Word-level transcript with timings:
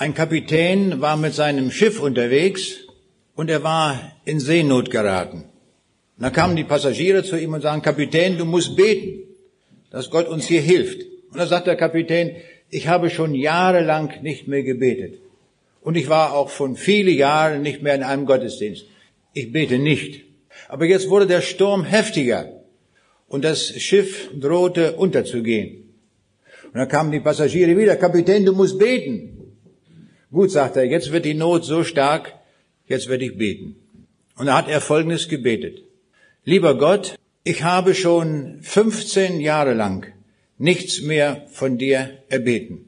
Ein 0.00 0.14
Kapitän 0.14 1.02
war 1.02 1.18
mit 1.18 1.34
seinem 1.34 1.70
Schiff 1.70 2.00
unterwegs 2.00 2.86
und 3.34 3.50
er 3.50 3.62
war 3.62 4.12
in 4.24 4.40
Seenot 4.40 4.90
geraten. 4.90 5.44
Und 6.16 6.22
da 6.22 6.30
kamen 6.30 6.56
die 6.56 6.64
Passagiere 6.64 7.22
zu 7.22 7.36
ihm 7.36 7.52
und 7.52 7.60
sagen, 7.60 7.82
Kapitän, 7.82 8.38
du 8.38 8.46
musst 8.46 8.76
beten, 8.76 9.24
dass 9.90 10.08
Gott 10.08 10.26
uns 10.26 10.46
hier 10.46 10.62
hilft. 10.62 11.02
Und 11.30 11.36
da 11.36 11.46
sagt 11.46 11.66
der 11.66 11.76
Kapitän, 11.76 12.36
ich 12.70 12.88
habe 12.88 13.10
schon 13.10 13.34
jahrelang 13.34 14.22
nicht 14.22 14.48
mehr 14.48 14.62
gebetet. 14.62 15.18
Und 15.82 15.98
ich 15.98 16.08
war 16.08 16.32
auch 16.32 16.48
schon 16.48 16.76
viele 16.76 17.10
Jahre 17.10 17.58
nicht 17.58 17.82
mehr 17.82 17.94
in 17.94 18.02
einem 18.02 18.24
Gottesdienst. 18.24 18.86
Ich 19.34 19.52
bete 19.52 19.78
nicht. 19.78 20.24
Aber 20.68 20.86
jetzt 20.86 21.10
wurde 21.10 21.26
der 21.26 21.42
Sturm 21.42 21.84
heftiger 21.84 22.48
und 23.28 23.44
das 23.44 23.68
Schiff 23.78 24.30
drohte 24.34 24.96
unterzugehen. 24.96 25.92
Und 26.72 26.78
dann 26.78 26.88
kamen 26.88 27.12
die 27.12 27.20
Passagiere 27.20 27.76
wieder, 27.76 27.96
Kapitän, 27.96 28.46
du 28.46 28.54
musst 28.54 28.78
beten. 28.78 29.39
Gut, 30.32 30.50
sagt 30.50 30.76
er, 30.76 30.84
jetzt 30.84 31.10
wird 31.10 31.24
die 31.24 31.34
Not 31.34 31.64
so 31.64 31.82
stark, 31.82 32.34
jetzt 32.86 33.08
werde 33.08 33.24
ich 33.24 33.36
beten. 33.36 33.76
Und 34.36 34.46
da 34.46 34.56
hat 34.56 34.68
er 34.68 34.80
Folgendes 34.80 35.28
gebetet. 35.28 35.82
Lieber 36.44 36.78
Gott, 36.78 37.16
ich 37.42 37.64
habe 37.64 37.94
schon 37.94 38.58
15 38.62 39.40
Jahre 39.40 39.74
lang 39.74 40.06
nichts 40.56 41.00
mehr 41.00 41.46
von 41.50 41.78
dir 41.78 42.18
erbeten. 42.28 42.84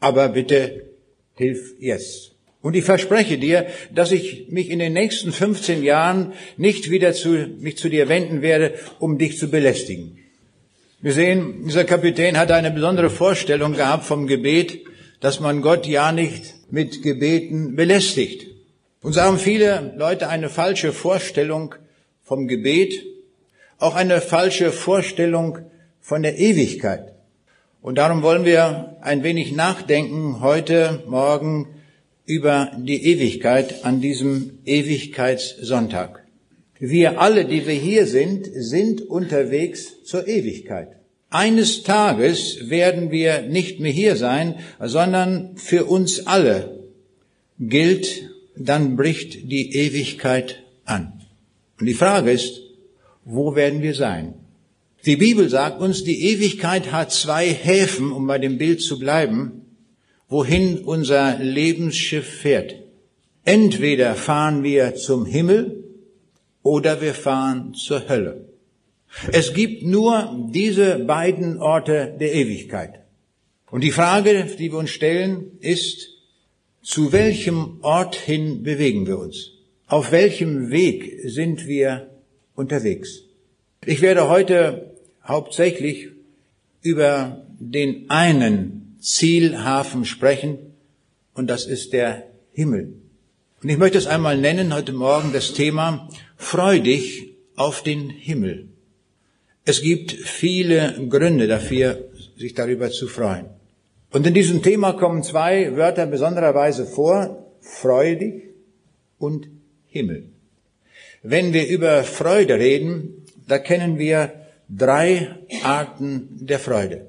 Aber 0.00 0.28
bitte 0.30 0.88
hilf 1.36 1.74
jetzt. 1.78 2.32
Und 2.62 2.74
ich 2.74 2.84
verspreche 2.84 3.38
dir, 3.38 3.66
dass 3.94 4.12
ich 4.12 4.48
mich 4.48 4.70
in 4.70 4.78
den 4.78 4.92
nächsten 4.92 5.32
15 5.32 5.82
Jahren 5.82 6.32
nicht 6.56 6.90
wieder 6.90 7.12
zu, 7.12 7.28
mich 7.58 7.76
zu 7.76 7.88
dir 7.90 8.08
wenden 8.08 8.40
werde, 8.42 8.74
um 8.98 9.18
dich 9.18 9.38
zu 9.38 9.50
belästigen. 9.50 10.18
Wir 11.00 11.12
sehen, 11.12 11.64
dieser 11.66 11.84
Kapitän 11.84 12.38
hat 12.38 12.52
eine 12.52 12.70
besondere 12.70 13.10
Vorstellung 13.10 13.74
gehabt 13.74 14.04
vom 14.04 14.26
Gebet, 14.26 14.80
dass 15.20 15.40
man 15.40 15.60
Gott 15.60 15.86
ja 15.86 16.12
nicht 16.12 16.54
mit 16.72 17.02
Gebeten 17.02 17.76
belästigt. 17.76 18.46
Und 19.02 19.12
so 19.12 19.20
haben 19.20 19.38
viele 19.38 19.92
Leute 19.96 20.28
eine 20.28 20.48
falsche 20.48 20.92
Vorstellung 20.92 21.74
vom 22.22 22.48
Gebet, 22.48 22.94
auch 23.78 23.94
eine 23.94 24.22
falsche 24.22 24.72
Vorstellung 24.72 25.58
von 26.00 26.22
der 26.22 26.38
Ewigkeit. 26.38 27.12
Und 27.82 27.98
darum 27.98 28.22
wollen 28.22 28.46
wir 28.46 28.96
ein 29.02 29.22
wenig 29.22 29.52
nachdenken 29.52 30.40
heute 30.40 31.02
Morgen 31.06 31.68
über 32.24 32.72
die 32.78 33.04
Ewigkeit 33.04 33.84
an 33.84 34.00
diesem 34.00 34.58
Ewigkeitssonntag. 34.64 36.24
Wir 36.78 37.20
alle, 37.20 37.44
die 37.44 37.66
wir 37.66 37.74
hier 37.74 38.06
sind, 38.06 38.48
sind 38.54 39.02
unterwegs 39.02 40.02
zur 40.04 40.26
Ewigkeit. 40.26 40.96
Eines 41.32 41.82
Tages 41.82 42.68
werden 42.68 43.10
wir 43.10 43.40
nicht 43.40 43.80
mehr 43.80 43.90
hier 43.90 44.16
sein, 44.16 44.56
sondern 44.78 45.56
für 45.56 45.86
uns 45.86 46.26
alle 46.26 46.78
gilt, 47.58 48.28
dann 48.54 48.96
bricht 48.96 49.50
die 49.50 49.74
Ewigkeit 49.74 50.62
an. 50.84 51.22
Und 51.80 51.86
die 51.86 51.94
Frage 51.94 52.32
ist, 52.32 52.60
wo 53.24 53.54
werden 53.54 53.80
wir 53.80 53.94
sein? 53.94 54.34
Die 55.06 55.16
Bibel 55.16 55.48
sagt 55.48 55.80
uns, 55.80 56.04
die 56.04 56.22
Ewigkeit 56.32 56.92
hat 56.92 57.12
zwei 57.12 57.48
Häfen, 57.48 58.12
um 58.12 58.26
bei 58.26 58.38
dem 58.38 58.58
Bild 58.58 58.82
zu 58.82 58.98
bleiben, 58.98 59.62
wohin 60.28 60.80
unser 60.80 61.38
Lebensschiff 61.38 62.26
fährt. 62.26 62.74
Entweder 63.46 64.16
fahren 64.16 64.62
wir 64.64 64.96
zum 64.96 65.24
Himmel 65.24 65.82
oder 66.62 67.00
wir 67.00 67.14
fahren 67.14 67.72
zur 67.72 68.06
Hölle. 68.06 68.51
Es 69.30 69.52
gibt 69.54 69.82
nur 69.82 70.48
diese 70.52 70.98
beiden 71.00 71.58
Orte 71.58 72.16
der 72.18 72.32
Ewigkeit. 72.34 73.00
Und 73.70 73.82
die 73.82 73.90
Frage, 73.90 74.44
die 74.58 74.70
wir 74.70 74.78
uns 74.78 74.90
stellen, 74.90 75.58
ist, 75.60 76.08
zu 76.82 77.12
welchem 77.12 77.78
Ort 77.82 78.16
hin 78.16 78.62
bewegen 78.62 79.06
wir 79.06 79.18
uns? 79.18 79.52
Auf 79.86 80.10
welchem 80.10 80.70
Weg 80.70 81.20
sind 81.24 81.66
wir 81.66 82.10
unterwegs? 82.54 83.22
Ich 83.86 84.00
werde 84.00 84.28
heute 84.28 84.94
hauptsächlich 85.24 86.08
über 86.82 87.46
den 87.58 88.10
einen 88.10 88.96
Zielhafen 89.00 90.04
sprechen 90.04 90.58
und 91.34 91.48
das 91.48 91.66
ist 91.66 91.92
der 91.92 92.24
Himmel. 92.52 92.94
Und 93.62 93.68
ich 93.68 93.78
möchte 93.78 93.98
es 93.98 94.06
einmal 94.06 94.36
nennen 94.36 94.74
heute 94.74 94.92
Morgen 94.92 95.32
das 95.32 95.52
Thema 95.52 96.08
Freudig 96.36 97.36
auf 97.54 97.82
den 97.82 98.10
Himmel. 98.10 98.71
Es 99.64 99.80
gibt 99.80 100.12
viele 100.12 101.06
Gründe 101.08 101.46
dafür, 101.46 101.98
sich 102.36 102.54
darüber 102.54 102.90
zu 102.90 103.06
freuen. 103.06 103.46
Und 104.10 104.26
in 104.26 104.34
diesem 104.34 104.62
Thema 104.62 104.92
kommen 104.92 105.22
zwei 105.22 105.76
Wörter 105.76 106.06
besondererweise 106.06 106.84
vor, 106.84 107.46
freudig 107.60 108.50
und 109.18 109.48
Himmel. 109.86 110.24
Wenn 111.22 111.52
wir 111.52 111.68
über 111.68 112.02
Freude 112.02 112.58
reden, 112.58 113.24
da 113.46 113.58
kennen 113.58 113.98
wir 113.98 114.32
drei 114.68 115.36
Arten 115.62 116.28
der 116.40 116.58
Freude. 116.58 117.06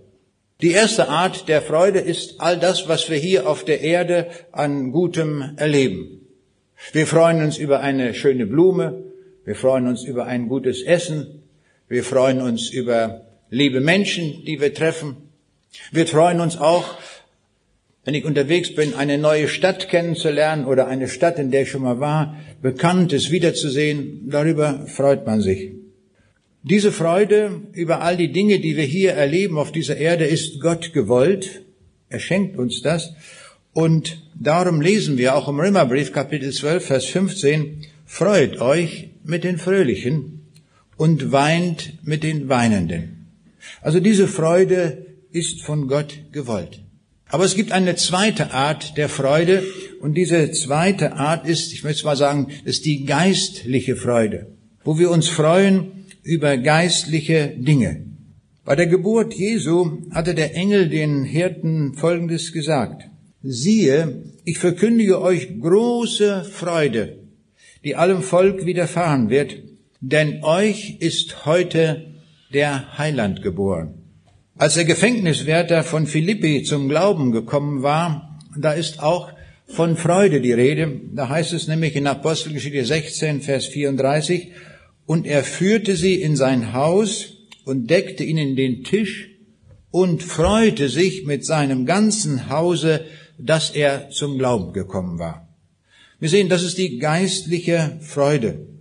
Die 0.61 0.71
erste 0.71 1.09
Art 1.09 1.49
der 1.49 1.61
Freude 1.61 1.99
ist 1.99 2.39
all 2.39 2.59
das, 2.59 2.87
was 2.87 3.09
wir 3.09 3.17
hier 3.17 3.49
auf 3.49 3.65
der 3.65 3.81
Erde 3.81 4.27
an 4.51 4.91
Gutem 4.91 5.53
erleben. 5.57 6.21
Wir 6.91 7.07
freuen 7.07 7.43
uns 7.43 7.57
über 7.57 7.79
eine 7.79 8.13
schöne 8.13 8.45
Blume, 8.45 9.03
wir 9.43 9.55
freuen 9.55 9.87
uns 9.87 10.03
über 10.03 10.25
ein 10.25 10.47
gutes 10.47 10.83
Essen, 10.83 11.42
wir 11.93 12.03
freuen 12.03 12.41
uns 12.41 12.71
über 12.71 13.21
liebe 13.51 13.79
Menschen, 13.79 14.43
die 14.45 14.59
wir 14.59 14.73
treffen. 14.73 15.15
Wir 15.91 16.07
freuen 16.07 16.39
uns 16.39 16.57
auch, 16.57 16.97
wenn 18.03 18.15
ich 18.15 18.25
unterwegs 18.25 18.73
bin, 18.73 18.95
eine 18.95 19.19
neue 19.19 19.47
Stadt 19.47 19.89
kennenzulernen 19.89 20.65
oder 20.65 20.87
eine 20.87 21.07
Stadt, 21.07 21.37
in 21.37 21.51
der 21.51 21.61
ich 21.61 21.69
schon 21.69 21.83
mal 21.83 21.99
war, 21.99 22.35
Bekanntes 22.63 23.29
wiederzusehen. 23.29 24.27
Darüber 24.31 24.87
freut 24.87 25.27
man 25.27 25.41
sich. 25.41 25.69
Diese 26.63 26.91
Freude 26.91 27.61
über 27.73 28.01
all 28.01 28.17
die 28.17 28.31
Dinge, 28.31 28.59
die 28.59 28.75
wir 28.75 28.85
hier 28.85 29.11
erleben 29.11 29.59
auf 29.59 29.71
dieser 29.71 29.97
Erde, 29.97 30.25
ist 30.25 30.59
Gott 30.61 30.93
gewollt. 30.93 31.61
Er 32.09 32.19
schenkt 32.19 32.57
uns 32.57 32.81
das. 32.81 33.13
Und 33.71 34.17
darum 34.33 34.81
lesen 34.81 35.19
wir 35.19 35.35
auch 35.35 35.47
im 35.47 35.59
Römerbrief 35.59 36.11
Kapitel 36.11 36.51
12, 36.51 36.85
Vers 36.87 37.05
15, 37.05 37.85
Freut 38.07 38.59
euch 38.59 39.09
mit 39.23 39.43
den 39.43 39.59
Fröhlichen 39.59 40.32
und 41.03 41.33
weint 41.33 41.99
mit 42.03 42.23
den 42.23 42.47
Weinenden. 42.47 43.27
Also 43.81 43.99
diese 43.99 44.25
Freude 44.25 45.05
ist 45.33 45.61
von 45.61 45.89
Gott 45.89 46.13
gewollt. 46.31 46.79
Aber 47.27 47.43
es 47.43 47.55
gibt 47.55 47.73
eine 47.73 47.97
zweite 47.97 48.53
Art 48.53 48.95
der 48.95 49.09
Freude 49.09 49.63
und 49.99 50.13
diese 50.13 50.51
zweite 50.51 51.17
Art 51.17 51.45
ist, 51.45 51.73
ich 51.73 51.83
möchte 51.83 52.05
mal 52.05 52.15
sagen, 52.15 52.47
ist 52.63 52.85
die 52.85 53.03
geistliche 53.03 53.97
Freude, 53.97 54.55
wo 54.85 54.97
wir 54.97 55.11
uns 55.11 55.27
freuen 55.27 56.05
über 56.23 56.55
geistliche 56.55 57.53
Dinge. 57.57 58.05
Bei 58.63 58.77
der 58.77 58.87
Geburt 58.87 59.33
Jesu 59.33 60.03
hatte 60.11 60.33
der 60.33 60.55
Engel 60.55 60.87
den 60.87 61.25
Hirten 61.25 61.95
Folgendes 61.95 62.53
gesagt. 62.53 63.03
Siehe, 63.41 64.23
ich 64.45 64.57
verkündige 64.57 65.21
euch 65.21 65.59
große 65.59 66.45
Freude, 66.45 67.17
die 67.83 67.97
allem 67.97 68.21
Volk 68.21 68.65
widerfahren 68.65 69.29
wird, 69.29 69.57
denn 70.05 70.43
euch 70.43 70.97
ist 70.99 71.45
heute 71.45 72.07
der 72.53 72.97
Heiland 72.97 73.41
geboren. 73.41 73.93
Als 74.57 74.73
der 74.73 74.83
Gefängniswärter 74.83 75.83
von 75.83 76.07
Philippi 76.07 76.63
zum 76.63 76.89
Glauben 76.89 77.31
gekommen 77.31 77.83
war, 77.83 78.37
da 78.57 78.73
ist 78.73 79.01
auch 79.01 79.31
von 79.65 79.95
Freude 79.95 80.41
die 80.41 80.51
Rede. 80.51 80.99
Da 81.13 81.29
heißt 81.29 81.53
es 81.53 81.69
nämlich 81.69 81.95
in 81.95 82.05
Apostelgeschichte 82.05 82.83
16, 82.83 83.41
Vers 83.41 83.67
34, 83.67 84.51
und 85.05 85.25
er 85.25 85.43
führte 85.45 85.95
sie 85.95 86.21
in 86.21 86.35
sein 86.35 86.73
Haus 86.73 87.37
und 87.63 87.89
deckte 87.89 88.25
ihnen 88.25 88.57
den 88.57 88.83
Tisch 88.83 89.29
und 89.89 90.21
freute 90.21 90.89
sich 90.89 91.25
mit 91.25 91.45
seinem 91.45 91.85
ganzen 91.85 92.49
Hause, 92.49 93.05
dass 93.39 93.69
er 93.69 94.09
zum 94.09 94.37
Glauben 94.37 94.73
gekommen 94.73 95.17
war. 95.17 95.47
Wir 96.19 96.27
sehen, 96.27 96.49
das 96.49 96.63
ist 96.63 96.77
die 96.77 96.99
geistliche 96.99 97.99
Freude. 98.01 98.72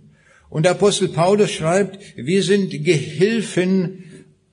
Und 0.53 0.65
der 0.65 0.73
Apostel 0.73 1.07
Paulus 1.07 1.49
schreibt, 1.49 1.97
wir 2.15 2.43
sind 2.43 2.69
Gehilfen 2.69 4.03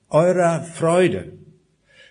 eurer 0.09 0.63
Freude. 0.63 1.33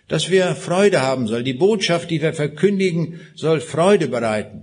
Dass 0.06 0.30
wir 0.30 0.54
Freude 0.54 1.02
haben 1.02 1.26
soll. 1.26 1.42
Die 1.42 1.54
Botschaft, 1.54 2.08
die 2.08 2.22
wir 2.22 2.32
verkündigen, 2.32 3.18
soll 3.34 3.60
Freude 3.60 4.06
bereiten. 4.06 4.62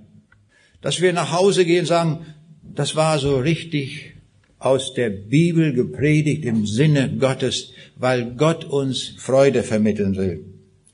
Dass 0.81 1.01
wir 1.01 1.11
nach 1.11 1.33
Hause 1.33 1.65
gehen 1.65 1.81
und 1.81 1.87
sagen, 1.87 2.25
das 2.63 2.95
war 2.95 3.19
so 3.19 3.37
richtig 3.37 4.13
aus 4.59 4.93
der 4.93 5.09
Bibel 5.09 5.73
gepredigt 5.73 6.45
im 6.45 6.65
Sinne 6.65 7.13
Gottes, 7.19 7.73
weil 7.97 8.31
Gott 8.37 8.63
uns 8.63 9.13
Freude 9.17 9.63
vermitteln 9.63 10.15
will. 10.15 10.45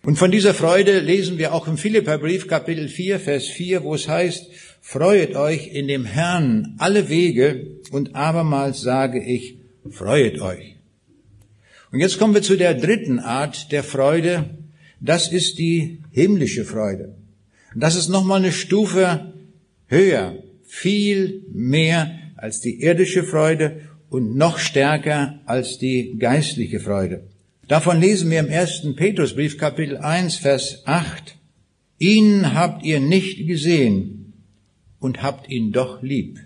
Und 0.01 0.18
von 0.18 0.31
dieser 0.31 0.56
Freude 0.56 1.01
lesen 1.01 1.38
wir 1.38 1.53
auch 1.53 1.68
im 1.68 1.77
Philipperbrief 1.77 2.47
Kapitel 2.47 2.88
4, 2.88 3.19
Vers 3.19 3.45
4, 3.45 3.83
wo 3.83 3.94
es 3.94 4.07
heißt, 4.07 4.50
Freuet 4.85 5.38
euch 5.38 5.69
in 5.69 5.88
dem 5.88 6.03
Herrn 6.03 6.75
alle 6.77 7.07
Wege 7.07 7.68
und 7.91 8.15
abermals 8.15 8.81
sage 8.81 9.24
ich, 9.24 9.56
freuet 9.89 10.41
euch. 10.41 10.75
Und 11.94 12.01
jetzt 12.01 12.19
kommen 12.19 12.33
wir 12.33 12.41
zu 12.41 12.57
der 12.57 12.74
dritten 12.74 13.19
Art 13.19 13.71
der 13.71 13.81
Freude. 13.81 14.50
Das 15.00 15.31
ist 15.31 15.57
die 15.57 16.00
himmlische 16.12 16.65
Freude. 16.65 17.15
Das 17.74 17.95
ist 17.95 18.09
nochmal 18.09 18.39
eine 18.39 18.51
Stufe 18.51 19.33
höher, 19.88 20.35
viel 20.65 21.45
mehr 21.51 22.19
als 22.35 22.59
die 22.59 22.81
irdische 22.81 23.24
Freude 23.24 23.80
und 24.09 24.35
noch 24.35 24.59
stärker 24.59 25.39
als 25.45 25.77
die 25.80 26.18
geistliche 26.19 26.81
Freude. 26.81 27.24
Davon 27.69 28.01
lesen 28.01 28.30
wir 28.30 28.41
im 28.41 28.50
ersten 28.50 28.97
Petrusbrief 28.97 29.57
Kapitel 29.57 29.97
1 29.97 30.35
Vers 30.35 30.83
8. 30.85 31.38
Ihn 32.00 32.53
habt 32.53 32.83
ihr 32.83 33.00
nicht 33.00 33.47
gesehen 33.47 34.23
und 35.04 35.22
habt 35.22 35.50
ihn 35.50 35.72
doch 35.72 36.02
lieb. 36.02 36.40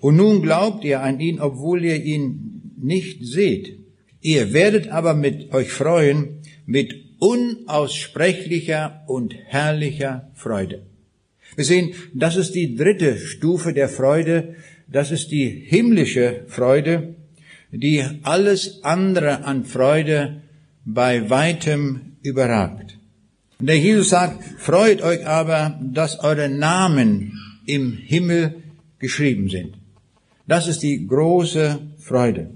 Und 0.00 0.16
nun 0.16 0.40
glaubt 0.40 0.84
ihr 0.84 1.02
an 1.02 1.18
ihn, 1.20 1.40
obwohl 1.40 1.84
ihr 1.84 2.02
ihn 2.02 2.72
nicht 2.76 3.24
seht. 3.26 3.78
Ihr 4.20 4.52
werdet 4.52 4.88
aber 4.88 5.14
mit 5.14 5.52
euch 5.52 5.72
freuen 5.72 6.40
mit 6.66 6.94
unaussprechlicher 7.18 9.02
und 9.06 9.34
herrlicher 9.34 10.30
Freude. 10.34 10.82
Wir 11.56 11.64
sehen, 11.64 11.94
das 12.14 12.36
ist 12.36 12.54
die 12.54 12.76
dritte 12.76 13.18
Stufe 13.18 13.72
der 13.72 13.88
Freude, 13.88 14.54
das 14.86 15.10
ist 15.10 15.30
die 15.30 15.48
himmlische 15.48 16.44
Freude, 16.46 17.14
die 17.72 18.04
alles 18.22 18.84
andere 18.84 19.44
an 19.44 19.64
Freude 19.64 20.42
bei 20.84 21.28
weitem 21.30 22.16
überragt. 22.22 22.98
Der 23.58 23.78
Jesus 23.78 24.10
sagt, 24.10 24.44
freut 24.58 25.02
euch 25.02 25.26
aber, 25.26 25.80
dass 25.82 26.20
eure 26.20 26.48
Namen 26.48 27.32
im 27.66 27.92
Himmel 27.92 28.62
geschrieben 28.98 29.48
sind. 29.48 29.74
Das 30.46 30.68
ist 30.68 30.82
die 30.82 31.06
große 31.06 31.80
Freude. 31.98 32.50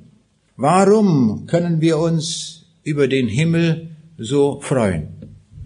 Warum 0.56 1.46
können 1.46 1.80
wir 1.80 1.98
uns 1.98 2.66
über 2.84 3.08
den 3.08 3.28
Himmel 3.28 3.90
so 4.16 4.60
freuen? 4.60 5.08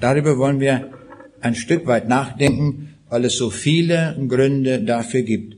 Darüber 0.01 0.39
wollen 0.39 0.61
wir 0.61 0.91
ein 1.41 1.55
Stück 1.55 1.87
weit 1.87 2.09
nachdenken, 2.09 2.95
weil 3.09 3.25
es 3.25 3.37
so 3.37 3.51
viele 3.51 4.17
Gründe 4.29 4.83
dafür 4.83 5.23
gibt. 5.23 5.57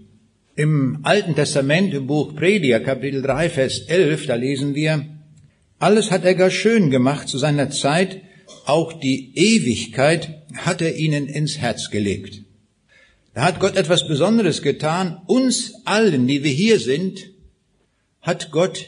Im 0.57 1.01
Alten 1.03 1.35
Testament, 1.35 1.95
im 1.95 2.07
Buch 2.07 2.35
Prediger, 2.35 2.81
Kapitel 2.81 3.23
3, 3.23 3.51
Vers 3.51 3.81
11, 3.81 4.27
da 4.27 4.35
lesen 4.35 4.75
wir, 4.75 5.05
alles 5.79 6.11
hat 6.11 6.25
er 6.25 6.35
gar 6.35 6.51
schön 6.51 6.91
gemacht 6.91 7.29
zu 7.29 7.39
seiner 7.39 7.71
Zeit, 7.71 8.23
auch 8.65 8.93
die 8.95 9.33
Ewigkeit 9.35 10.43
hat 10.55 10.81
er 10.81 10.97
ihnen 10.97 11.27
ins 11.27 11.59
Herz 11.59 11.91
gelegt. 11.91 12.46
Da 13.37 13.43
hat 13.43 13.61
Gott 13.61 13.77
etwas 13.77 14.09
Besonderes 14.09 14.63
getan. 14.63 15.21
Uns 15.27 15.75
allen, 15.85 16.27
die 16.27 16.43
wir 16.43 16.53
hier 16.53 16.81
sind, 16.81 17.33
hat 18.23 18.51
Gott 18.51 18.87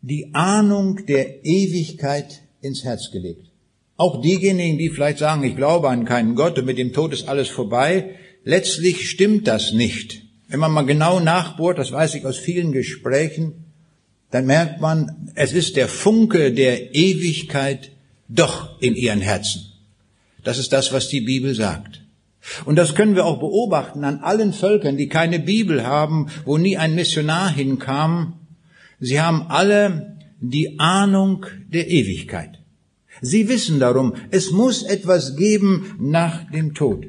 die 0.00 0.34
Ahnung 0.34 1.04
der 1.04 1.44
Ewigkeit 1.44 2.40
ins 2.62 2.84
Herz 2.84 3.10
gelegt. 3.12 3.50
Auch 3.98 4.22
diejenigen, 4.22 4.78
die 4.78 4.88
vielleicht 4.88 5.18
sagen, 5.18 5.44
ich 5.44 5.56
glaube 5.56 5.90
an 5.90 6.06
keinen 6.06 6.36
Gott 6.36 6.58
und 6.58 6.64
mit 6.64 6.78
dem 6.78 6.94
Tod 6.94 7.12
ist 7.12 7.28
alles 7.28 7.48
vorbei, 7.48 8.14
letztlich 8.44 9.10
stimmt 9.10 9.46
das 9.46 9.74
nicht. 9.74 10.22
Wenn 10.48 10.60
man 10.60 10.72
mal 10.72 10.86
genau 10.86 11.20
nachbohrt, 11.20 11.76
das 11.76 11.92
weiß 11.92 12.14
ich 12.14 12.24
aus 12.24 12.38
vielen 12.38 12.72
Gesprächen, 12.72 13.66
dann 14.30 14.46
merkt 14.46 14.80
man, 14.80 15.30
es 15.34 15.52
ist 15.52 15.76
der 15.76 15.88
Funke 15.88 16.50
der 16.50 16.94
Ewigkeit 16.94 17.90
doch 18.26 18.80
in 18.80 18.96
ihren 18.96 19.20
Herzen. 19.20 19.66
Das 20.42 20.56
ist 20.56 20.72
das, 20.72 20.94
was 20.94 21.08
die 21.08 21.20
Bibel 21.20 21.54
sagt. 21.54 22.03
Und 22.64 22.76
das 22.76 22.94
können 22.94 23.14
wir 23.14 23.24
auch 23.24 23.38
beobachten 23.38 24.04
an 24.04 24.20
allen 24.20 24.52
Völkern, 24.52 24.96
die 24.96 25.08
keine 25.08 25.38
Bibel 25.38 25.84
haben, 25.86 26.28
wo 26.44 26.58
nie 26.58 26.76
ein 26.76 26.94
Missionar 26.94 27.50
hinkam. 27.50 28.40
Sie 29.00 29.20
haben 29.20 29.46
alle 29.48 30.18
die 30.40 30.78
Ahnung 30.78 31.46
der 31.68 31.88
Ewigkeit. 31.88 32.60
Sie 33.20 33.48
wissen 33.48 33.80
darum, 33.80 34.14
es 34.30 34.50
muss 34.50 34.82
etwas 34.82 35.36
geben 35.36 35.96
nach 35.98 36.50
dem 36.50 36.74
Tod. 36.74 37.06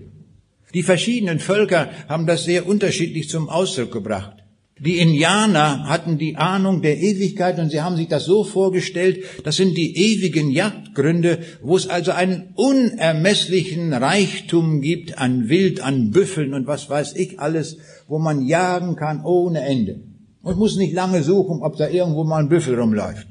Die 0.74 0.84
verschiedenen 0.84 1.40
Völker 1.40 1.90
haben 2.08 2.28
das 2.28 2.46
sehr 2.46 2.68
unterschiedlich 2.68 3.30
zum 3.30 3.50
Ausdruck 3.50 3.92
gebracht. 3.92 4.45
Die 4.78 5.00
Indianer 5.00 5.88
hatten 5.88 6.18
die 6.18 6.36
Ahnung 6.36 6.82
der 6.82 6.98
Ewigkeit 6.98 7.58
und 7.60 7.70
sie 7.70 7.82
haben 7.82 7.96
sich 7.96 8.10
das 8.10 8.26
so 8.26 8.44
vorgestellt, 8.44 9.24
das 9.46 9.56
sind 9.56 9.78
die 9.78 9.96
ewigen 9.96 10.52
Jagdgründe, 10.52 11.40
wo 11.62 11.78
es 11.78 11.88
also 11.88 12.12
einen 12.12 12.54
unermesslichen 12.56 13.94
Reichtum 13.94 14.82
gibt 14.82 15.18
an 15.18 15.48
Wild, 15.48 15.80
an 15.80 16.12
Büffeln 16.12 16.54
und 16.54 16.68
was 16.68 16.90
weiß 16.90 17.16
ich 17.16 17.40
alles, 17.40 17.78
wo 18.10 18.20
man 18.20 18.46
jagen 18.46 18.98
kann 18.98 19.24
ohne 19.24 19.62
Ende. 19.62 20.02
Und 20.42 20.58
muss 20.58 20.76
nicht 20.76 20.94
lange 20.94 21.24
suchen, 21.24 21.62
ob 21.62 21.78
da 21.78 21.88
irgendwo 21.88 22.26
mal 22.26 22.40
ein 22.40 22.50
Büffel 22.50 22.78
rumläuft. 22.78 23.28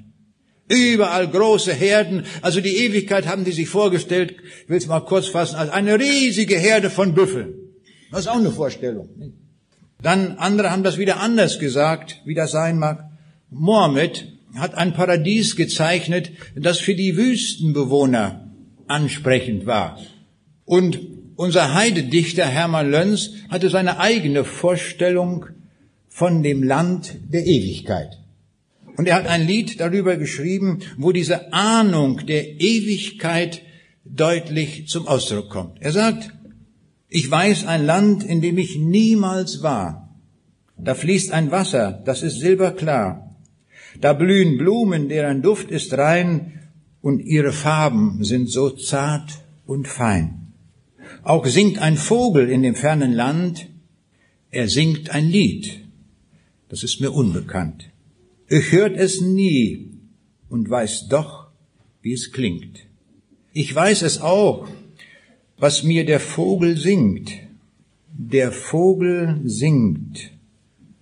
Überall 0.67 1.29
große 1.29 1.75
Herden, 1.75 2.25
also 2.41 2.63
die 2.63 2.79
Ewigkeit 2.79 3.27
haben 3.27 3.45
die 3.45 3.53
sich 3.53 3.69
vorgestellt, 3.69 4.35
ich 4.63 4.71
will 4.71 4.79
es 4.79 4.87
mal 4.87 5.01
kurz 5.01 5.27
fassen, 5.27 5.57
als 5.57 5.71
eine 5.71 6.01
riesige 6.01 6.57
Herde 6.57 6.89
von 6.89 7.13
Büffeln. 7.13 7.53
Das 8.11 8.21
ist 8.21 8.29
auch 8.29 8.39
eine 8.39 8.51
Vorstellung. 8.51 9.11
Dann 10.05 10.37
andere 10.37 10.71
haben 10.71 10.83
das 10.83 10.99
wieder 10.99 11.19
anders 11.21 11.59
gesagt, 11.59 12.21
wie 12.27 12.35
das 12.35 12.53
sein 12.53 12.79
mag. 12.79 13.11
Mohammed 13.51 14.29
hat 14.55 14.75
ein 14.75 14.93
Paradies 14.93 15.57
gezeichnet, 15.57 16.31
das 16.55 16.79
für 16.79 16.95
die 16.95 17.17
Wüstenbewohner 17.17 18.51
ansprechend 18.87 19.65
war. 19.65 19.99
Und 20.67 21.01
unser 21.37 21.73
Heidedichter 21.73 22.45
Hermann 22.45 22.91
Löns 22.91 23.31
hatte 23.49 23.71
seine 23.71 23.99
eigene 23.99 24.45
Vorstellung 24.45 25.47
von 26.07 26.43
dem 26.43 26.63
Land 26.63 27.17
der 27.33 27.47
Ewigkeit. 27.47 28.19
Und 28.99 29.09
er 29.09 29.17
hat 29.17 29.27
ein 29.27 29.47
Lied 29.47 29.81
darüber 29.81 30.19
geschrieben, 30.19 30.81
wo 30.99 31.13
diese 31.13 31.55
Ahnung 31.55 32.27
der 32.27 32.61
Ewigkeit 32.61 33.63
deutlich 34.05 34.87
zum 34.87 35.09
Ausdruck 35.09 35.49
kommt. 35.49 35.81
Er 35.81 35.93
sagt, 35.93 36.31
ich 37.15 37.31
weiß 37.31 37.67
ein 37.67 37.87
Land, 37.87 38.25
in 38.25 38.41
dem 38.41 38.59
ich 38.59 38.77
niemals 38.77 39.63
war. 39.63 40.13
Da 40.77 40.97
fließt 40.97 41.31
ein 41.31 41.53
Wasser, 41.53 42.03
das 42.05 42.25
ist 42.25 42.41
silberklar. 42.41 43.37
Da 44.01 44.15
blühen 44.15 44.59
Blumen, 44.59 45.09
deren 45.09 45.41
Duft 45.41 45.71
ist 45.71 45.97
rein 45.97 46.59
und 47.01 47.21
ihre 47.21 47.53
Farben 47.53 48.25
sind 48.25 48.51
so 48.51 48.71
zart 48.71 49.45
und 49.65 49.87
fein. 49.87 50.55
Auch 51.23 51.47
singt 51.47 51.79
ein 51.79 51.97
Vogel 51.97 52.51
in 52.51 52.65
dem 52.65 52.75
fernen 52.75 53.13
Land, 53.13 53.69
er 54.51 54.69
singt 54.69 55.11
ein 55.11 55.29
Lied, 55.29 55.85
das 56.69 56.83
ist 56.83 57.01
mir 57.01 57.13
unbekannt. 57.13 57.91
Ich 58.49 58.73
hört 58.73 58.97
es 58.97 59.21
nie 59.21 60.01
und 60.49 60.69
weiß 60.69 61.07
doch, 61.11 61.47
wie 62.03 62.13
es 62.13 62.33
klingt. 62.33 62.81
Ich 63.53 63.73
weiß 63.73 64.03
es 64.03 64.21
auch, 64.21 64.67
was 65.57 65.83
mir 65.83 66.05
der 66.05 66.21
Vogel 66.21 66.77
singt. 66.77 67.33
Der 68.17 68.53
Vogel 68.53 69.41
singt 69.45 70.31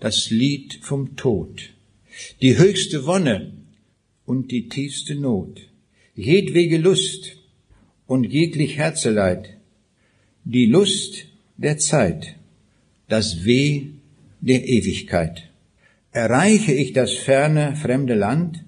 das 0.00 0.30
Lied 0.30 0.78
vom 0.82 1.16
Tod, 1.16 1.70
die 2.40 2.58
höchste 2.58 3.06
Wonne 3.06 3.52
und 4.24 4.50
die 4.50 4.68
tiefste 4.68 5.14
Not, 5.14 5.60
jedwege 6.14 6.78
Lust 6.78 7.36
und 8.06 8.24
jeglich 8.24 8.76
Herzeleid, 8.76 9.56
die 10.44 10.66
Lust 10.66 11.26
der 11.56 11.78
Zeit, 11.78 12.36
das 13.08 13.44
Weh 13.44 13.86
der 14.40 14.68
Ewigkeit. 14.68 15.48
Erreiche 16.10 16.72
ich 16.72 16.92
das 16.92 17.12
ferne, 17.12 17.76
fremde 17.76 18.14
Land, 18.14 18.64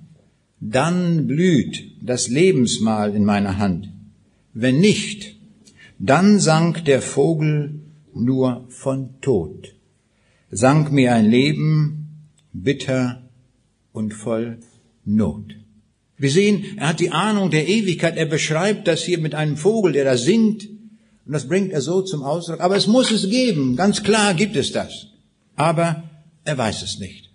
dann 0.60 1.26
blüht 1.26 1.84
das 2.00 2.28
Lebensmahl 2.28 3.14
in 3.14 3.24
meiner 3.24 3.58
Hand. 3.58 3.90
Wenn 4.54 4.80
nicht, 4.80 5.33
dann 6.06 6.38
sang 6.38 6.84
der 6.84 7.00
Vogel 7.00 7.80
nur 8.14 8.66
von 8.68 9.20
Tod, 9.20 9.74
sang 10.50 10.92
mir 10.92 11.14
ein 11.14 11.30
Leben 11.30 12.28
bitter 12.52 13.22
und 13.92 14.12
voll 14.12 14.58
Not. 15.04 15.56
Wir 16.16 16.30
sehen, 16.30 16.64
er 16.76 16.88
hat 16.88 17.00
die 17.00 17.10
Ahnung 17.10 17.50
der 17.50 17.68
Ewigkeit, 17.68 18.16
er 18.16 18.26
beschreibt 18.26 18.86
das 18.86 19.02
hier 19.02 19.18
mit 19.18 19.34
einem 19.34 19.56
Vogel, 19.56 19.92
der 19.92 20.04
da 20.04 20.16
singt, 20.16 20.68
und 21.26 21.32
das 21.32 21.48
bringt 21.48 21.72
er 21.72 21.80
so 21.80 22.02
zum 22.02 22.22
Ausdruck. 22.22 22.60
Aber 22.60 22.76
es 22.76 22.86
muss 22.86 23.10
es 23.10 23.30
geben, 23.30 23.76
ganz 23.76 24.02
klar 24.02 24.34
gibt 24.34 24.56
es 24.56 24.72
das. 24.72 25.08
Aber 25.56 26.10
er 26.44 26.58
weiß 26.58 26.82
es 26.82 26.98
nicht. 26.98 27.30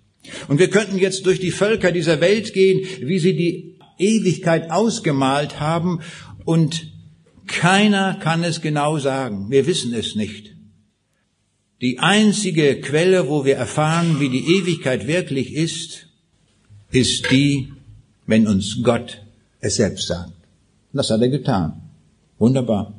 Und 0.47 0.59
wir 0.59 0.69
könnten 0.69 0.97
jetzt 0.99 1.25
durch 1.25 1.39
die 1.39 1.51
Völker 1.51 1.91
dieser 1.91 2.21
Welt 2.21 2.53
gehen, 2.53 2.85
wie 3.01 3.17
sie 3.17 3.35
die 3.35 3.79
Ewigkeit 3.97 4.69
ausgemalt 4.69 5.59
haben 5.59 6.01
und 6.45 6.91
keiner 7.49 8.15
kann 8.15 8.43
es 8.43 8.61
genau 8.61 8.97
sagen. 8.99 9.49
Wir 9.49 9.67
wissen 9.67 9.93
es 9.93 10.15
nicht. 10.15 10.55
Die 11.81 11.99
einzige 11.99 12.79
Quelle, 12.79 13.27
wo 13.27 13.45
wir 13.45 13.55
erfahren, 13.55 14.19
wie 14.19 14.29
die 14.29 14.57
Ewigkeit 14.57 15.07
wirklich 15.07 15.53
ist, 15.53 16.07
ist 16.91 17.31
die, 17.31 17.73
wenn 18.25 18.47
uns 18.47 18.79
Gott 18.83 19.21
es 19.59 19.75
selbst 19.75 20.07
sagt. 20.07 20.33
Und 20.91 20.97
das 20.97 21.09
hat 21.09 21.21
er 21.21 21.29
getan. 21.29 21.81
Wunderbar. 22.37 22.93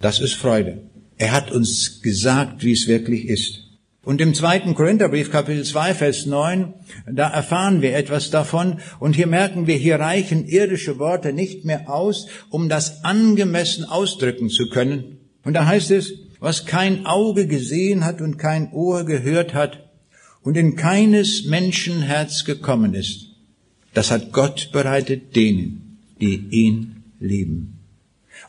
Das 0.00 0.20
ist 0.20 0.34
Freude. 0.34 0.82
Er 1.16 1.32
hat 1.32 1.50
uns 1.50 2.02
gesagt, 2.02 2.64
wie 2.64 2.72
es 2.72 2.86
wirklich 2.86 3.26
ist. 3.26 3.63
Und 4.04 4.20
im 4.20 4.34
zweiten 4.34 4.74
Korintherbrief, 4.74 5.30
Kapitel 5.30 5.64
2, 5.64 5.94
Vers 5.94 6.26
9, 6.26 6.74
da 7.10 7.28
erfahren 7.28 7.80
wir 7.80 7.96
etwas 7.96 8.30
davon. 8.30 8.80
Und 9.00 9.16
hier 9.16 9.26
merken 9.26 9.66
wir, 9.66 9.76
hier 9.76 9.98
reichen 9.98 10.46
irdische 10.46 10.98
Worte 10.98 11.32
nicht 11.32 11.64
mehr 11.64 11.88
aus, 11.88 12.26
um 12.50 12.68
das 12.68 13.02
angemessen 13.04 13.84
ausdrücken 13.84 14.50
zu 14.50 14.68
können. 14.68 15.18
Und 15.42 15.54
da 15.54 15.66
heißt 15.66 15.90
es, 15.90 16.12
was 16.38 16.66
kein 16.66 17.06
Auge 17.06 17.46
gesehen 17.46 18.04
hat 18.04 18.20
und 18.20 18.36
kein 18.36 18.72
Ohr 18.72 19.04
gehört 19.04 19.54
hat 19.54 19.90
und 20.42 20.56
in 20.58 20.76
keines 20.76 21.46
Menschen 21.46 22.02
Herz 22.02 22.44
gekommen 22.44 22.92
ist, 22.92 23.30
das 23.94 24.10
hat 24.10 24.32
Gott 24.32 24.70
bereitet 24.72 25.34
denen, 25.36 25.98
die 26.20 26.46
ihn 26.50 27.04
lieben. 27.20 27.80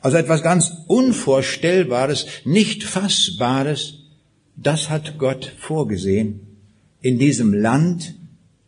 Also 0.02 0.18
etwas 0.18 0.44
ganz 0.44 0.72
Unvorstellbares, 0.88 2.26
nicht 2.44 2.84
Fassbares, 2.84 4.05
das 4.56 4.90
hat 4.90 5.18
Gott 5.18 5.52
vorgesehen 5.58 6.40
in 7.02 7.20
diesem 7.20 7.54
Land 7.54 8.16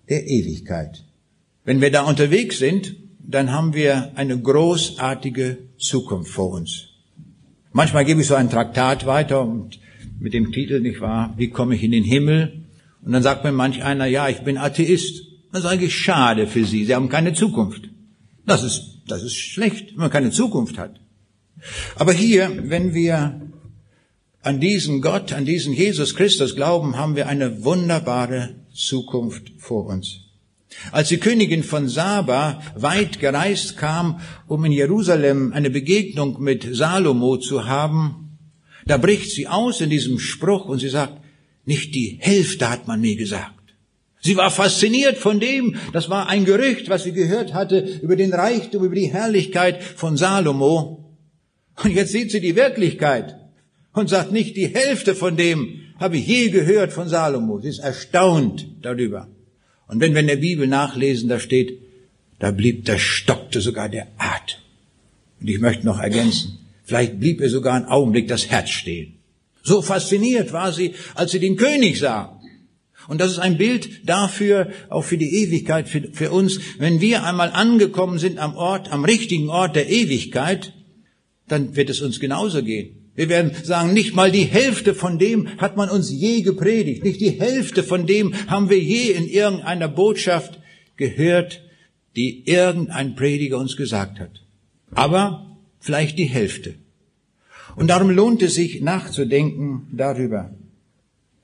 der 0.10 0.28
Ewigkeit. 0.28 1.04
Wenn 1.64 1.82
wir 1.82 1.92
da 1.92 2.04
unterwegs 2.04 2.60
sind, 2.60 2.96
dann 3.20 3.52
haben 3.52 3.74
wir 3.74 4.12
eine 4.16 4.40
großartige 4.40 5.58
Zukunft 5.78 6.32
vor 6.32 6.52
uns. 6.52 6.90
Manchmal 7.74 8.06
gebe 8.06 8.22
ich 8.22 8.28
so 8.28 8.36
ein 8.36 8.50
Traktat 8.50 9.06
weiter 9.06 9.42
und 9.42 9.80
mit 10.20 10.34
dem 10.34 10.52
Titel, 10.52 10.80
nicht 10.80 11.02
wahr, 11.02 11.34
wie 11.38 11.50
komme 11.50 11.76
ich 11.76 11.84
in 11.84 11.92
den 11.92 12.04
Himmel? 12.04 12.64
Und 13.04 13.12
dann 13.12 13.24
sagt 13.24 13.44
mir 13.44 13.52
manch 13.52 13.84
einer, 13.84 14.06
ja, 14.06 14.30
ich 14.30 14.40
bin 14.40 14.58
Atheist. 14.58 15.24
Das 15.52 15.64
ist 15.64 15.70
eigentlich 15.70 15.96
schade 15.96 16.48
für 16.48 16.66
Sie. 16.66 16.86
Sie 16.86 16.96
haben 16.96 17.10
keine 17.10 17.34
Zukunft. 17.34 17.90
Das 18.46 18.64
ist, 18.64 19.02
das 19.08 19.24
ist 19.24 19.36
schlecht, 19.36 19.92
wenn 19.92 20.02
man 20.02 20.10
keine 20.10 20.32
Zukunft 20.32 20.78
hat. 20.78 21.00
Aber 21.96 22.14
hier, 22.14 22.52
wenn 22.64 22.94
wir 22.94 23.42
an 24.42 24.60
diesen 24.60 25.02
Gott, 25.02 25.34
an 25.34 25.46
diesen 25.46 25.74
Jesus 25.74 26.16
Christus 26.16 26.56
glauben, 26.56 26.98
haben 26.98 27.16
wir 27.16 27.28
eine 27.28 27.64
wunderbare 27.64 28.56
Zukunft 28.74 29.52
vor 29.58 29.88
uns. 29.88 30.22
Als 30.92 31.10
die 31.10 31.18
Königin 31.18 31.64
von 31.64 31.90
Saba 31.90 32.62
weit 32.76 33.20
gereist 33.20 33.78
kam, 33.78 34.20
um 34.48 34.64
in 34.66 34.72
Jerusalem 34.72 35.52
eine 35.54 35.70
Begegnung 35.70 36.42
mit 36.42 36.68
Salomo 36.76 37.38
zu 37.38 37.68
haben, 37.68 38.38
da 38.86 38.98
bricht 38.98 39.32
sie 39.32 39.48
aus 39.48 39.82
in 39.82 39.90
diesem 39.90 40.20
Spruch 40.20 40.66
und 40.66 40.80
sie 40.80 40.90
sagt, 40.90 41.22
nicht 41.66 41.94
die 41.96 42.18
Hälfte 42.22 42.70
hat 42.70 42.88
man 42.88 43.02
mir 43.02 43.16
gesagt. 43.16 43.54
Sie 44.22 44.38
war 44.38 44.52
fasziniert 44.52 45.18
von 45.18 45.40
dem, 45.40 45.76
das 45.94 46.10
war 46.10 46.30
ein 46.30 46.46
Gerücht, 46.46 46.90
was 46.90 47.04
sie 47.04 47.12
gehört 47.12 47.54
hatte 47.54 47.80
über 48.02 48.16
den 48.16 48.34
Reichtum, 48.34 48.84
über 48.84 48.96
die 48.96 49.12
Herrlichkeit 49.12 49.84
von 49.84 50.16
Salomo. 50.16 51.16
Und 51.84 51.92
jetzt 51.92 52.12
sieht 52.12 52.32
sie 52.32 52.42
die 52.42 52.56
Wirklichkeit 52.56 53.36
und 53.98 54.10
sagt 54.10 54.32
nicht, 54.32 54.56
die 54.56 54.68
Hälfte 54.68 55.16
von 55.16 55.36
dem 55.36 55.82
habe 56.00 56.18
ich 56.18 56.28
je 56.28 56.50
gehört 56.50 56.94
von 56.94 57.10
Salomo. 57.10 57.60
Sie 57.60 57.70
ist 57.70 57.80
erstaunt 57.80 58.68
darüber. 58.82 59.28
Und 59.88 60.00
wenn 60.00 60.14
wir 60.14 60.22
in 60.22 60.28
der 60.28 60.36
Bibel 60.38 60.68
nachlesen, 60.68 61.30
da 61.30 61.40
steht, 61.40 61.80
da 62.40 62.52
blieb, 62.52 62.86
da 62.86 62.98
stockte 62.98 63.62
sogar 63.62 63.90
der 63.90 64.08
Atem. 64.18 64.60
Und 65.40 65.48
ich 65.48 65.60
möchte 65.60 65.86
noch 65.86 66.00
ergänzen, 66.00 66.60
vielleicht 66.84 67.20
blieb 67.20 67.42
ihr 67.42 67.50
sogar 67.50 67.76
einen 67.76 67.86
Augenblick 67.86 68.28
das 68.28 68.50
Herz 68.50 68.70
stehen. 68.70 69.16
So 69.64 69.82
fasziniert 69.82 70.54
war 70.54 70.72
sie, 70.72 70.94
als 71.16 71.32
sie 71.32 71.40
den 71.40 71.58
König 71.58 72.00
sah. 72.00 72.40
Und 73.08 73.22
das 73.22 73.32
ist 73.32 73.40
ein 73.40 73.58
Bild 73.58 74.08
dafür, 74.08 74.70
auch 74.90 75.04
für 75.04 75.18
die 75.18 75.44
Ewigkeit, 75.44 75.88
für, 75.88 76.02
für, 76.12 76.32
uns. 76.32 76.60
Wenn 76.78 77.00
wir 77.00 77.24
einmal 77.24 77.52
angekommen 77.52 78.20
sind 78.20 78.38
am 78.38 78.56
Ort, 78.56 78.92
am 78.92 79.06
richtigen 79.06 79.50
Ort 79.50 79.76
der 79.76 79.90
Ewigkeit, 79.90 80.74
dann 81.48 81.76
wird 81.76 81.90
es 81.90 82.02
uns 82.02 82.20
genauso 82.20 82.64
gehen. 82.64 82.97
Wir 83.18 83.30
werden 83.30 83.52
sagen, 83.64 83.94
nicht 83.94 84.14
mal 84.14 84.32
die 84.32 84.44
Hälfte 84.44 84.94
von 84.94 85.18
dem 85.18 85.58
hat 85.58 85.76
man 85.76 85.90
uns 85.90 86.12
je 86.12 86.42
gepredigt. 86.42 87.04
Nicht 87.04 87.20
die 87.20 87.32
Hälfte 87.32 87.82
von 87.82 88.06
dem 88.06 88.36
haben 88.46 88.70
wir 88.70 88.80
je 88.80 89.12
in 89.12 89.28
irgendeiner 89.28 89.88
Botschaft 89.88 90.60
gehört, 90.98 91.64
die 92.16 92.48
irgendein 92.48 93.16
Prediger 93.16 93.58
uns 93.58 93.76
gesagt 93.76 94.20
hat. 94.20 94.44
Aber 94.92 95.58
vielleicht 95.80 96.20
die 96.20 96.26
Hälfte. 96.26 96.76
Und 97.76 97.88
darum 97.88 98.12
lohnt 98.12 98.44
es 98.44 98.54
sich 98.54 98.82
nachzudenken 98.82 99.88
darüber. 99.92 100.54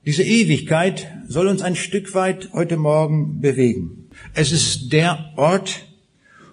Diese 0.06 0.22
Ewigkeit 0.22 1.08
soll 1.26 1.48
uns 1.48 1.60
ein 1.60 1.74
Stück 1.74 2.14
weit 2.14 2.50
heute 2.52 2.76
Morgen 2.76 3.40
bewegen. 3.40 4.10
Es 4.32 4.52
ist 4.52 4.92
der 4.92 5.32
Ort, 5.34 5.86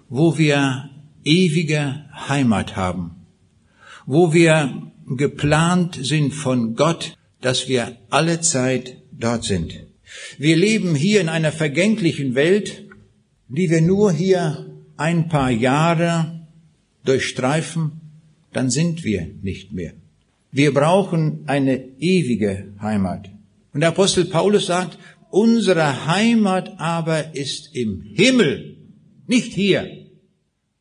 wo 0.08 0.36
wir 0.36 0.90
ewige 1.22 2.06
Heimat 2.28 2.74
haben, 2.74 3.12
wo 4.04 4.32
wir 4.32 4.90
geplant 5.16 5.98
sind 6.02 6.32
von 6.32 6.76
Gott, 6.76 7.16
dass 7.40 7.68
wir 7.68 7.96
alle 8.10 8.40
Zeit 8.40 8.96
dort 9.12 9.44
sind. 9.44 9.84
Wir 10.38 10.56
leben 10.56 10.94
hier 10.94 11.20
in 11.20 11.28
einer 11.28 11.52
vergänglichen 11.52 12.34
Welt, 12.34 12.84
die 13.48 13.70
wir 13.70 13.80
nur 13.80 14.12
hier 14.12 14.66
ein 14.96 15.28
paar 15.28 15.50
Jahre 15.50 16.46
durchstreifen, 17.04 17.92
dann 18.52 18.70
sind 18.70 19.04
wir 19.04 19.28
nicht 19.42 19.72
mehr. 19.72 19.92
Wir 20.52 20.72
brauchen 20.74 21.44
eine 21.46 21.82
ewige 21.98 22.66
Heimat. 22.80 23.30
Und 23.72 23.80
der 23.80 23.88
Apostel 23.88 24.26
Paulus 24.26 24.66
sagt, 24.66 24.98
unsere 25.30 26.06
Heimat 26.06 26.78
aber 26.78 27.34
ist 27.34 27.74
im 27.74 28.02
Himmel, 28.02 28.76
nicht 29.26 29.54
hier, 29.54 29.88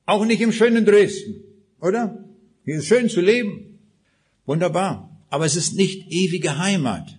auch 0.06 0.26
nicht 0.26 0.42
im 0.42 0.52
schönen 0.52 0.86
Dresden, 0.86 1.36
oder? 1.80 2.26
Hier 2.66 2.76
ist 2.76 2.88
schön 2.88 3.08
zu 3.08 3.22
leben, 3.22 3.71
Wunderbar. 4.46 5.10
Aber 5.30 5.46
es 5.46 5.56
ist 5.56 5.76
nicht 5.76 6.12
ewige 6.12 6.58
Heimat. 6.58 7.18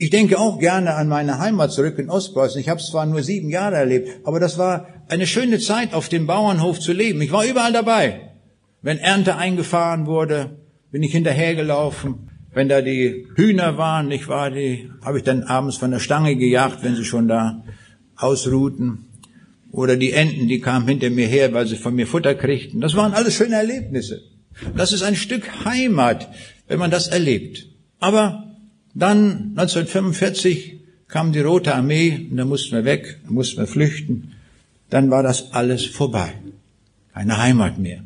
Ich 0.00 0.10
denke 0.10 0.38
auch 0.38 0.60
gerne 0.60 0.94
an 0.94 1.08
meine 1.08 1.38
Heimat 1.38 1.72
zurück 1.72 1.98
in 1.98 2.08
Ostpreußen. 2.08 2.60
Ich 2.60 2.68
habe 2.68 2.80
es 2.80 2.86
zwar 2.86 3.04
nur 3.04 3.22
sieben 3.22 3.50
Jahre 3.50 3.76
erlebt, 3.76 4.20
aber 4.24 4.38
das 4.38 4.56
war 4.56 4.86
eine 5.08 5.26
schöne 5.26 5.58
Zeit, 5.58 5.92
auf 5.92 6.08
dem 6.08 6.26
Bauernhof 6.26 6.78
zu 6.78 6.92
leben. 6.92 7.20
Ich 7.20 7.32
war 7.32 7.44
überall 7.44 7.72
dabei. 7.72 8.32
Wenn 8.80 8.98
Ernte 8.98 9.36
eingefahren 9.36 10.06
wurde, 10.06 10.58
bin 10.92 11.02
ich 11.02 11.12
hinterhergelaufen. 11.12 12.30
Wenn 12.52 12.68
da 12.68 12.80
die 12.80 13.26
Hühner 13.34 13.76
waren, 13.76 14.10
ich 14.12 14.28
war 14.28 14.50
die, 14.50 14.88
habe 15.02 15.18
ich 15.18 15.24
dann 15.24 15.42
abends 15.42 15.76
von 15.76 15.90
der 15.90 15.98
Stange 15.98 16.36
gejagt, 16.36 16.84
wenn 16.84 16.94
sie 16.94 17.04
schon 17.04 17.26
da 17.26 17.64
ausruhten. 18.14 19.06
Oder 19.72 19.96
die 19.96 20.12
Enten, 20.12 20.48
die 20.48 20.60
kamen 20.60 20.86
hinter 20.86 21.10
mir 21.10 21.26
her, 21.26 21.52
weil 21.52 21.66
sie 21.66 21.76
von 21.76 21.94
mir 21.94 22.06
Futter 22.06 22.34
kriegten. 22.34 22.80
Das 22.80 22.94
waren 22.94 23.14
alles 23.14 23.34
schöne 23.34 23.56
Erlebnisse. 23.56 24.22
Das 24.76 24.92
ist 24.92 25.02
ein 25.02 25.16
Stück 25.16 25.64
Heimat, 25.64 26.28
wenn 26.66 26.78
man 26.78 26.90
das 26.90 27.08
erlebt. 27.08 27.66
Aber 28.00 28.56
dann 28.94 29.54
1945 29.56 30.80
kam 31.08 31.32
die 31.32 31.40
Rote 31.40 31.74
Armee 31.74 32.28
und 32.30 32.36
da 32.36 32.44
mussten 32.44 32.76
wir 32.76 32.84
weg, 32.84 33.20
da 33.24 33.30
mussten 33.30 33.58
wir 33.58 33.66
flüchten. 33.66 34.34
Dann 34.90 35.10
war 35.10 35.22
das 35.22 35.52
alles 35.52 35.86
vorbei. 35.86 36.34
Keine 37.12 37.38
Heimat 37.38 37.78
mehr. 37.78 38.04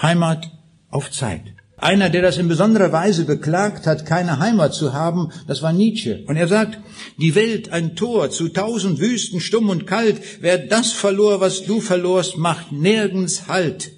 Heimat 0.00 0.50
auf 0.90 1.10
Zeit. 1.10 1.42
Einer, 1.76 2.10
der 2.10 2.22
das 2.22 2.38
in 2.38 2.46
besonderer 2.46 2.92
Weise 2.92 3.24
beklagt 3.24 3.88
hat, 3.88 4.06
keine 4.06 4.38
Heimat 4.38 4.72
zu 4.72 4.92
haben, 4.92 5.32
das 5.48 5.62
war 5.62 5.72
Nietzsche. 5.72 6.22
Und 6.28 6.36
er 6.36 6.46
sagt, 6.46 6.78
die 7.18 7.34
Welt 7.34 7.72
ein 7.72 7.96
Tor 7.96 8.30
zu 8.30 8.48
tausend 8.48 9.00
Wüsten, 9.00 9.40
stumm 9.40 9.68
und 9.68 9.86
kalt. 9.86 10.20
Wer 10.40 10.58
das 10.58 10.92
verlor, 10.92 11.40
was 11.40 11.64
du 11.64 11.80
verlorst, 11.80 12.36
macht 12.36 12.70
nirgends 12.70 13.48
Halt. 13.48 13.90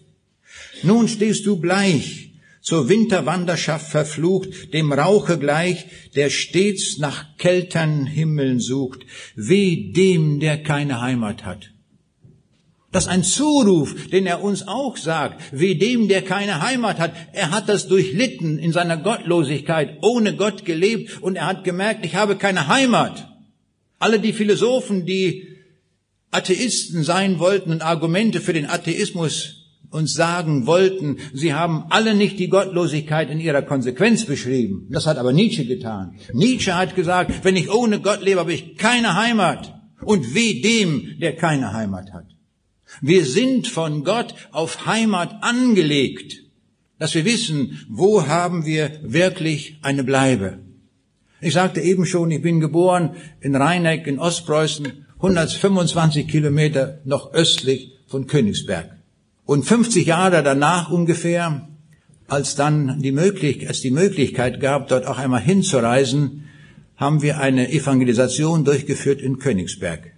Nun 0.85 1.09
stehst 1.09 1.47
du 1.47 1.57
bleich, 1.57 2.31
zur 2.61 2.89
Winterwanderschaft 2.89 3.91
verflucht, 3.91 4.73
dem 4.73 4.93
Rauche 4.93 5.39
gleich, 5.39 5.87
der 6.15 6.31
stets 6.31 6.99
nach 6.99 7.37
kältern 7.37 8.07
Himmeln 8.07 8.59
sucht, 8.59 9.01
weh 9.35 9.93
dem, 9.93 10.41
der 10.41 10.63
keine 10.63 11.01
Heimat 11.01 11.45
hat. 11.45 11.71
Das 12.91 13.05
ist 13.05 13.11
ein 13.11 13.25
Zuruf, 13.25 14.09
den 14.09 14.25
er 14.25 14.43
uns 14.43 14.69
auch 14.69 14.97
sagt, 14.97 15.43
weh 15.53 15.75
dem, 15.75 16.07
der 16.07 16.23
keine 16.23 16.63
Heimat 16.63 16.99
hat. 17.01 17.13
Er 17.33 17.51
hat 17.51 17.69
das 17.69 17.89
durchlitten 17.89 18.59
in 18.59 18.73
seiner 18.73 18.97
Gottlosigkeit, 18.97 19.99
ohne 20.03 20.37
Gott 20.37 20.65
gelebt 20.65 21.21
und 21.21 21.37
er 21.37 21.47
hat 21.47 21.65
gemerkt, 21.65 22.07
ich 22.07 22.15
habe 22.15 22.37
keine 22.37 22.69
Heimat. 22.69 23.29
Alle 23.99 24.21
die 24.21 24.33
Philosophen, 24.33 25.07
die 25.07 25.49
Atheisten 26.31 27.03
sein 27.03 27.41
wollten 27.41 27.73
und 27.73 27.83
Argumente 27.83 28.41
für 28.41 28.53
den 28.53 28.67
Atheismus 28.67 29.64
uns 29.91 30.15
sagen 30.15 30.67
wollten, 30.67 31.19
sie 31.33 31.55
haben 31.55 31.85
alle 31.91 32.15
nicht 32.15 32.39
die 32.39 32.49
Gottlosigkeit 32.49 33.31
in 33.31 33.41
ihrer 33.41 33.63
Konsequenz 33.63 34.25
beschrieben. 34.25 34.89
Das 34.91 35.07
hat 35.07 35.19
aber 35.19 35.33
Nietzsche 35.33 35.65
getan. 35.65 36.17
Nietzsche 36.33 36.77
hat 36.77 36.97
gesagt, 36.97 37.45
wenn 37.45 37.57
ich 37.57 37.73
ohne 37.73 38.01
Gott 38.01 38.23
lebe, 38.23 38.41
habe 38.41 38.53
ich 38.53 38.77
keine 38.77 39.15
Heimat. 39.15 39.73
Und 40.01 40.35
weh 40.35 40.61
dem, 40.61 41.19
der 41.21 41.37
keine 41.37 41.73
Heimat 41.73 42.13
hat. 42.13 42.27
Wir 43.01 43.25
sind 43.25 43.67
von 43.67 44.05
Gott 44.05 44.35
auf 44.53 44.87
Heimat 44.87 45.43
angelegt, 45.43 46.43
dass 46.99 47.15
wir 47.15 47.25
wissen, 47.25 47.87
wo 47.89 48.27
haben 48.27 48.67
wir 48.67 48.91
wirklich 49.03 49.79
eine 49.83 50.05
Bleibe. 50.05 50.59
Ich 51.41 51.55
sagte 51.55 51.81
eben 51.81 52.07
schon, 52.07 52.31
ich 52.31 52.43
bin 52.43 52.61
geboren 52.61 53.17
in 53.41 53.55
Rheineck 53.55 54.07
in 54.07 54.19
Ostpreußen, 54.19 55.07
125 55.17 56.29
Kilometer 56.29 57.01
noch 57.05 57.33
östlich 57.33 57.93
von 58.07 58.27
Königsberg. 58.27 58.91
Und 59.47 59.65
50 59.65 60.07
Jahre 60.07 60.43
danach 60.43 60.91
ungefähr, 60.91 61.69
als 62.29 62.55
dann 62.55 63.01
die 63.01 63.13
Möglichkeit, 63.13 63.71
es 63.71 63.81
die 63.81 63.91
Möglichkeit 63.91 64.61
gab, 64.61 64.89
dort 64.89 65.07
auch 65.07 65.19
einmal 65.19 65.43
hinzureisen, 65.43 66.45
haben 66.97 67.23
wir 67.23 67.39
eine 67.39 67.71
Evangelisation 67.71 68.65
durchgeführt 68.65 69.21
in 69.21 69.39
Königsberg. 69.39 70.13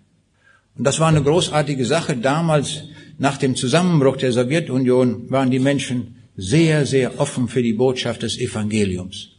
Und 0.76 0.84
das 0.84 1.00
war 1.00 1.08
eine 1.08 1.22
großartige 1.22 1.84
Sache. 1.84 2.16
Damals, 2.16 2.84
nach 3.18 3.38
dem 3.38 3.56
Zusammenbruch 3.56 4.16
der 4.16 4.32
Sowjetunion, 4.32 5.30
waren 5.30 5.50
die 5.50 5.58
Menschen 5.58 6.16
sehr, 6.36 6.84
sehr 6.84 7.18
offen 7.18 7.48
für 7.48 7.62
die 7.62 7.72
Botschaft 7.72 8.22
des 8.22 8.38
Evangeliums. 8.38 9.30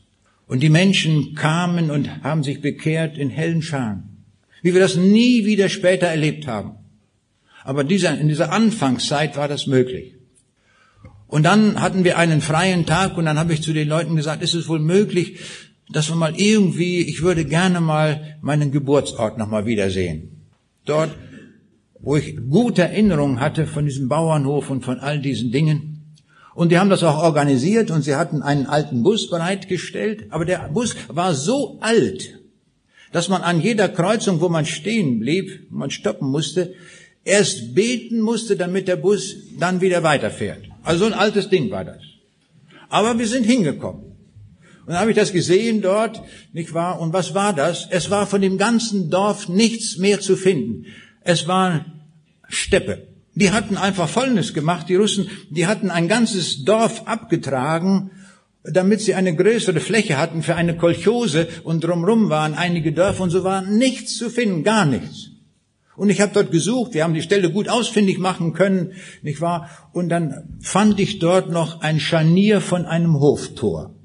Und 0.47 0.61
die 0.61 0.69
Menschen 0.69 1.35
kamen 1.35 1.91
und 1.91 2.23
haben 2.23 2.43
sich 2.43 2.61
bekehrt 2.61 3.17
in 3.17 3.29
hellen 3.29 3.61
Scharen, 3.61 4.23
wie 4.63 4.73
wir 4.73 4.81
das 4.81 4.95
nie 4.95 5.45
wieder 5.45 5.69
später 5.69 6.07
erlebt 6.07 6.47
haben. 6.47 6.71
Aber 7.67 7.83
dieser, 7.83 8.17
in 8.17 8.29
dieser 8.29 8.53
Anfangszeit 8.53 9.35
war 9.35 9.49
das 9.49 9.67
möglich. 9.67 10.13
Und 11.27 11.43
dann 11.43 11.81
hatten 11.81 12.05
wir 12.05 12.17
einen 12.17 12.39
freien 12.39 12.85
Tag 12.85 13.17
und 13.17 13.25
dann 13.25 13.37
habe 13.37 13.51
ich 13.51 13.61
zu 13.61 13.73
den 13.73 13.89
Leuten 13.89 14.15
gesagt, 14.15 14.41
ist 14.41 14.53
es 14.53 14.69
wohl 14.69 14.79
möglich, 14.79 15.39
dass 15.89 16.07
wir 16.07 16.15
mal 16.15 16.33
irgendwie, 16.39 17.01
ich 17.01 17.21
würde 17.23 17.43
gerne 17.43 17.81
mal 17.81 18.37
meinen 18.41 18.71
Geburtsort 18.71 19.37
nochmal 19.37 19.65
wiedersehen. 19.65 20.45
Dort, 20.85 21.09
wo 21.99 22.15
ich 22.15 22.37
gute 22.49 22.83
Erinnerungen 22.83 23.41
hatte 23.41 23.67
von 23.67 23.83
diesem 23.83 24.07
Bauernhof 24.07 24.69
und 24.69 24.85
von 24.85 25.01
all 25.01 25.19
diesen 25.19 25.51
Dingen. 25.51 26.15
Und 26.55 26.71
die 26.71 26.79
haben 26.79 26.89
das 26.89 27.03
auch 27.03 27.21
organisiert 27.21 27.91
und 27.91 28.01
sie 28.01 28.15
hatten 28.15 28.43
einen 28.43 28.65
alten 28.65 29.03
Bus 29.03 29.29
bereitgestellt. 29.29 30.27
Aber 30.29 30.45
der 30.45 30.69
Bus 30.73 30.95
war 31.09 31.33
so 31.33 31.79
alt, 31.81 32.39
dass 33.11 33.27
man 33.27 33.41
an 33.41 33.59
jeder 33.59 33.89
Kreuzung, 33.89 34.39
wo 34.39 34.47
man 34.47 34.65
stehen 34.65 35.19
blieb, 35.19 35.67
man 35.69 35.89
stoppen 35.91 36.29
musste, 36.29 36.73
erst 37.27 37.75
beten 37.75 38.21
musste, 38.21 38.55
damit 38.55 38.87
der 38.87 38.95
Bus 38.95 39.35
dann 39.59 39.81
wieder 39.81 40.03
weiterfährt. 40.03 40.63
Also 40.83 41.05
so 41.05 41.11
ein 41.11 41.19
altes 41.19 41.49
Ding 41.49 41.69
war 41.69 41.85
das. 41.85 42.01
Aber 42.89 43.19
wir 43.19 43.27
sind 43.27 43.43
hingekommen. 43.43 44.03
Und 44.87 44.93
dann 44.93 45.01
habe 45.01 45.11
ich 45.11 45.17
das 45.17 45.33
gesehen 45.33 45.81
dort, 45.81 46.21
nicht 46.53 46.73
wahr? 46.73 47.01
Und 47.01 47.11
was 47.11 47.33
war 47.33 47.53
das? 47.53 47.87
Es 47.89 48.09
war 48.09 48.25
von 48.25 48.41
dem 48.41 48.57
ganzen 48.57 49.09
Dorf 49.09 49.49
nichts 49.49 49.97
mehr 49.97 50.21
zu 50.21 50.37
finden. 50.37 50.85
Es 51.21 51.47
war 51.47 51.85
Steppe. 52.47 53.07
Die 53.35 53.51
hatten 53.51 53.75
einfach 53.75 54.07
Folgendes 54.07 54.53
gemacht, 54.53 54.87
die 54.87 54.95
Russen, 54.95 55.29
die 55.49 55.67
hatten 55.67 55.91
ein 55.91 56.07
ganzes 56.07 56.63
Dorf 56.63 57.03
abgetragen, 57.05 58.11
damit 58.63 59.01
sie 59.01 59.13
eine 59.13 59.35
größere 59.35 59.79
Fläche 59.79 60.17
hatten 60.17 60.41
für 60.41 60.55
eine 60.55 60.77
Kolchose 60.77 61.47
und 61.63 61.83
drumrum 61.83 62.29
waren 62.29 62.53
einige 62.53 62.93
Dörfer 62.93 63.23
und 63.23 63.29
so 63.29 63.43
war 63.43 63.61
nichts 63.61 64.17
zu 64.17 64.29
finden, 64.29 64.63
gar 64.63 64.85
nichts. 64.85 65.31
Und 65.97 66.11
ich 66.11 66.21
habe 66.21 66.31
dort 66.31 66.51
gesucht, 66.51 66.93
wir 66.93 67.03
haben 67.03 67.15
die 67.15 67.23
Stelle 67.23 67.51
gut 67.51 67.67
ausfindig 67.67 68.19
machen 68.19 68.53
können, 68.53 68.93
nicht 69.23 69.41
wahr? 69.41 69.67
Und 69.93 70.09
dann 70.09 70.57
fand 70.61 70.99
ich 70.99 71.17
dort 71.17 71.49
noch 71.49 71.81
ein 71.81 71.99
Scharnier 71.99 72.61
von 72.61 72.85
einem 72.85 73.19
Hoftor. 73.19 73.95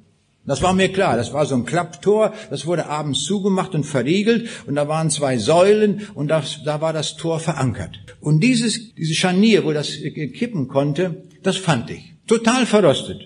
Das 0.47 0.63
war 0.63 0.73
mir 0.73 0.89
klar, 0.89 1.17
das 1.17 1.35
war 1.35 1.45
so 1.45 1.55
ein 1.55 1.67
Klapptor, 1.67 2.33
das 2.51 2.67
wurde 2.67 2.87
abends 2.87 3.23
zugemacht 3.25 3.75
und 3.75 3.85
verriegelt 3.85 4.49
und 4.67 4.75
da 4.75 4.89
waren 4.89 5.11
zwei 5.11 5.37
Säulen 5.37 6.09
und 6.15 6.29
das, 6.29 6.63
da 6.65 6.81
war 6.81 6.95
das 6.95 7.17
Tor 7.17 7.39
verankert. 7.39 8.01
Und 8.21 8.43
dieses, 8.43 8.95
dieses 8.95 9.17
Scharnier, 9.17 9.65
wo 9.65 9.73
das 9.73 9.99
kippen 10.35 10.69
konnte, 10.69 11.25
das 11.43 11.59
fand 11.59 11.91
ich. 11.91 12.15
Total 12.27 12.65
verrostet. 12.65 13.21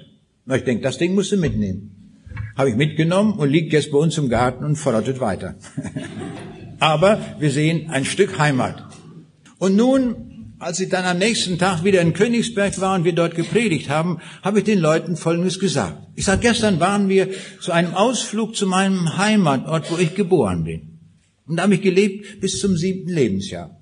Na, 0.45 0.57
ich 0.57 0.65
denke, 0.65 0.83
das 0.83 0.99
Ding 0.99 1.15
musst 1.15 1.31
du 1.31 1.37
mitnehmen. 1.37 1.93
Habe 2.57 2.71
ich 2.71 2.77
mitgenommen 2.77 3.35
und 3.35 3.49
liegt 3.49 3.73
jetzt 3.73 3.93
bei 3.93 3.99
uns 3.99 4.19
im 4.19 4.29
Garten 4.29 4.65
und 4.65 4.77
verrottet 4.77 5.21
weiter. 5.21 5.55
Aber 6.78 7.18
wir 7.38 7.50
sehen 7.50 7.90
ein 7.90 8.04
Stück 8.04 8.38
Heimat. 8.38 8.85
Und 9.59 9.76
nun 9.76 10.26
als 10.59 10.80
ich 10.80 10.88
dann 10.88 11.04
am 11.04 11.18
nächsten 11.18 11.59
Tag 11.59 11.85
wieder 11.85 12.00
in 12.00 12.14
Königsberg 12.14 12.80
war 12.80 12.95
und 12.95 13.04
wir 13.04 13.14
dort 13.14 13.35
gepredigt 13.35 13.90
haben, 13.90 14.21
habe 14.42 14.59
ich 14.61 14.64
den 14.64 14.78
Leuten 14.78 15.16
Folgendes 15.16 15.61
gesagt. 15.61 15.99
Ich 16.14 16.25
sage, 16.25 16.40
gestern 16.40 16.80
waren 16.80 17.09
wir 17.09 17.28
zu 17.61 17.73
einem 17.73 17.95
Ausflug 17.95 18.56
zu 18.56 18.66
meinem 18.66 19.18
Heimatort, 19.18 19.90
wo 19.90 19.99
ich 19.99 20.14
geboren 20.14 20.64
bin. 20.64 20.99
Und 21.47 21.56
da 21.56 21.64
habe 21.64 21.75
ich 21.75 21.83
gelebt 21.83 22.40
bis 22.40 22.59
zum 22.59 22.76
siebten 22.76 23.11
Lebensjahr. 23.11 23.78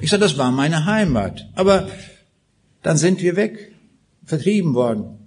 Ich 0.00 0.10
sage, 0.10 0.20
das 0.20 0.38
war 0.38 0.52
meine 0.52 0.86
Heimat. 0.86 1.48
Aber 1.56 1.88
dann 2.82 2.96
sind 2.96 3.20
wir 3.20 3.34
weg, 3.34 3.74
vertrieben 4.24 4.74
worden. 4.74 5.18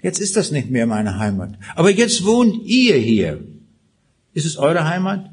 Jetzt 0.00 0.20
ist 0.20 0.36
das 0.36 0.50
nicht 0.52 0.70
mehr 0.70 0.86
meine 0.86 1.18
Heimat. 1.18 1.58
Aber 1.74 1.90
jetzt 1.90 2.24
wohnt 2.24 2.64
ihr 2.64 2.96
hier. 2.96 3.44
Ist 4.32 4.46
es 4.46 4.56
eure 4.56 4.88
Heimat? 4.88 5.30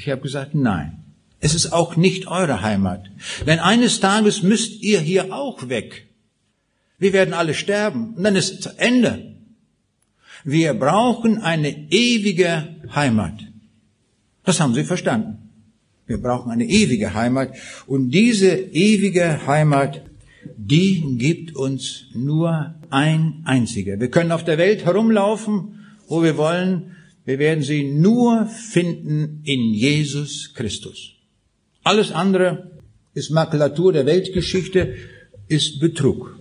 Ich 0.00 0.08
habe 0.08 0.22
gesagt, 0.22 0.54
nein. 0.54 1.04
Es 1.40 1.54
ist 1.54 1.74
auch 1.74 1.94
nicht 1.94 2.26
eure 2.26 2.62
Heimat. 2.62 3.10
Denn 3.46 3.58
eines 3.58 4.00
Tages 4.00 4.42
müsst 4.42 4.82
ihr 4.82 4.98
hier 4.98 5.34
auch 5.34 5.68
weg. 5.68 6.06
Wir 6.98 7.12
werden 7.12 7.34
alle 7.34 7.52
sterben 7.52 8.14
und 8.14 8.22
dann 8.22 8.34
ist 8.34 8.60
es 8.60 8.66
Ende. 8.76 9.34
Wir 10.42 10.72
brauchen 10.72 11.42
eine 11.42 11.90
ewige 11.90 12.76
Heimat. 12.94 13.34
Das 14.44 14.58
haben 14.58 14.72
sie 14.72 14.84
verstanden. 14.84 15.50
Wir 16.06 16.16
brauchen 16.16 16.50
eine 16.50 16.64
ewige 16.64 17.12
Heimat 17.12 17.52
und 17.86 18.10
diese 18.10 18.48
ewige 18.48 19.46
Heimat, 19.46 20.02
die 20.56 21.18
gibt 21.18 21.54
uns 21.54 22.06
nur 22.14 22.74
ein 22.88 23.42
einziger. 23.44 24.00
Wir 24.00 24.10
können 24.10 24.32
auf 24.32 24.44
der 24.44 24.56
Welt 24.56 24.86
herumlaufen, 24.86 25.78
wo 26.08 26.22
wir 26.22 26.38
wollen. 26.38 26.96
Wir 27.30 27.38
werden 27.38 27.62
sie 27.62 27.84
nur 27.84 28.46
finden 28.46 29.42
in 29.44 29.72
Jesus 29.72 30.52
Christus. 30.52 31.12
Alles 31.84 32.10
andere 32.10 32.72
ist 33.14 33.30
Makulatur 33.30 33.92
der 33.92 34.04
Weltgeschichte, 34.04 34.96
ist 35.46 35.78
Betrug. 35.78 36.36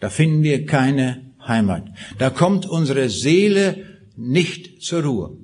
Da 0.00 0.08
finden 0.08 0.42
wir 0.42 0.64
keine 0.64 1.26
Heimat. 1.46 1.84
Da 2.16 2.30
kommt 2.30 2.64
unsere 2.64 3.10
Seele 3.10 3.84
nicht 4.16 4.82
zur 4.82 5.02
Ruhe. 5.02 5.36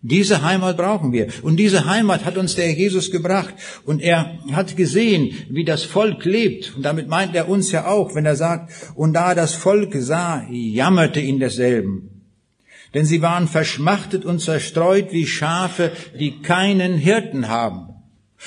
Diese 0.00 0.40
Heimat 0.40 0.78
brauchen 0.78 1.12
wir. 1.12 1.28
Und 1.42 1.58
diese 1.58 1.84
Heimat 1.84 2.24
hat 2.24 2.38
uns 2.38 2.54
der 2.54 2.72
Jesus 2.72 3.10
gebracht. 3.10 3.52
Und 3.84 4.00
er 4.00 4.38
hat 4.52 4.74
gesehen, 4.74 5.34
wie 5.50 5.66
das 5.66 5.82
Volk 5.84 6.24
lebt. 6.24 6.74
Und 6.74 6.82
damit 6.82 7.08
meint 7.08 7.34
er 7.34 7.46
uns 7.46 7.72
ja 7.72 7.86
auch, 7.86 8.14
wenn 8.14 8.24
er 8.24 8.36
sagt, 8.36 8.72
und 8.94 9.12
da 9.12 9.34
das 9.34 9.52
Volk 9.52 9.94
sah, 9.98 10.46
jammerte 10.50 11.20
ihn 11.20 11.40
desselben. 11.40 12.17
Denn 12.94 13.04
sie 13.04 13.20
waren 13.22 13.48
verschmachtet 13.48 14.24
und 14.24 14.40
zerstreut 14.40 15.12
wie 15.12 15.26
Schafe, 15.26 15.92
die 16.18 16.40
keinen 16.40 16.96
Hirten 16.96 17.48
haben. 17.48 17.88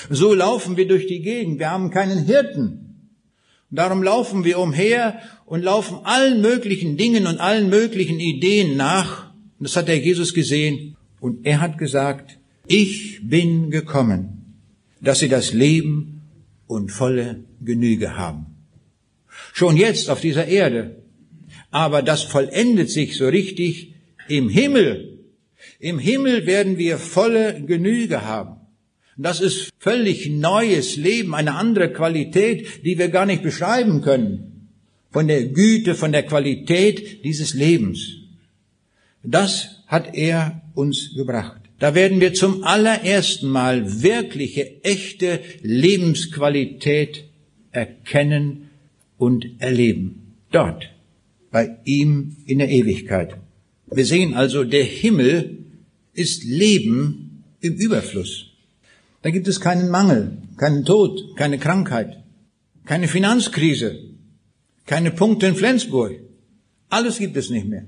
So 0.10 0.34
laufen 0.34 0.78
wir 0.78 0.88
durch 0.88 1.08
die 1.08 1.22
Gegend. 1.22 1.60
Wir 1.60 1.70
haben 1.70 1.92
keinen 1.92 2.26
Hirten. 2.26 2.92
Darum 3.70 4.04
laufen 4.04 4.44
wir 4.44 4.60
umher 4.60 5.20
und 5.46 5.64
laufen 5.64 6.00
allen 6.04 6.42
möglichen 6.42 6.98
Dingen 6.98 7.26
und 7.26 7.40
allen 7.40 7.70
möglichen 7.70 8.20
Ideen 8.20 8.76
nach. 8.76 9.32
das 9.60 9.76
hat 9.76 9.88
der 9.88 10.00
Jesus 10.00 10.34
gesehen. 10.34 10.98
Und 11.20 11.46
er 11.46 11.62
hat 11.62 11.78
gesagt, 11.78 12.38
ich 12.68 13.20
bin 13.24 13.70
gekommen, 13.70 14.56
dass 15.02 15.20
sie 15.20 15.30
das 15.30 15.54
Leben 15.54 16.22
und 16.68 16.92
volle 16.92 17.44
Genüge 17.62 18.18
haben. 18.18 18.46
Schon 19.54 19.78
jetzt 19.78 20.10
auf 20.10 20.20
dieser 20.20 20.48
Erde. 20.48 21.04
Aber 21.70 22.02
das 22.02 22.24
vollendet 22.24 22.90
sich 22.90 23.18
so 23.18 23.28
richtig 23.28 23.96
im 24.28 24.50
Himmel. 24.50 25.20
Im 25.80 26.00
Himmel 26.00 26.46
werden 26.46 26.78
wir 26.78 26.98
volle 26.98 27.62
Genüge 27.62 28.26
haben. 28.26 28.58
Das 29.18 29.40
ist 29.40 29.70
völlig 29.78 30.30
neues 30.30 30.96
Leben, 30.96 31.36
eine 31.36 31.56
andere 31.56 31.92
Qualität, 31.92 32.86
die 32.86 32.98
wir 32.98 33.10
gar 33.10 33.26
nicht 33.26 33.44
beschreiben 33.44 34.02
können. 34.02 34.70
Von 35.12 35.28
der 35.28 35.46
Güte, 35.46 35.96
von 35.96 36.12
der 36.12 36.24
Qualität 36.24 37.24
dieses 37.24 37.54
Lebens. 37.54 38.18
Das 39.24 39.84
hat 39.88 40.16
er 40.16 40.62
uns 40.74 41.14
gebracht. 41.16 41.62
Da 41.80 41.96
werden 41.96 42.22
wir 42.22 42.34
zum 42.34 42.64
allerersten 42.64 43.50
Mal 43.50 44.04
wirkliche, 44.04 44.84
echte 44.84 45.40
Lebensqualität 45.62 47.26
erkennen 47.72 48.70
und 49.18 49.46
erleben. 49.60 50.38
Dort, 50.52 50.90
bei 51.52 51.78
ihm 51.86 52.38
in 52.46 52.60
der 52.60 52.70
Ewigkeit. 52.70 53.36
Wir 53.94 54.06
sehen 54.06 54.34
also, 54.34 54.64
der 54.64 54.86
Himmel 54.86 55.66
ist 56.14 56.44
Leben 56.44 57.44
im 57.60 57.76
Überfluss. 57.76 58.48
Da 59.22 59.30
gibt 59.30 59.48
es 59.48 59.60
keinen 59.60 59.90
Mangel, 59.90 60.38
keinen 60.58 60.86
Tod, 60.86 61.36
keine 61.36 61.60
Krankheit, 61.60 62.24
keine 62.86 63.08
Finanzkrise, 63.08 64.00
keine 64.86 65.12
Punkte 65.12 65.48
in 65.48 65.56
Flensburg. 65.56 66.20
Alles 66.90 67.20
gibt 67.20 67.38
es 67.38 67.50
nicht 67.50 67.68
mehr. 67.68 67.86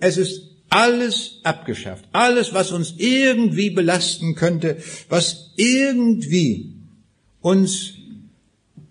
Es 0.00 0.16
ist 0.16 0.42
alles 0.68 1.40
abgeschafft. 1.44 2.04
Alles, 2.12 2.52
was 2.52 2.72
uns 2.72 2.94
irgendwie 2.98 3.70
belasten 3.70 4.34
könnte, 4.34 4.78
was 5.08 5.52
irgendwie 5.56 6.74
uns 7.40 7.94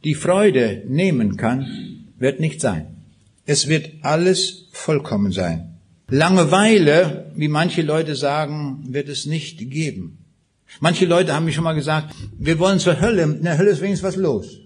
die 0.04 0.16
Freude 0.16 0.84
nehmen 0.88 1.36
kann, 1.36 2.06
wird 2.18 2.40
nicht 2.40 2.62
sein. 2.62 2.88
Es 3.46 3.68
wird 3.68 3.92
alles 4.02 4.68
vollkommen 4.72 5.32
sein. 5.32 5.75
Langeweile, 6.08 7.32
wie 7.36 7.48
manche 7.48 7.82
Leute 7.82 8.16
sagen, 8.16 8.84
wird 8.90 9.10
es 9.10 9.26
nicht 9.26 9.58
geben. 9.72 10.20
Manche 10.80 11.06
Leute 11.06 11.34
haben 11.34 11.46
mir 11.46 11.52
schon 11.52 11.64
mal 11.64 11.74
gesagt, 11.74 12.14
wir 12.38 12.60
wollen 12.60 12.80
zur 12.80 13.02
Hölle, 13.02 13.24
in 13.24 13.44
der 13.44 13.58
Hölle 13.58 13.72
ist 13.72 13.82
wenigstens 13.82 14.08
was 14.08 14.16
los. 14.16 14.60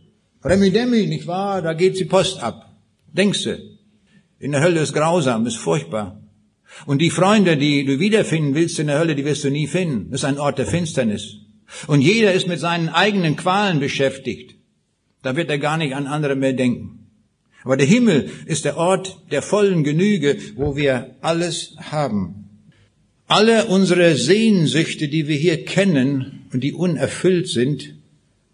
Remi 0.44 0.72
Demi, 0.72 1.08
nicht 1.08 1.28
wahr? 1.28 1.62
Da 1.62 1.74
geht 1.74 2.00
die 2.00 2.06
Post 2.06 2.42
ab. 2.42 2.76
Denkst 3.14 3.44
du? 3.44 3.58
In 4.40 4.52
der 4.52 4.62
Hölle 4.62 4.82
ist 4.82 4.94
grausam, 4.94 5.46
ist 5.46 5.58
furchtbar. 5.58 6.22
Und 6.86 7.00
die 7.00 7.10
Freunde, 7.10 7.58
die 7.58 7.86
du 7.86 8.00
wiederfinden 8.00 8.56
willst 8.56 8.80
in 8.80 8.88
der 8.88 9.00
Hölle, 9.00 9.16
die 9.16 9.26
wirst 9.26 9.44
du 9.44 9.50
nie 9.50 9.68
finden. 9.68 10.12
Das 10.12 10.22
ist 10.22 10.26
ein 10.26 10.40
Ort 10.40 10.60
der 10.60 10.68
Finsternis. 10.68 11.38
Und 11.88 12.02
jeder 12.02 12.34
ist 12.34 12.48
mit 12.48 12.60
seinen 12.60 12.90
eigenen 12.90 13.36
Qualen 13.36 13.80
beschäftigt. 13.80 14.56
Da 15.22 15.36
wird 15.36 15.50
er 15.50 15.60
gar 15.60 15.78
nicht 15.78 15.96
an 15.96 16.08
andere 16.08 16.36
mehr 16.36 16.54
denken. 16.54 16.99
Aber 17.64 17.78
der 17.78 17.88
Himmel 17.88 18.30
ist 18.46 18.66
der 18.66 18.78
Ort 18.78 19.22
der 19.32 19.42
vollen 19.42 19.84
Genüge, 19.84 20.38
wo 20.56 20.76
wir 20.76 21.16
alles 21.22 21.76
haben. 21.78 22.46
Alle 23.28 23.66
unsere 23.66 24.16
Sehnsüchte, 24.16 25.08
die 25.08 25.28
wir 25.28 25.36
hier 25.36 25.66
kennen 25.66 26.46
und 26.52 26.64
die 26.64 26.74
unerfüllt 26.74 27.48
sind, 27.48 27.94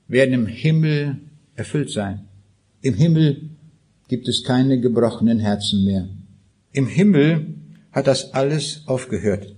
werden 0.08 0.34
im 0.34 0.48
Himmel 0.48 1.18
erfüllt 1.56 1.92
sein. 1.92 2.28
Im 2.82 2.96
Himmel 2.96 3.50
gibt 4.08 4.28
es 4.28 4.44
keine 4.44 4.80
gebrochenen 4.80 5.40
Herzen 5.40 5.86
mehr. 5.86 6.10
Im 6.74 6.88
Himmel 6.88 7.56
hat 7.92 8.08
das 8.08 8.34
alles 8.34 8.84
aufgehört. 8.86 9.56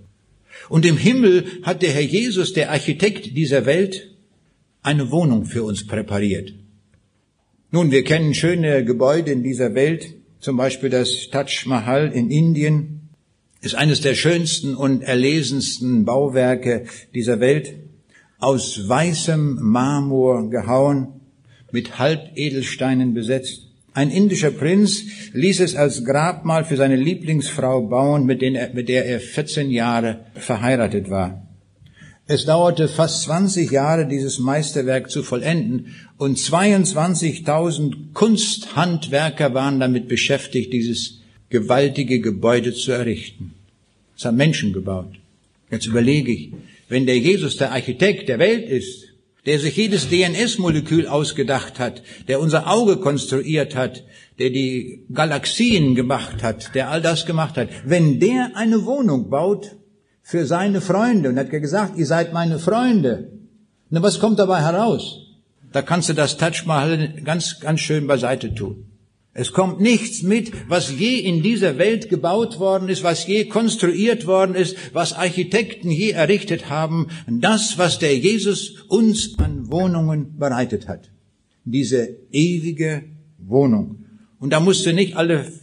Und 0.70 0.86
im 0.86 0.98
Himmel 0.98 1.46
hat 1.64 1.82
der 1.82 1.92
Herr 1.92 2.02
Jesus, 2.02 2.54
der 2.54 2.72
Architekt 2.72 3.36
dieser 3.36 3.66
Welt, 3.66 4.10
eine 4.82 5.12
Wohnung 5.12 5.46
für 5.46 5.64
uns 5.64 5.86
präpariert. 5.86 6.54
Nun, 7.70 7.92
wir 7.92 8.06
kennen 8.06 8.34
schöne 8.34 8.86
Gebäude 8.86 9.34
in 9.34 9.44
dieser 9.44 9.76
Welt, 9.76 10.14
zum 10.40 10.56
Beispiel 10.56 10.90
das 10.90 11.28
Taj 11.32 11.66
Mahal 11.66 12.14
in 12.14 12.32
Indien, 12.32 13.10
ist 13.62 13.76
eines 13.76 14.00
der 14.00 14.16
schönsten 14.16 14.74
und 14.74 15.02
erlesensten 15.02 16.06
Bauwerke 16.06 16.86
dieser 17.14 17.42
Welt, 17.42 17.74
aus 18.40 18.88
weißem 18.88 19.60
Marmor 19.62 20.50
gehauen, 20.50 21.20
mit 21.74 22.00
Halbedelsteinen 22.00 23.14
besetzt. 23.14 23.68
Ein 23.94 24.12
indischer 24.12 24.52
Prinz 24.52 25.04
ließ 25.34 25.60
es 25.60 25.76
als 25.76 26.06
Grabmal 26.06 26.64
für 26.64 26.78
seine 26.78 26.96
Lieblingsfrau 26.96 27.82
bauen, 27.82 28.26
mit, 28.26 28.42
er, 28.44 28.70
der 28.70 29.06
er 29.06 29.20
14 29.20 29.72
Jahre 29.72 30.22
verheiratet 30.36 31.10
war. 31.10 31.47
Es 32.30 32.44
dauerte 32.44 32.90
fast 32.90 33.24
20 33.24 33.72
Jahre, 33.72 34.06
dieses 34.06 34.38
Meisterwerk 34.38 35.10
zu 35.10 35.24
vollenden, 35.24 35.96
und 36.18 36.38
22.000 36.38 38.14
Kunsthandwerker 38.14 39.54
waren 39.54 39.80
damit 39.80 40.10
beschäftigt, 40.10 40.74
dieses 40.74 41.22
gewaltige 41.50 42.20
Gebäude 42.20 42.74
zu 42.74 42.92
errichten. 42.92 43.54
Das 44.16 44.26
haben 44.26 44.36
Menschen 44.36 44.74
gebaut. 44.74 45.14
Jetzt 45.72 45.86
überlege 45.86 46.34
ich, 46.34 46.52
wenn 46.90 47.06
der 47.06 47.18
Jesus 47.18 47.56
der 47.56 47.72
Architekt 47.72 48.28
der 48.28 48.40
Welt 48.40 48.68
ist, 48.68 49.06
der 49.46 49.60
sich 49.60 49.78
jedes 49.78 50.10
DNS-Molekül 50.10 51.08
ausgedacht 51.08 51.80
hat, 51.80 52.04
der 52.28 52.42
unser 52.42 52.70
Auge 52.70 52.98
konstruiert 52.98 53.76
hat, 53.76 54.04
der 54.40 54.50
die 54.50 55.06
Galaxien 55.14 55.96
gemacht 55.96 56.44
hat, 56.44 56.76
der 56.76 56.90
all 56.90 57.02
das 57.02 57.26
gemacht 57.26 57.56
hat, 57.56 57.70
wenn 57.86 58.20
der 58.20 58.52
eine 58.56 58.86
Wohnung 58.86 59.30
baut, 59.30 59.78
für 60.28 60.46
seine 60.46 60.82
Freunde 60.82 61.30
und 61.30 61.40
hat 61.40 61.52
gesagt, 61.52 61.98
ihr 61.98 62.06
seid 62.06 62.34
meine 62.34 62.60
Freunde. 62.60 63.32
Na, 63.90 64.02
was 64.02 64.20
kommt 64.20 64.40
dabei 64.40 64.60
heraus? 64.62 65.04
Da 65.72 65.82
kannst 65.82 66.10
du 66.10 66.14
das 66.14 66.36
Taj 66.36 66.66
Mahal 66.66 67.14
ganz, 67.24 67.62
ganz 67.62 67.80
schön 67.80 68.08
beiseite 68.08 68.54
tun. 68.54 68.76
Es 69.34 69.54
kommt 69.54 69.80
nichts 69.80 70.24
mit, 70.24 70.52
was 70.68 70.92
je 70.92 71.20
in 71.20 71.44
dieser 71.44 71.78
Welt 71.78 72.10
gebaut 72.10 72.60
worden 72.60 72.90
ist, 72.90 73.04
was 73.04 73.26
je 73.26 73.46
konstruiert 73.46 74.28
worden 74.28 74.56
ist, 74.56 74.76
was 74.92 75.14
Architekten 75.14 75.92
je 75.92 76.10
errichtet 76.12 76.70
haben, 76.70 77.08
das, 77.28 77.78
was 77.78 77.98
der 78.00 78.18
Jesus 78.18 78.82
uns 78.90 79.40
an 79.40 79.72
Wohnungen 79.72 80.38
bereitet 80.38 80.90
hat. 80.90 81.10
Diese 81.64 82.18
ewige 82.34 83.04
Wohnung. 83.38 84.04
Und 84.40 84.52
da 84.52 84.60
musst 84.60 84.86
du 84.86 84.92
nicht 84.92 85.16
alle 85.16 85.54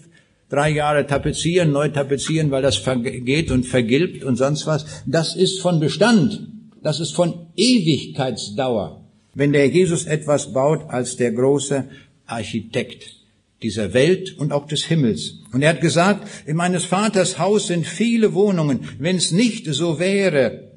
drei 0.49 0.71
Jahre 0.71 1.07
tapezieren, 1.07 1.73
neu 1.73 1.89
tapezieren, 1.89 2.51
weil 2.51 2.63
das 2.63 2.77
vergeht 2.77 3.51
und 3.51 3.65
vergilbt 3.65 4.25
und 4.25 4.37
sonst 4.37 4.67
was. 4.67 4.87
Das 5.07 5.37
ist 5.37 5.61
von 5.61 5.81
Bestand. 5.81 6.49
Das 6.83 7.01
ist 7.01 7.13
von 7.13 7.47
Ewigkeitsdauer. 7.57 9.05
Wenn 9.35 9.53
der 9.53 9.69
Jesus 9.69 10.05
etwas 10.05 10.53
baut 10.53 10.83
als 10.89 11.17
der 11.17 11.33
große 11.33 11.89
Architekt 12.27 13.25
dieser 13.63 13.95
Welt 13.95 14.37
und 14.39 14.53
auch 14.53 14.67
des 14.67 14.85
Himmels. 14.85 15.41
Und 15.53 15.63
er 15.63 15.71
hat 15.71 15.81
gesagt, 15.81 16.29
in 16.47 16.57
meines 16.57 16.85
Vaters 16.85 17.39
Haus 17.39 17.69
sind 17.69 17.87
viele 17.87 18.35
Wohnungen. 18.35 18.81
Wenn 18.99 19.17
es 19.17 19.33
nicht 19.33 19.67
so 19.67 19.99
wäre, 19.99 20.71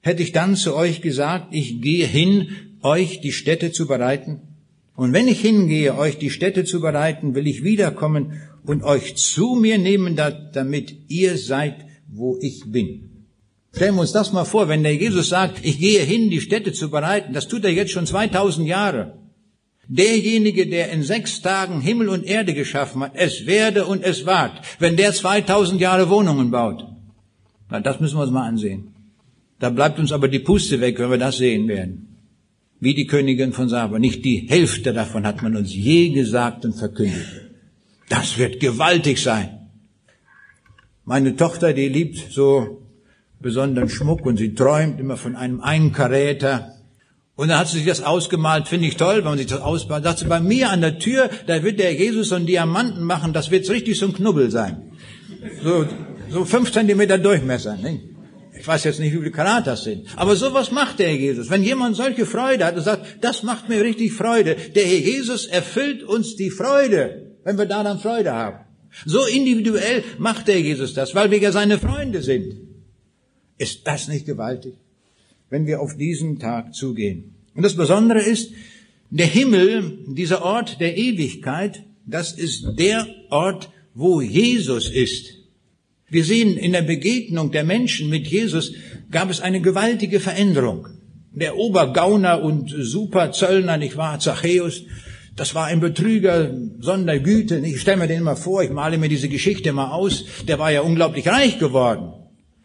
hätte 0.00 0.22
ich 0.22 0.32
dann 0.32 0.56
zu 0.56 0.74
euch 0.74 1.00
gesagt, 1.00 1.54
ich 1.54 1.80
gehe 1.80 2.06
hin, 2.06 2.48
euch 2.82 3.20
die 3.20 3.32
Städte 3.32 3.70
zu 3.70 3.86
bereiten. 3.86 4.40
Und 4.96 5.12
wenn 5.12 5.28
ich 5.28 5.40
hingehe, 5.40 5.96
euch 5.96 6.18
die 6.18 6.30
Städte 6.30 6.64
zu 6.64 6.80
bereiten, 6.80 7.34
will 7.34 7.46
ich 7.46 7.62
wiederkommen 7.62 8.42
und 8.64 8.82
euch 8.82 9.16
zu 9.16 9.54
mir 9.54 9.78
nehmen, 9.78 10.16
damit 10.16 10.94
ihr 11.08 11.36
seid, 11.36 11.84
wo 12.08 12.38
ich 12.40 12.64
bin. 12.66 13.26
Stellen 13.74 13.94
wir 13.94 14.02
uns 14.02 14.12
das 14.12 14.32
mal 14.32 14.44
vor, 14.44 14.68
wenn 14.68 14.82
der 14.82 14.94
Jesus 14.94 15.30
sagt, 15.30 15.64
ich 15.64 15.78
gehe 15.78 16.02
hin, 16.02 16.28
die 16.30 16.40
Städte 16.40 16.72
zu 16.72 16.90
bereiten, 16.90 17.32
das 17.32 17.48
tut 17.48 17.64
er 17.64 17.72
jetzt 17.72 17.92
schon 17.92 18.06
2000 18.06 18.68
Jahre. 18.68 19.18
Derjenige, 19.88 20.66
der 20.66 20.90
in 20.90 21.02
sechs 21.02 21.40
Tagen 21.40 21.80
Himmel 21.80 22.08
und 22.08 22.24
Erde 22.24 22.54
geschaffen 22.54 23.02
hat, 23.02 23.12
es 23.14 23.46
werde 23.46 23.86
und 23.86 24.04
es 24.04 24.26
wagt, 24.26 24.64
wenn 24.78 24.96
der 24.96 25.12
2000 25.12 25.80
Jahre 25.80 26.08
Wohnungen 26.08 26.50
baut. 26.50 26.84
Na, 27.70 27.80
das 27.80 27.98
müssen 28.00 28.16
wir 28.16 28.22
uns 28.22 28.32
mal 28.32 28.46
ansehen. 28.46 28.94
Da 29.58 29.70
bleibt 29.70 29.98
uns 29.98 30.12
aber 30.12 30.28
die 30.28 30.38
Puste 30.38 30.80
weg, 30.80 30.98
wenn 30.98 31.10
wir 31.10 31.18
das 31.18 31.38
sehen 31.38 31.68
werden. 31.68 32.18
Wie 32.80 32.94
die 32.94 33.06
Königin 33.06 33.52
von 33.52 33.68
Saba. 33.68 33.98
Nicht 33.98 34.24
die 34.24 34.46
Hälfte 34.48 34.92
davon 34.92 35.26
hat 35.26 35.42
man 35.42 35.56
uns 35.56 35.74
je 35.74 36.10
gesagt 36.10 36.64
und 36.64 36.74
verkündigt. 36.74 37.51
Das 38.12 38.36
wird 38.36 38.60
gewaltig 38.60 39.22
sein. 39.22 39.70
Meine 41.06 41.34
Tochter, 41.34 41.72
die 41.72 41.88
liebt 41.88 42.30
so 42.30 42.82
besonderen 43.40 43.88
Schmuck 43.88 44.26
und 44.26 44.36
sie 44.36 44.54
träumt 44.54 45.00
immer 45.00 45.16
von 45.16 45.34
einem 45.34 45.62
Einkaräter. 45.62 46.74
Und 47.36 47.48
dann 47.48 47.58
hat 47.58 47.68
sie 47.68 47.78
sich 47.78 47.86
das 47.86 48.02
ausgemalt, 48.02 48.68
finde 48.68 48.86
ich 48.86 48.98
toll, 48.98 49.16
wenn 49.16 49.24
man 49.24 49.38
sich 49.38 49.46
das 49.46 49.62
ausmalt. 49.62 50.04
Sagt 50.04 50.18
sie, 50.18 50.26
bei 50.26 50.40
mir 50.40 50.68
an 50.68 50.82
der 50.82 50.98
Tür, 50.98 51.30
da 51.46 51.62
wird 51.62 51.80
der 51.80 51.94
Jesus 51.94 52.28
so 52.28 52.34
einen 52.34 52.44
Diamanten 52.44 53.02
machen, 53.02 53.32
das 53.32 53.50
wird 53.50 53.68
richtig 53.70 53.98
so 53.98 54.04
ein 54.08 54.12
Knubbel 54.12 54.50
sein. 54.50 54.92
So, 55.64 55.86
so 56.28 56.44
fünf 56.44 56.70
Zentimeter 56.70 57.16
Durchmesser. 57.16 57.78
Nicht? 57.78 58.02
Ich 58.60 58.68
weiß 58.68 58.84
jetzt 58.84 59.00
nicht, 59.00 59.14
wie 59.14 59.20
viele 59.20 59.30
Karat 59.30 59.66
das 59.66 59.84
sind. 59.84 60.06
Aber 60.16 60.36
sowas 60.36 60.70
macht 60.70 60.98
der 60.98 61.16
Jesus. 61.16 61.48
Wenn 61.48 61.62
jemand 61.62 61.96
solche 61.96 62.26
Freude 62.26 62.66
hat 62.66 62.76
und 62.76 62.82
sagt, 62.82 63.24
das 63.24 63.42
macht 63.42 63.70
mir 63.70 63.80
richtig 63.82 64.12
Freude, 64.12 64.54
der 64.74 64.84
Herr 64.84 64.98
Jesus 64.98 65.46
erfüllt 65.46 66.02
uns 66.02 66.36
die 66.36 66.50
Freude 66.50 67.31
wenn 67.44 67.58
wir 67.58 67.66
daran 67.66 67.98
Freude 67.98 68.32
haben. 68.32 68.58
So 69.06 69.24
individuell 69.24 70.04
macht 70.18 70.48
der 70.48 70.60
Jesus 70.60 70.94
das, 70.94 71.14
weil 71.14 71.30
wir 71.30 71.38
ja 71.38 71.52
seine 71.52 71.78
Freunde 71.78 72.22
sind. 72.22 72.54
Ist 73.58 73.86
das 73.86 74.08
nicht 74.08 74.26
gewaltig, 74.26 74.74
wenn 75.50 75.66
wir 75.66 75.80
auf 75.80 75.96
diesen 75.96 76.38
Tag 76.38 76.74
zugehen? 76.74 77.34
Und 77.54 77.62
das 77.62 77.76
Besondere 77.76 78.20
ist, 78.20 78.52
der 79.10 79.26
Himmel, 79.26 79.98
dieser 80.08 80.42
Ort 80.42 80.80
der 80.80 80.96
Ewigkeit, 80.96 81.84
das 82.06 82.32
ist 82.32 82.78
der 82.78 83.06
Ort, 83.30 83.70
wo 83.94 84.20
Jesus 84.20 84.88
ist. 84.90 85.34
Wir 86.08 86.24
sehen 86.24 86.56
in 86.56 86.72
der 86.72 86.82
Begegnung 86.82 87.52
der 87.52 87.64
Menschen 87.64 88.10
mit 88.10 88.26
Jesus 88.26 88.72
gab 89.10 89.30
es 89.30 89.40
eine 89.40 89.60
gewaltige 89.60 90.20
Veränderung. 90.20 90.88
Der 91.32 91.56
Obergauner 91.56 92.42
und 92.42 92.74
Superzöllner, 92.76 93.78
nicht 93.78 93.96
wahr, 93.96 94.18
Zachäus, 94.18 94.82
das 95.34 95.54
war 95.54 95.66
ein 95.66 95.80
Betrüger 95.80 96.50
sonder 96.78 97.18
Güte. 97.18 97.56
Ich 97.58 97.80
stelle 97.80 97.96
mir 97.98 98.06
den 98.06 98.20
immer 98.20 98.36
vor, 98.36 98.62
ich 98.62 98.70
male 98.70 98.98
mir 98.98 99.08
diese 99.08 99.28
Geschichte 99.28 99.72
mal 99.72 99.90
aus. 99.90 100.24
Der 100.46 100.58
war 100.58 100.70
ja 100.70 100.82
unglaublich 100.82 101.26
reich 101.28 101.58
geworden. 101.58 102.12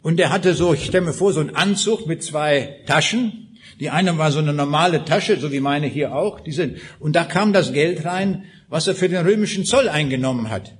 Und 0.01 0.17
der 0.17 0.31
hatte 0.31 0.53
so, 0.53 0.73
ich 0.73 0.85
stelle 0.85 1.05
mir 1.05 1.13
vor, 1.13 1.33
so 1.33 1.39
einen 1.39 1.55
Anzug 1.55 2.07
mit 2.07 2.23
zwei 2.23 2.83
Taschen. 2.85 3.57
Die 3.79 3.89
eine 3.89 4.17
war 4.17 4.31
so 4.31 4.39
eine 4.39 4.53
normale 4.53 5.05
Tasche, 5.05 5.39
so 5.39 5.51
wie 5.51 5.59
meine 5.59 5.87
hier 5.87 6.15
auch. 6.15 6.39
Diese, 6.39 6.75
und 6.99 7.15
da 7.15 7.23
kam 7.23 7.53
das 7.53 7.73
Geld 7.73 8.05
rein, 8.05 8.45
was 8.69 8.87
er 8.87 8.95
für 8.95 9.07
den 9.07 9.25
römischen 9.25 9.65
Zoll 9.65 9.87
eingenommen 9.87 10.49
hat. 10.49 10.75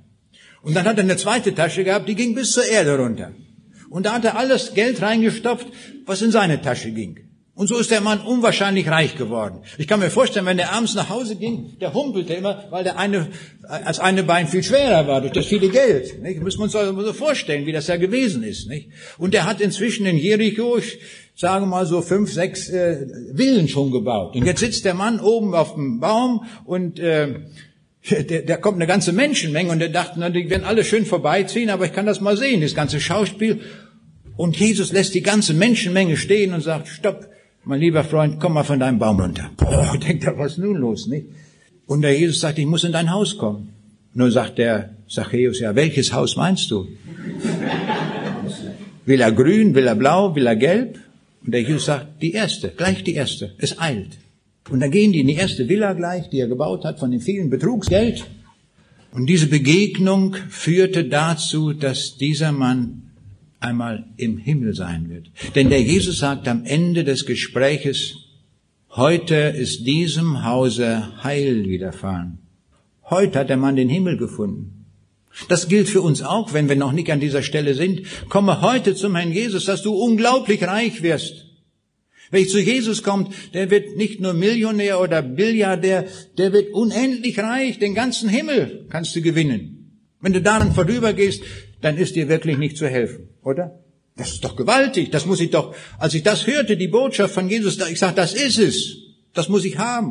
Und 0.62 0.74
dann 0.74 0.84
hat 0.84 0.98
er 0.98 1.04
eine 1.04 1.16
zweite 1.16 1.54
Tasche 1.54 1.84
gehabt, 1.84 2.08
die 2.08 2.14
ging 2.14 2.34
bis 2.34 2.52
zur 2.52 2.66
Erde 2.66 2.98
runter. 2.98 3.32
Und 3.88 4.04
da 4.04 4.12
hat 4.12 4.24
er 4.24 4.36
alles 4.36 4.74
Geld 4.74 5.00
reingestopft, 5.00 5.66
was 6.04 6.20
in 6.20 6.30
seine 6.30 6.60
Tasche 6.60 6.90
ging. 6.90 7.27
Und 7.58 7.66
so 7.66 7.76
ist 7.76 7.90
der 7.90 8.00
Mann 8.00 8.20
unwahrscheinlich 8.20 8.88
reich 8.88 9.16
geworden. 9.16 9.62
Ich 9.78 9.88
kann 9.88 9.98
mir 9.98 10.10
vorstellen, 10.10 10.46
wenn 10.46 10.60
er 10.60 10.72
abends 10.74 10.94
nach 10.94 11.08
Hause 11.08 11.34
ging, 11.34 11.76
der 11.80 11.92
humpelte 11.92 12.32
immer, 12.34 12.66
weil 12.70 12.84
der 12.84 12.96
eine, 12.98 13.30
als 13.64 13.98
eine 13.98 14.22
Bein 14.22 14.46
viel 14.46 14.62
schwerer 14.62 15.08
war 15.08 15.22
durch 15.22 15.32
das 15.32 15.46
viele 15.46 15.68
Geld. 15.68 16.22
Nicht? 16.22 16.40
Müssen 16.40 16.60
wir 16.60 16.64
uns 16.64 16.72
so 16.72 17.12
vorstellen, 17.12 17.66
wie 17.66 17.72
das 17.72 17.88
ja 17.88 17.96
gewesen 17.96 18.44
ist. 18.44 18.68
Nicht? 18.68 18.90
Und 19.18 19.34
er 19.34 19.44
hat 19.44 19.60
inzwischen 19.60 20.06
in 20.06 20.16
Jericho, 20.16 20.78
ich 20.78 21.00
sage 21.34 21.66
mal 21.66 21.84
so 21.84 22.00
fünf, 22.00 22.32
sechs 22.32 22.68
äh, 22.68 23.08
Villen 23.34 23.66
schon 23.66 23.90
gebaut. 23.90 24.36
Und 24.36 24.46
jetzt 24.46 24.60
sitzt 24.60 24.84
der 24.84 24.94
Mann 24.94 25.18
oben 25.18 25.52
auf 25.52 25.74
dem 25.74 25.98
Baum 25.98 26.44
und 26.64 27.00
äh, 27.00 27.40
der, 28.08 28.42
der 28.42 28.58
kommt 28.58 28.76
eine 28.76 28.86
ganze 28.86 29.12
Menschenmenge 29.12 29.72
und 29.72 29.80
der 29.80 29.88
dachte, 29.88 30.20
na, 30.20 30.30
die 30.30 30.48
werden 30.48 30.62
alle 30.62 30.84
schön 30.84 31.04
vorbeiziehen, 31.06 31.70
aber 31.70 31.86
ich 31.86 31.92
kann 31.92 32.06
das 32.06 32.20
mal 32.20 32.36
sehen, 32.36 32.60
das 32.60 32.76
ganze 32.76 33.00
Schauspiel. 33.00 33.62
Und 34.36 34.56
Jesus 34.56 34.92
lässt 34.92 35.12
die 35.16 35.22
ganze 35.22 35.54
Menschenmenge 35.54 36.16
stehen 36.16 36.54
und 36.54 36.60
sagt, 36.60 36.86
stopp, 36.86 37.28
mein 37.68 37.80
lieber 37.80 38.02
Freund, 38.02 38.40
komm 38.40 38.54
mal 38.54 38.64
von 38.64 38.80
deinem 38.80 38.98
Baum 38.98 39.20
runter. 39.20 39.50
Boah, 39.58 39.94
denkt 39.98 40.24
er, 40.24 40.38
was 40.38 40.52
ist 40.52 40.58
nun 40.58 40.78
los, 40.78 41.06
nicht? 41.06 41.26
Und 41.86 42.00
der 42.00 42.18
Jesus 42.18 42.40
sagt, 42.40 42.58
ich 42.58 42.64
muss 42.64 42.82
in 42.82 42.92
dein 42.92 43.10
Haus 43.10 43.36
kommen. 43.36 43.68
Nun 44.14 44.30
sagt 44.30 44.56
der 44.56 44.96
Zachäus, 45.06 45.60
ja, 45.60 45.74
welches 45.74 46.14
Haus 46.14 46.36
meinst 46.36 46.70
du? 46.70 46.88
will 49.04 49.20
er 49.20 49.32
grün, 49.32 49.74
will 49.74 49.86
er 49.86 49.96
blau, 49.96 50.34
will 50.34 50.46
er 50.46 50.56
gelb? 50.56 50.98
Und 51.44 51.52
der 51.52 51.60
Jesus 51.60 51.84
sagt, 51.84 52.22
die 52.22 52.32
erste, 52.32 52.70
gleich 52.70 53.04
die 53.04 53.14
erste. 53.14 53.52
Es 53.58 53.78
eilt. 53.78 54.16
Und 54.70 54.80
dann 54.80 54.90
gehen 54.90 55.12
die 55.12 55.20
in 55.20 55.26
die 55.26 55.34
erste 55.34 55.68
Villa 55.68 55.92
gleich, 55.92 56.30
die 56.30 56.40
er 56.40 56.48
gebaut 56.48 56.86
hat 56.86 56.98
von 56.98 57.10
dem 57.10 57.20
vielen 57.20 57.50
Betrugsgeld. 57.50 58.26
Und 59.12 59.26
diese 59.26 59.46
Begegnung 59.46 60.36
führte 60.48 61.04
dazu, 61.04 61.74
dass 61.74 62.16
dieser 62.16 62.52
Mann 62.52 63.07
einmal 63.60 64.06
im 64.16 64.38
Himmel 64.38 64.74
sein 64.74 65.08
wird. 65.08 65.30
Denn 65.54 65.70
der 65.70 65.80
Jesus 65.80 66.18
sagt 66.18 66.48
am 66.48 66.64
Ende 66.64 67.04
des 67.04 67.26
Gespräches, 67.26 68.16
heute 68.90 69.34
ist 69.34 69.86
diesem 69.86 70.44
Hause 70.44 71.22
Heil 71.22 71.66
widerfahren. 71.66 72.38
Heute 73.10 73.40
hat 73.40 73.48
der 73.48 73.56
Mann 73.56 73.76
den 73.76 73.88
Himmel 73.88 74.16
gefunden. 74.16 74.86
Das 75.48 75.68
gilt 75.68 75.88
für 75.88 76.02
uns 76.02 76.22
auch, 76.22 76.52
wenn 76.52 76.68
wir 76.68 76.76
noch 76.76 76.92
nicht 76.92 77.10
an 77.10 77.20
dieser 77.20 77.42
Stelle 77.42 77.74
sind. 77.74 78.02
Komme 78.28 78.60
heute 78.60 78.94
zum 78.94 79.14
Herrn 79.14 79.32
Jesus, 79.32 79.66
dass 79.66 79.82
du 79.82 79.94
unglaublich 79.94 80.62
reich 80.64 81.02
wirst. 81.02 81.46
Wer 82.30 82.46
zu 82.46 82.60
Jesus 82.60 83.02
kommt, 83.02 83.32
der 83.54 83.70
wird 83.70 83.96
nicht 83.96 84.20
nur 84.20 84.34
Millionär 84.34 85.00
oder 85.00 85.22
Billiardär, 85.22 86.06
der 86.36 86.52
wird 86.52 86.74
unendlich 86.74 87.38
reich. 87.38 87.78
Den 87.78 87.94
ganzen 87.94 88.28
Himmel 88.28 88.86
kannst 88.90 89.16
du 89.16 89.22
gewinnen. 89.22 90.02
Wenn 90.20 90.32
du 90.32 90.42
daran 90.42 90.72
vorübergehst, 90.72 91.42
dann 91.80 91.96
ist 91.96 92.16
dir 92.16 92.28
wirklich 92.28 92.58
nicht 92.58 92.76
zu 92.76 92.86
helfen, 92.86 93.28
oder? 93.48 93.80
Das 94.16 94.30
ist 94.32 94.44
doch 94.44 94.56
gewaltig. 94.56 95.10
Das 95.10 95.26
muss 95.26 95.40
ich 95.40 95.50
doch, 95.50 95.74
als 95.98 96.14
ich 96.14 96.22
das 96.22 96.46
hörte, 96.46 96.76
die 96.76 96.88
Botschaft 96.88 97.34
von 97.34 97.48
Jesus, 97.48 97.78
ich 97.88 97.98
sage, 97.98 98.14
das 98.14 98.34
ist 98.34 98.58
es. 98.58 98.96
Das 99.32 99.48
muss 99.48 99.64
ich 99.64 99.78
haben. 99.78 100.10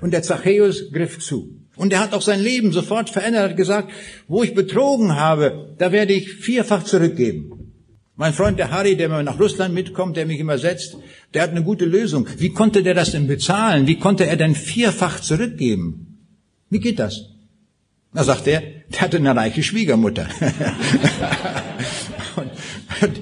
Und 0.00 0.12
der 0.12 0.22
Zachäus 0.22 0.92
griff 0.92 1.18
zu. 1.20 1.56
Und 1.76 1.92
er 1.92 2.00
hat 2.00 2.12
auch 2.12 2.22
sein 2.22 2.40
Leben 2.40 2.72
sofort 2.72 3.08
verändert, 3.08 3.50
hat 3.50 3.56
gesagt, 3.56 3.92
wo 4.28 4.42
ich 4.42 4.54
betrogen 4.54 5.16
habe, 5.16 5.74
da 5.78 5.92
werde 5.92 6.12
ich 6.12 6.32
vierfach 6.32 6.84
zurückgeben. 6.84 7.72
Mein 8.16 8.34
Freund 8.34 8.58
der 8.58 8.70
Harry, 8.70 8.96
der 8.96 9.08
mir 9.08 9.22
nach 9.22 9.40
Russland 9.40 9.72
mitkommt, 9.74 10.16
der 10.16 10.26
mich 10.26 10.40
immer 10.40 10.58
setzt, 10.58 10.96
der 11.32 11.42
hat 11.42 11.50
eine 11.50 11.62
gute 11.62 11.86
Lösung. 11.86 12.26
Wie 12.36 12.50
konnte 12.50 12.82
der 12.82 12.94
das 12.94 13.12
denn 13.12 13.26
bezahlen? 13.26 13.86
Wie 13.86 13.98
konnte 13.98 14.26
er 14.26 14.36
denn 14.36 14.54
vierfach 14.54 15.20
zurückgeben? 15.20 16.18
Wie 16.68 16.80
geht 16.80 16.98
das? 16.98 17.30
Da 18.12 18.24
sagt 18.24 18.46
er, 18.48 18.62
der 18.92 19.00
hatte 19.00 19.16
eine 19.16 19.34
reiche 19.34 19.62
Schwiegermutter. 19.62 20.26
und, 22.40 22.50
und, 23.02 23.20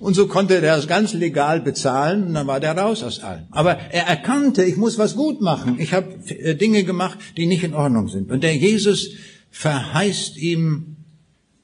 und 0.00 0.14
so 0.14 0.28
konnte 0.28 0.54
er 0.54 0.60
das 0.60 0.86
ganz 0.86 1.12
legal 1.12 1.60
bezahlen 1.60 2.24
und 2.24 2.34
dann 2.34 2.46
war 2.46 2.60
der 2.60 2.76
raus 2.76 3.02
aus 3.02 3.20
allem. 3.20 3.46
Aber 3.50 3.76
er 3.76 4.06
erkannte, 4.06 4.64
ich 4.64 4.76
muss 4.76 4.98
was 4.98 5.16
gut 5.16 5.40
machen. 5.40 5.76
Ich 5.80 5.92
habe 5.92 6.14
äh, 6.28 6.54
Dinge 6.54 6.84
gemacht, 6.84 7.18
die 7.36 7.46
nicht 7.46 7.64
in 7.64 7.74
Ordnung 7.74 8.08
sind. 8.08 8.30
Und 8.30 8.42
der 8.42 8.56
Jesus 8.56 9.10
verheißt 9.50 10.36
ihm 10.38 10.96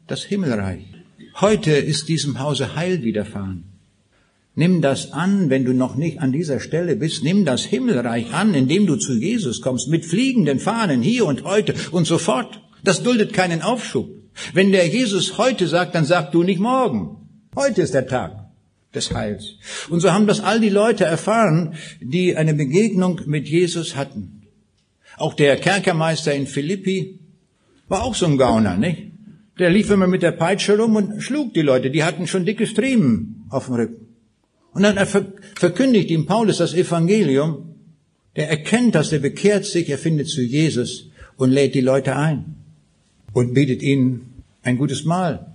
das 0.07 0.25
Himmelreich. 0.25 0.85
Heute 1.41 1.73
ist 1.73 2.09
diesem 2.09 2.41
Hause 2.41 2.77
Heil 2.77 3.03
widerfahren. 3.03 3.65
Nimm 4.57 4.83
das 4.83 5.13
an, 5.13 5.51
wenn 5.51 5.65
du 5.65 5.73
noch 5.73 5.97
nicht 5.97 6.21
an 6.21 6.31
dieser 6.31 6.61
Stelle 6.61 6.95
bist. 6.95 7.25
Nimm 7.25 7.45
das 7.45 7.65
Himmelreich 7.65 8.33
an, 8.33 8.55
indem 8.55 8.87
du 8.87 8.97
zu 8.97 9.15
Jesus 9.15 9.61
kommst, 9.61 9.89
mit 9.89 10.05
fliegenden 10.05 10.61
Fahnen 10.61 11.03
hier 11.03 11.27
und 11.27 11.43
heute 11.45 11.75
und 11.91 12.07
sofort. 12.07 12.61
Das 12.85 13.03
duldet 13.03 13.33
keinen 13.33 13.63
Aufschub. 13.63 14.24
Wenn 14.53 14.73
der 14.73 14.87
Jesus 14.87 15.39
heute 15.39 15.69
sagt, 15.69 15.95
dann 15.95 16.05
sag 16.05 16.33
du 16.33 16.43
nicht 16.43 16.61
morgen. 16.61 17.17
Heute 17.55 17.83
ist 17.83 17.95
der 17.95 18.07
Tag 18.07 18.33
des 18.95 19.13
Heils. 19.13 19.55
Und 19.89 20.01
so 20.01 20.13
haben 20.13 20.27
das 20.27 20.41
all 20.41 20.61
die 20.61 20.71
Leute 20.71 21.05
erfahren, 21.05 21.75
die 22.01 22.37
eine 22.37 22.55
Begegnung 22.55 23.21
mit 23.27 23.49
Jesus 23.49 23.97
hatten. 23.97 24.43
Auch 25.17 25.35
der 25.35 25.57
Kerkermeister 25.57 26.35
in 26.35 26.47
Philippi 26.47 27.21
war 27.89 28.03
auch 28.03 28.15
so 28.15 28.27
ein 28.27 28.39
Gauner, 28.39 28.77
nicht? 28.77 29.11
Der 29.59 29.71
lief 29.71 29.91
immer 29.91 30.09
mit 30.09 30.23
der 30.23 30.33
Peitsche 30.33 30.77
rum 30.77 30.97
und 30.97 31.23
schlug 31.23 31.55
die 31.55 31.63
Leute. 31.63 31.91
Die 31.91 32.03
hatten 32.03 32.27
schon 32.27 32.45
dicke 32.45 32.67
Striemen 32.67 33.45
auf 33.51 33.67
dem 33.67 33.75
Rücken. 33.75 34.09
Und 34.73 34.83
dann 34.83 34.99
verkündigt 35.55 36.11
ihm 36.11 36.27
Paulus 36.27 36.59
das 36.59 36.75
Evangelium. 36.75 37.77
Der 38.35 38.51
erkennt 38.51 38.97
das, 38.97 39.11
der 39.11 39.21
bekehrt 39.21 39.65
sich, 39.65 39.89
er 39.89 39.99
findet 39.99 40.27
zu 40.27 40.43
Jesus 40.43 41.11
und 41.37 41.53
lädt 41.53 41.77
die 41.77 41.81
Leute 41.81 42.17
ein 42.17 42.64
und 43.35 43.53
bietet 43.53 43.83
ihnen 43.83 44.43
ein 44.63 44.79
gutes 44.79 45.05
Mahl. 45.05 45.55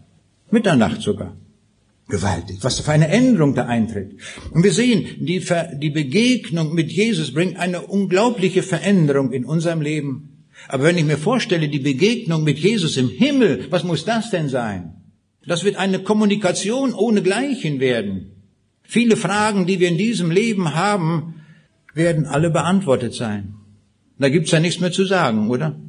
Mitternacht 0.52 1.02
sogar. 1.02 1.36
Gewaltig, 2.08 2.58
was 2.62 2.80
für 2.80 2.92
eine 2.92 3.08
Änderung 3.08 3.54
da 3.56 3.66
eintritt. 3.66 4.16
Und 4.52 4.64
wir 4.64 4.72
sehen, 4.72 5.06
die, 5.20 5.44
die 5.80 5.90
Begegnung 5.90 6.74
mit 6.74 6.92
Jesus 6.92 7.34
bringt 7.34 7.58
eine 7.58 7.82
unglaubliche 7.82 8.64
Veränderung 8.64 9.32
in 9.32 9.46
unserem 9.46 9.82
Leben. 9.82 10.46
Aber 10.68 10.84
wenn 10.84 10.98
ich 10.98 11.06
mir 11.06 11.18
vorstelle, 11.18 11.70
die 11.70 11.80
Begegnung 11.80 12.44
mit 12.44 12.60
Jesus 12.60 12.98
im 12.98 13.10
Himmel, 13.10 13.68
was 13.70 13.84
muss 13.84 14.06
das 14.06 14.32
denn 14.32 14.50
sein? 14.50 14.96
Das 15.46 15.64
wird 15.64 15.78
eine 15.78 16.00
Kommunikation 16.00 16.94
ohne 16.94 17.22
Gleichen 17.22 17.80
werden. 17.80 18.32
Viele 18.84 19.16
Fragen, 19.16 19.68
die 19.68 19.80
wir 19.80 19.88
in 19.88 19.98
diesem 19.98 20.32
Leben 20.32 20.74
haben, 20.74 21.36
werden 21.94 22.26
alle 22.26 22.50
beantwortet 22.50 23.14
sein. 23.14 23.54
Da 24.18 24.30
gibt's 24.30 24.52
ja 24.52 24.60
nichts 24.60 24.82
mehr 24.82 24.92
zu 24.92 25.06
sagen, 25.06 25.50
oder? 25.50 25.80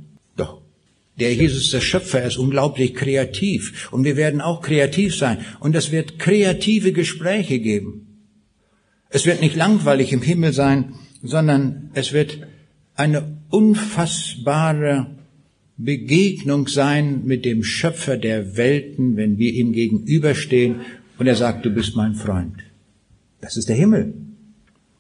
Der 1.21 1.35
Jesus, 1.35 1.71
der 1.71 1.81
Schöpfer, 1.81 2.25
ist 2.25 2.39
unglaublich 2.39 2.95
kreativ. 2.95 3.89
Und 3.93 4.05
wir 4.05 4.17
werden 4.17 4.41
auch 4.41 4.63
kreativ 4.63 5.15
sein. 5.15 5.39
Und 5.61 5.77
es 5.77 5.93
wird 5.93 6.19
kreative 6.19 6.93
Gespräche 6.93 7.61
geben. 7.61 8.07
Es 9.11 9.27
wird 9.27 9.41
nicht 9.41 9.57
langweilig 9.57 10.13
im 10.13 10.23
Himmel 10.23 10.53
sein, 10.53 10.95
sondern 11.23 11.91
es 11.95 12.13
wird 12.13 12.39
eine 12.95 13.39
unfassbare 13.51 15.19
Begegnung 15.77 16.69
sein 16.69 17.25
mit 17.25 17.45
dem 17.45 17.63
Schöpfer 17.63 18.17
der 18.17 18.57
Welten, 18.57 19.17
wenn 19.17 19.39
wir 19.39 19.53
ihm 19.53 19.73
gegenüberstehen 19.73 20.81
und 21.19 21.27
er 21.27 21.37
sagt, 21.37 21.65
du 21.65 21.71
bist 21.71 21.97
mein 21.97 22.15
Freund. 22.15 22.57
Das 23.41 23.57
ist 23.57 23.69
der 23.69 23.77
Himmel. 23.77 24.15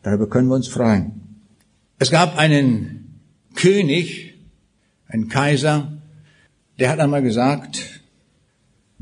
Darüber 0.02 0.28
können 0.28 0.48
wir 0.48 0.54
uns 0.54 0.68
freuen. 0.68 1.12
Es 1.98 2.10
gab 2.10 2.38
einen 2.38 3.20
König, 3.54 4.34
einen 5.06 5.28
Kaiser, 5.28 5.99
der 6.80 6.90
hat 6.90 6.98
einmal 6.98 7.22
gesagt, 7.22 8.00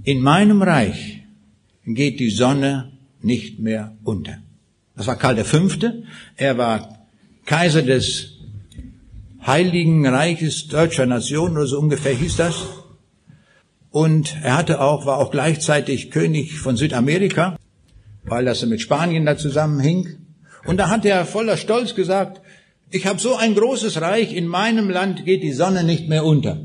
in 0.05 0.21
meinem 0.21 0.61
Reich 0.63 1.23
geht 1.87 2.21
die 2.21 2.31
Sonne 2.31 2.93
nicht 3.23 3.59
mehr 3.59 3.97
unter. 4.05 4.39
Das 4.97 5.07
war 5.07 5.17
Karl 5.17 5.43
V. 5.45 5.69
Er 6.37 6.59
war 6.59 7.07
Kaiser 7.47 7.83
des 7.83 8.35
Heiligen 9.47 10.07
Reiches 10.07 10.69
deutscher 10.69 11.07
Nation 11.07 11.53
oder 11.53 11.67
so 11.67 11.79
ungefähr 11.79 12.13
hieß 12.13 12.37
das. 12.37 12.67
Und 13.91 14.37
er 14.43 14.57
hatte 14.59 14.81
auch, 14.83 15.07
war 15.07 15.17
auch 15.19 15.31
gleichzeitig 15.31 16.11
König 16.11 16.59
von 16.59 16.77
Südamerika 16.77 17.57
weil 18.31 18.45
das 18.45 18.65
mit 18.67 18.81
Spanien 18.81 19.27
da 19.27 19.37
zusammenhing. 19.37 20.27
Und 20.67 20.79
da 20.79 20.89
hat 20.89 21.05
er 21.05 21.25
voller 21.25 21.57
Stolz 21.57 21.95
gesagt, 21.95 22.41
ich 22.91 23.07
habe 23.07 23.21
so 23.21 23.37
ein 23.37 23.55
großes 23.55 24.01
Reich, 24.01 24.35
in 24.35 24.47
meinem 24.47 24.91
Land 24.91 25.25
geht 25.25 25.43
die 25.43 25.53
Sonne 25.53 25.85
nicht 25.85 26.09
mehr 26.09 26.25
unter. 26.25 26.59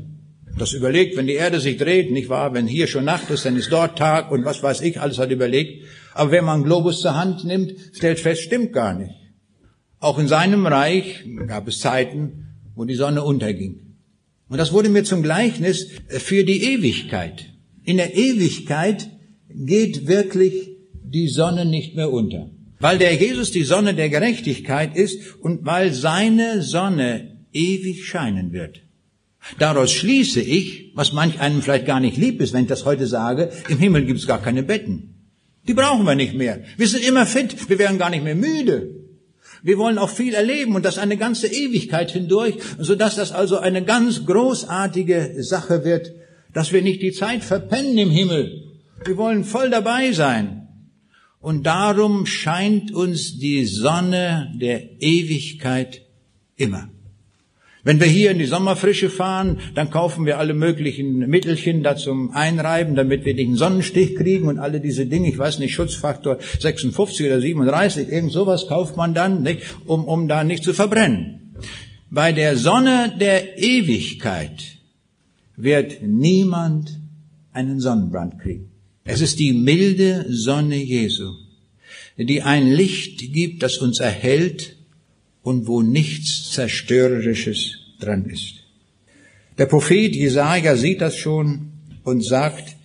Das 0.58 0.72
überlegt, 0.72 1.16
wenn 1.16 1.26
die 1.26 1.34
Erde 1.34 1.58
sich 1.58 1.76
dreht, 1.76 2.12
nicht 2.12 2.28
wahr? 2.28 2.54
Wenn 2.54 2.66
hier 2.66 2.86
schon 2.86 3.04
Nacht 3.04 3.28
ist, 3.30 3.44
dann 3.44 3.56
ist 3.56 3.72
dort 3.72 3.98
Tag 3.98 4.30
und 4.30 4.44
was 4.44 4.62
weiß 4.62 4.82
ich, 4.82 5.00
alles 5.00 5.18
hat 5.18 5.30
überlegt. 5.30 5.84
Aber 6.14 6.30
wenn 6.30 6.44
man 6.44 6.62
Globus 6.62 7.00
zur 7.00 7.16
Hand 7.16 7.44
nimmt, 7.44 7.74
stellt 7.92 8.20
fest, 8.20 8.42
stimmt 8.42 8.72
gar 8.72 8.96
nicht. 8.96 9.14
Auch 9.98 10.18
in 10.18 10.28
seinem 10.28 10.66
Reich 10.66 11.24
gab 11.46 11.66
es 11.66 11.80
Zeiten, 11.80 12.46
wo 12.76 12.84
die 12.84 12.94
Sonne 12.94 13.24
unterging. 13.24 13.96
Und 14.48 14.58
das 14.58 14.72
wurde 14.72 14.90
mir 14.90 15.02
zum 15.02 15.22
Gleichnis 15.22 15.88
für 16.08 16.44
die 16.44 16.62
Ewigkeit. 16.74 17.46
In 17.84 17.96
der 17.96 18.14
Ewigkeit 18.14 19.08
geht 19.48 20.06
wirklich 20.06 20.70
die 21.02 21.28
Sonne 21.28 21.64
nicht 21.64 21.96
mehr 21.96 22.12
unter. 22.12 22.50
Weil 22.78 22.98
der 22.98 23.14
Jesus 23.14 23.50
die 23.50 23.62
Sonne 23.62 23.94
der 23.94 24.10
Gerechtigkeit 24.10 24.96
ist 24.96 25.36
und 25.40 25.64
weil 25.64 25.92
seine 25.92 26.62
Sonne 26.62 27.38
ewig 27.52 28.04
scheinen 28.04 28.52
wird. 28.52 28.82
Daraus 29.58 29.92
schließe 29.92 30.40
ich, 30.40 30.92
was 30.94 31.12
manch 31.12 31.40
einem 31.40 31.62
vielleicht 31.62 31.86
gar 31.86 32.00
nicht 32.00 32.16
lieb 32.16 32.40
ist, 32.40 32.52
wenn 32.52 32.62
ich 32.62 32.68
das 32.68 32.84
heute 32.84 33.06
sage, 33.06 33.50
im 33.68 33.78
Himmel 33.78 34.04
gibt 34.06 34.18
es 34.18 34.26
gar 34.26 34.40
keine 34.40 34.62
Betten. 34.62 35.14
Die 35.66 35.74
brauchen 35.74 36.04
wir 36.04 36.14
nicht 36.14 36.34
mehr. 36.34 36.62
Wir 36.76 36.88
sind 36.88 37.06
immer 37.06 37.26
fit, 37.26 37.68
wir 37.68 37.78
werden 37.78 37.98
gar 37.98 38.10
nicht 38.10 38.24
mehr 38.24 38.34
müde. 38.34 39.04
Wir 39.62 39.78
wollen 39.78 39.98
auch 39.98 40.10
viel 40.10 40.34
erleben 40.34 40.74
und 40.74 40.84
das 40.84 40.98
eine 40.98 41.16
ganze 41.16 41.46
Ewigkeit 41.46 42.10
hindurch, 42.10 42.56
sodass 42.78 43.16
das 43.16 43.32
also 43.32 43.58
eine 43.58 43.82
ganz 43.82 44.26
großartige 44.26 45.36
Sache 45.38 45.84
wird, 45.84 46.12
dass 46.52 46.72
wir 46.72 46.82
nicht 46.82 47.00
die 47.00 47.12
Zeit 47.12 47.42
verpennen 47.42 47.96
im 47.96 48.10
Himmel. 48.10 48.62
Wir 49.04 49.16
wollen 49.16 49.44
voll 49.44 49.70
dabei 49.70 50.12
sein. 50.12 50.68
Und 51.40 51.64
darum 51.64 52.26
scheint 52.26 52.92
uns 52.92 53.38
die 53.38 53.64
Sonne 53.66 54.52
der 54.60 55.02
Ewigkeit 55.02 56.02
immer. 56.56 56.88
Wenn 57.84 58.00
wir 58.00 58.06
hier 58.06 58.30
in 58.30 58.38
die 58.38 58.46
Sommerfrische 58.46 59.10
fahren, 59.10 59.58
dann 59.74 59.90
kaufen 59.90 60.24
wir 60.24 60.38
alle 60.38 60.54
möglichen 60.54 61.18
Mittelchen 61.18 61.82
da 61.82 61.96
zum 61.96 62.30
Einreiben, 62.30 62.96
damit 62.96 63.26
wir 63.26 63.36
den 63.36 63.56
Sonnenstich 63.56 64.16
kriegen 64.16 64.48
und 64.48 64.58
alle 64.58 64.80
diese 64.80 65.04
Dinge, 65.04 65.28
ich 65.28 65.36
weiß 65.36 65.58
nicht, 65.58 65.74
Schutzfaktor 65.74 66.38
56 66.60 67.26
oder 67.26 67.42
37, 67.42 68.08
irgend 68.08 68.32
sowas 68.32 68.66
kauft 68.68 68.96
man 68.96 69.12
dann, 69.12 69.42
nicht, 69.42 69.60
um, 69.84 70.06
um 70.06 70.28
da 70.28 70.44
nicht 70.44 70.64
zu 70.64 70.72
verbrennen. 70.72 71.54
Bei 72.10 72.32
der 72.32 72.56
Sonne 72.56 73.14
der 73.20 73.58
Ewigkeit 73.58 74.62
wird 75.56 76.02
niemand 76.02 76.98
einen 77.52 77.80
Sonnenbrand 77.80 78.40
kriegen. 78.40 78.70
Es 79.04 79.20
ist 79.20 79.38
die 79.38 79.52
milde 79.52 80.24
Sonne 80.30 80.76
Jesu, 80.76 81.34
die 82.16 82.40
ein 82.40 82.72
Licht 82.72 83.32
gibt, 83.34 83.62
das 83.62 83.76
uns 83.76 84.00
erhält 84.00 84.76
und 85.44 85.68
wo 85.68 85.82
nichts 85.82 86.50
Zerstörerisches 86.50 87.78
dran 88.00 88.24
ist. 88.24 88.64
Der 89.58 89.66
Prophet 89.66 90.16
Jesaja 90.16 90.74
sieht 90.74 91.00
das 91.00 91.16
schon 91.16 91.70
und 92.02 92.24
sagt 92.24 92.76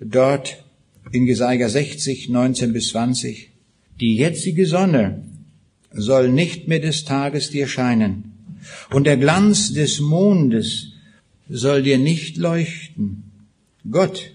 dort 0.00 0.62
in 1.12 1.26
Jesaja 1.26 1.68
60, 1.68 2.28
19 2.28 2.72
bis 2.74 2.88
20, 2.88 3.50
die 4.00 4.16
jetzige 4.16 4.66
Sonne 4.66 5.22
soll 5.92 6.30
nicht 6.30 6.68
mehr 6.68 6.80
des 6.80 7.04
Tages 7.04 7.50
dir 7.50 7.66
scheinen 7.66 8.32
und 8.90 9.06
der 9.06 9.16
Glanz 9.16 9.72
des 9.72 10.00
Mondes 10.00 10.92
soll 11.48 11.82
dir 11.82 11.98
nicht 11.98 12.36
leuchten. 12.36 13.22
Gott 13.90 14.32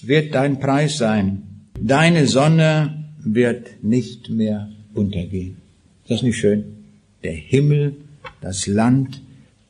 wird 0.00 0.34
dein 0.34 0.60
Preis 0.60 0.96
sein. 0.96 1.42
Deine 1.78 2.26
Sonne 2.26 3.12
wird 3.18 3.82
nicht 3.82 4.30
mehr 4.30 4.70
untergehen. 4.94 5.58
Ist 6.04 6.10
das 6.10 6.22
nicht 6.22 6.38
schön? 6.38 6.77
Der 7.22 7.32
Himmel, 7.34 7.96
das 8.40 8.66
Land, 8.66 9.20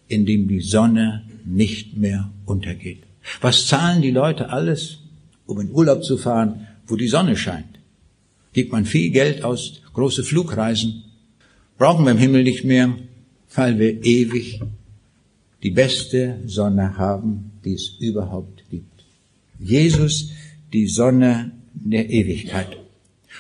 in 0.09 0.27
dem 0.27 0.49
die 0.49 0.61
Sonne 0.61 1.25
nicht 1.45 1.97
mehr 1.97 2.31
untergeht. 2.45 3.03
Was 3.41 3.67
zahlen 3.67 4.03
die 4.03 4.11
Leute 4.11 4.51
alles, 4.51 4.99
um 5.47 5.61
in 5.61 5.71
Urlaub 5.71 6.03
zu 6.03 6.17
fahren, 6.17 6.67
wo 6.87 6.97
die 6.97 7.09
Sonne 7.09 7.37
scheint? 7.37 7.79
Gibt 8.53 8.73
man 8.73 8.85
viel 8.85 9.11
Geld 9.11 9.45
aus, 9.45 9.83
große 9.93 10.25
Flugreisen, 10.25 11.05
brauchen 11.77 12.05
wir 12.05 12.13
im 12.13 12.19
Himmel 12.19 12.43
nicht 12.43 12.65
mehr, 12.65 12.97
weil 13.55 13.79
wir 13.79 14.05
ewig 14.05 14.61
die 15.63 15.71
beste 15.71 16.39
Sonne 16.47 16.97
haben, 16.97 17.53
die 17.65 17.75
es 17.75 17.95
überhaupt 17.99 18.65
gibt. 18.71 19.05
Jesus, 19.59 20.31
die 20.73 20.87
Sonne 20.87 21.51
der 21.75 22.11
Ewigkeit. 22.11 22.77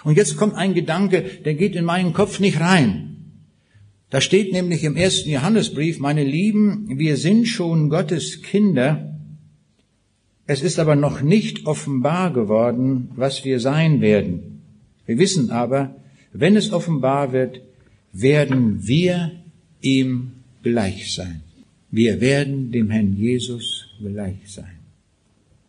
Und 0.05 0.16
jetzt 0.16 0.37
kommt 0.37 0.55
ein 0.55 0.75
Gedanke, 0.75 1.23
der 1.44 1.55
geht 1.55 1.75
in 1.75 1.85
meinen 1.85 2.12
Kopf 2.12 2.40
nicht 2.40 2.61
rein. 2.61 3.08
Da 4.11 4.21
steht 4.21 4.53
nämlich 4.53 4.85
im 4.85 4.97
ersten 4.97 5.31
Johannesbrief, 5.31 5.99
meine 5.99 6.25
Lieben, 6.25 6.99
wir 6.99 7.16
sind 7.16 7.47
schon 7.47 7.90
Gottes 7.90 8.42
Kinder, 8.42 9.14
es 10.47 10.62
ist 10.62 10.79
aber 10.79 10.97
noch 10.97 11.21
nicht 11.21 11.66
offenbar 11.66 12.33
geworden, 12.33 13.11
was 13.16 13.44
wir 13.44 13.61
sein 13.61 14.01
werden. 14.01 14.62
Wir 15.05 15.18
wissen 15.18 15.51
aber, 15.51 15.94
wenn 16.33 16.57
es 16.57 16.73
offenbar 16.73 17.33
wird, 17.33 17.61
werden 18.12 18.87
wir 18.87 19.33
ihm 19.83 20.33
gleich 20.62 21.14
sein. 21.14 21.42
Wir 21.90 22.23
werden 22.23 22.73
dem 22.73 22.88
Herrn 22.88 23.14
Jesus 23.14 23.90
gleich 24.01 24.38
sein. 24.47 24.79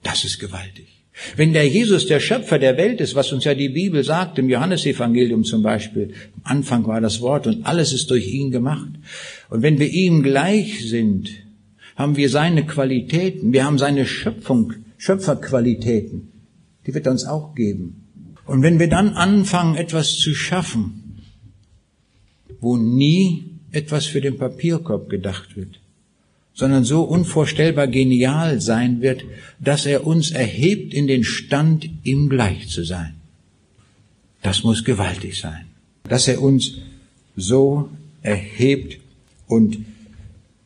Das 0.02 0.24
ist 0.24 0.40
gewaltig. 0.40 0.99
Wenn 1.36 1.54
der 1.54 1.68
Jesus 1.68 2.08
der 2.08 2.20
Schöpfer 2.20 2.60
der 2.60 2.78
Welt 2.78 3.02
ist, 3.02 3.16
was 3.16 3.32
uns 3.32 3.44
ja 3.44 3.54
die 3.54 3.70
Bibel 3.70 4.04
sagt, 4.04 4.40
im 4.40 4.50
Johannesevangelium 4.50 5.44
zum 5.44 5.64
Beispiel, 5.64 6.14
am 6.44 6.58
Anfang 6.58 6.88
war 6.88 7.02
das 7.02 7.22
Wort 7.22 7.48
und 7.48 7.66
alles 7.66 7.94
ist 7.94 8.10
durch 8.10 8.28
ihn 8.28 8.52
gemacht. 8.52 8.90
Und 9.50 9.62
wenn 9.62 9.80
wir 9.80 9.90
ihm 9.90 10.24
gleich 10.24 10.88
sind, 10.90 11.30
haben 11.96 12.16
wir 12.16 12.30
seine 12.30 12.66
Qualitäten, 12.66 13.52
wir 13.52 13.66
haben 13.66 13.78
seine 13.78 14.06
Schöpfung, 14.06 14.74
Schöpferqualitäten, 14.98 16.32
die 16.88 16.94
wird 16.94 17.06
er 17.06 17.12
uns 17.12 17.26
auch 17.26 17.56
geben. 17.56 18.06
Und 18.46 18.64
wenn 18.64 18.80
wir 18.80 18.88
dann 18.88 19.10
anfangen, 19.10 19.76
etwas 19.76 20.18
zu 20.18 20.34
schaffen, 20.34 21.22
wo 22.62 22.78
nie 22.78 23.60
etwas 23.72 24.06
für 24.06 24.22
den 24.22 24.38
Papierkorb 24.38 25.10
gedacht 25.10 25.56
wird, 25.56 25.80
sondern 26.60 26.84
so 26.84 27.04
unvorstellbar 27.04 27.88
genial 27.88 28.60
sein 28.60 29.02
wird, 29.02 29.24
dass 29.62 29.86
er 29.86 30.06
uns 30.06 30.32
erhebt 30.32 30.94
in 30.94 31.08
den 31.08 31.24
Stand, 31.24 31.90
ihm 32.04 32.28
gleich 32.28 32.68
zu 32.68 32.84
sein. 32.84 33.14
Das 34.42 34.64
muss 34.64 34.84
gewaltig 34.84 35.40
sein. 35.40 35.68
Dass 36.04 36.28
er 36.28 36.42
uns 36.42 36.74
so 37.38 37.90
erhebt 38.24 39.00
und 39.48 39.78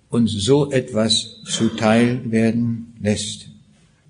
uns 0.10 0.32
so 0.32 0.72
etwas 0.72 1.44
zuteil 1.46 2.22
werden 2.32 2.94
lässt. 3.00 3.50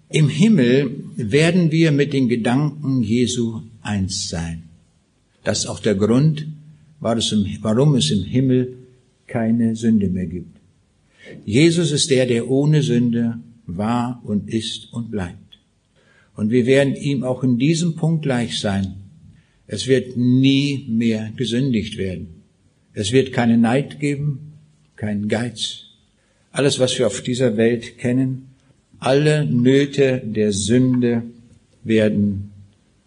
Im 0.07 0.29
Himmel 0.29 1.03
werden 1.17 1.69
wir 1.71 1.91
mit 1.91 2.13
den 2.13 2.29
Gedanken 2.29 3.03
Jesu 3.03 3.61
eins 3.81 4.29
sein. 4.29 4.63
Das 5.43 5.59
ist 5.59 5.65
auch 5.65 5.81
der 5.81 5.95
Grund, 5.95 6.47
warum 7.01 7.95
es 7.95 8.09
im 8.09 8.23
Himmel 8.23 8.77
keine 9.27 9.75
Sünde 9.75 10.07
mehr 10.07 10.27
gibt. 10.27 10.62
Jesus 11.45 11.91
ist 11.91 12.09
der, 12.09 12.25
der 12.25 12.49
ohne 12.49 12.81
Sünde 12.81 13.39
war 13.65 14.21
und 14.25 14.49
ist 14.49 14.91
und 14.91 15.11
bleibt. 15.11 15.37
Und 16.35 16.49
wir 16.51 16.65
werden 16.65 16.95
ihm 16.95 17.23
auch 17.23 17.43
in 17.43 17.57
diesem 17.57 17.95
Punkt 17.95 18.23
gleich 18.23 18.59
sein. 18.59 18.95
Es 19.67 19.87
wird 19.87 20.17
nie 20.17 20.85
mehr 20.89 21.31
gesündigt 21.35 21.97
werden. 21.97 22.43
Es 22.93 23.11
wird 23.11 23.33
keinen 23.33 23.61
Neid 23.61 23.99
geben, 23.99 24.53
keinen 24.95 25.27
Geiz. 25.27 25.85
Alles, 26.51 26.79
was 26.79 26.97
wir 26.99 27.07
auf 27.07 27.21
dieser 27.21 27.57
Welt 27.57 27.97
kennen, 27.97 28.49
alle 28.99 29.45
Nöte 29.45 30.21
der 30.23 30.53
Sünde 30.53 31.23
werden 31.83 32.51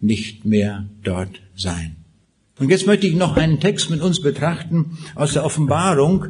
nicht 0.00 0.44
mehr 0.44 0.87
dort 1.02 1.40
sein. 1.57 1.96
Und 2.59 2.70
jetzt 2.70 2.87
möchte 2.87 3.07
ich 3.07 3.14
noch 3.14 3.37
einen 3.37 3.61
Text 3.61 3.90
mit 3.90 4.00
uns 4.00 4.20
betrachten 4.20 4.98
aus 5.14 5.35
der 5.35 5.44
Offenbarung, 5.44 6.26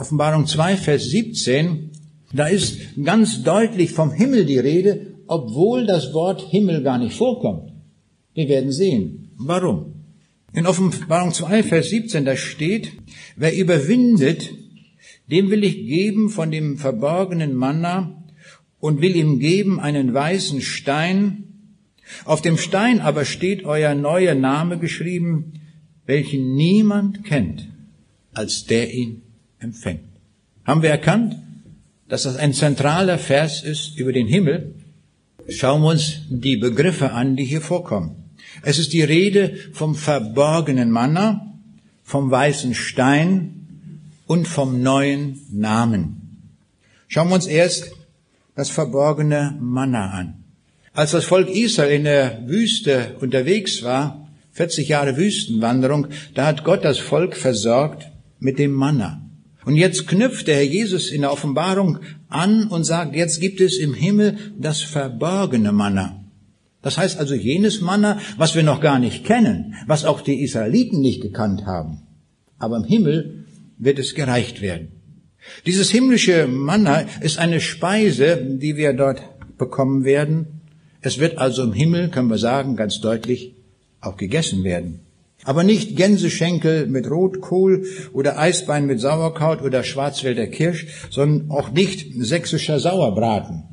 Offenbarung 0.00 0.46
2, 0.46 0.78
Vers 0.78 1.10
17. 1.10 1.90
Da 2.32 2.46
ist 2.46 2.78
ganz 3.04 3.42
deutlich 3.42 3.92
vom 3.92 4.10
Himmel 4.10 4.46
die 4.46 4.58
Rede, 4.58 5.14
obwohl 5.26 5.84
das 5.84 6.14
Wort 6.14 6.40
Himmel 6.40 6.82
gar 6.82 6.96
nicht 6.96 7.14
vorkommt. 7.14 7.70
Wir 8.32 8.48
werden 8.48 8.72
sehen. 8.72 9.32
Warum? 9.36 9.92
In 10.54 10.66
Offenbarung 10.66 11.34
2, 11.34 11.62
Vers 11.64 11.90
17, 11.90 12.24
da 12.24 12.34
steht, 12.34 12.92
wer 13.36 13.54
überwindet, 13.54 14.50
dem 15.30 15.50
will 15.50 15.64
ich 15.64 15.86
geben 15.86 16.30
von 16.30 16.50
dem 16.50 16.78
verborgenen 16.78 17.54
Manna 17.54 18.24
und 18.78 19.02
will 19.02 19.14
ihm 19.14 19.38
geben 19.38 19.80
einen 19.80 20.14
weißen 20.14 20.62
Stein. 20.62 21.44
Auf 22.24 22.40
dem 22.40 22.56
Stein 22.56 23.02
aber 23.02 23.26
steht 23.26 23.64
euer 23.64 23.94
neuer 23.94 24.34
Name 24.34 24.78
geschrieben, 24.78 25.60
welchen 26.06 26.54
niemand 26.54 27.24
kennt, 27.24 27.68
als 28.32 28.64
der 28.64 28.94
ihn 28.94 29.22
empfängt. 29.60 30.04
Haben 30.64 30.82
wir 30.82 30.90
erkannt, 30.90 31.36
dass 32.08 32.24
das 32.24 32.36
ein 32.36 32.52
zentraler 32.52 33.18
Vers 33.18 33.62
ist 33.62 33.96
über 33.96 34.12
den 34.12 34.26
Himmel? 34.26 34.74
Schauen 35.48 35.82
wir 35.82 35.90
uns 35.90 36.22
die 36.28 36.56
Begriffe 36.56 37.12
an, 37.12 37.36
die 37.36 37.44
hier 37.44 37.60
vorkommen. 37.60 38.16
Es 38.62 38.78
ist 38.78 38.92
die 38.92 39.02
Rede 39.02 39.56
vom 39.72 39.94
verborgenen 39.94 40.90
Manna, 40.90 41.54
vom 42.02 42.30
weißen 42.30 42.74
Stein 42.74 43.66
und 44.26 44.46
vom 44.46 44.82
neuen 44.82 45.40
Namen. 45.50 46.46
Schauen 47.08 47.28
wir 47.28 47.34
uns 47.34 47.46
erst 47.46 47.92
das 48.54 48.70
verborgene 48.70 49.56
Manna 49.60 50.10
an. 50.10 50.44
Als 50.92 51.12
das 51.12 51.24
Volk 51.24 51.48
Israel 51.48 51.92
in 51.92 52.04
der 52.04 52.46
Wüste 52.46 53.16
unterwegs 53.20 53.82
war, 53.82 54.28
40 54.52 54.88
Jahre 54.88 55.16
Wüstenwanderung, 55.16 56.08
da 56.34 56.46
hat 56.46 56.64
Gott 56.64 56.84
das 56.84 56.98
Volk 56.98 57.36
versorgt 57.36 58.10
mit 58.40 58.58
dem 58.58 58.72
Manna. 58.72 59.22
Und 59.70 59.76
jetzt 59.76 60.08
knüpft 60.08 60.48
der 60.48 60.56
Herr 60.56 60.64
Jesus 60.64 61.12
in 61.12 61.20
der 61.20 61.30
Offenbarung 61.30 62.00
an 62.28 62.66
und 62.66 62.82
sagt, 62.82 63.14
jetzt 63.14 63.40
gibt 63.40 63.60
es 63.60 63.78
im 63.78 63.94
Himmel 63.94 64.36
das 64.58 64.80
verborgene 64.80 65.70
Manna. 65.70 66.24
Das 66.82 66.98
heißt 66.98 67.16
also 67.20 67.36
jenes 67.36 67.80
Manna, 67.80 68.18
was 68.36 68.56
wir 68.56 68.64
noch 68.64 68.80
gar 68.80 68.98
nicht 68.98 69.24
kennen, 69.24 69.76
was 69.86 70.04
auch 70.04 70.22
die 70.22 70.42
Israeliten 70.42 71.00
nicht 71.00 71.22
gekannt 71.22 71.66
haben. 71.66 72.00
Aber 72.58 72.78
im 72.78 72.82
Himmel 72.82 73.44
wird 73.78 74.00
es 74.00 74.16
gereicht 74.16 74.60
werden. 74.60 74.88
Dieses 75.66 75.88
himmlische 75.88 76.48
Manna 76.48 77.02
ist 77.20 77.38
eine 77.38 77.60
Speise, 77.60 78.44
die 78.44 78.76
wir 78.76 78.92
dort 78.92 79.22
bekommen 79.56 80.02
werden. 80.02 80.62
Es 81.00 81.20
wird 81.20 81.38
also 81.38 81.62
im 81.62 81.74
Himmel, 81.74 82.08
können 82.08 82.28
wir 82.28 82.38
sagen, 82.38 82.74
ganz 82.74 83.00
deutlich, 83.00 83.54
auch 84.00 84.16
gegessen 84.16 84.64
werden. 84.64 84.98
Aber 85.44 85.64
nicht 85.64 85.96
Gänseschenkel 85.96 86.86
mit 86.86 87.10
Rotkohl 87.10 87.86
oder 88.12 88.38
Eisbein 88.38 88.86
mit 88.86 89.00
Sauerkraut 89.00 89.62
oder 89.62 89.82
Schwarzwälder 89.82 90.46
Kirsch, 90.46 90.86
sondern 91.10 91.50
auch 91.50 91.70
nicht 91.70 92.06
sächsischer 92.18 92.78
Sauerbraten, 92.78 93.64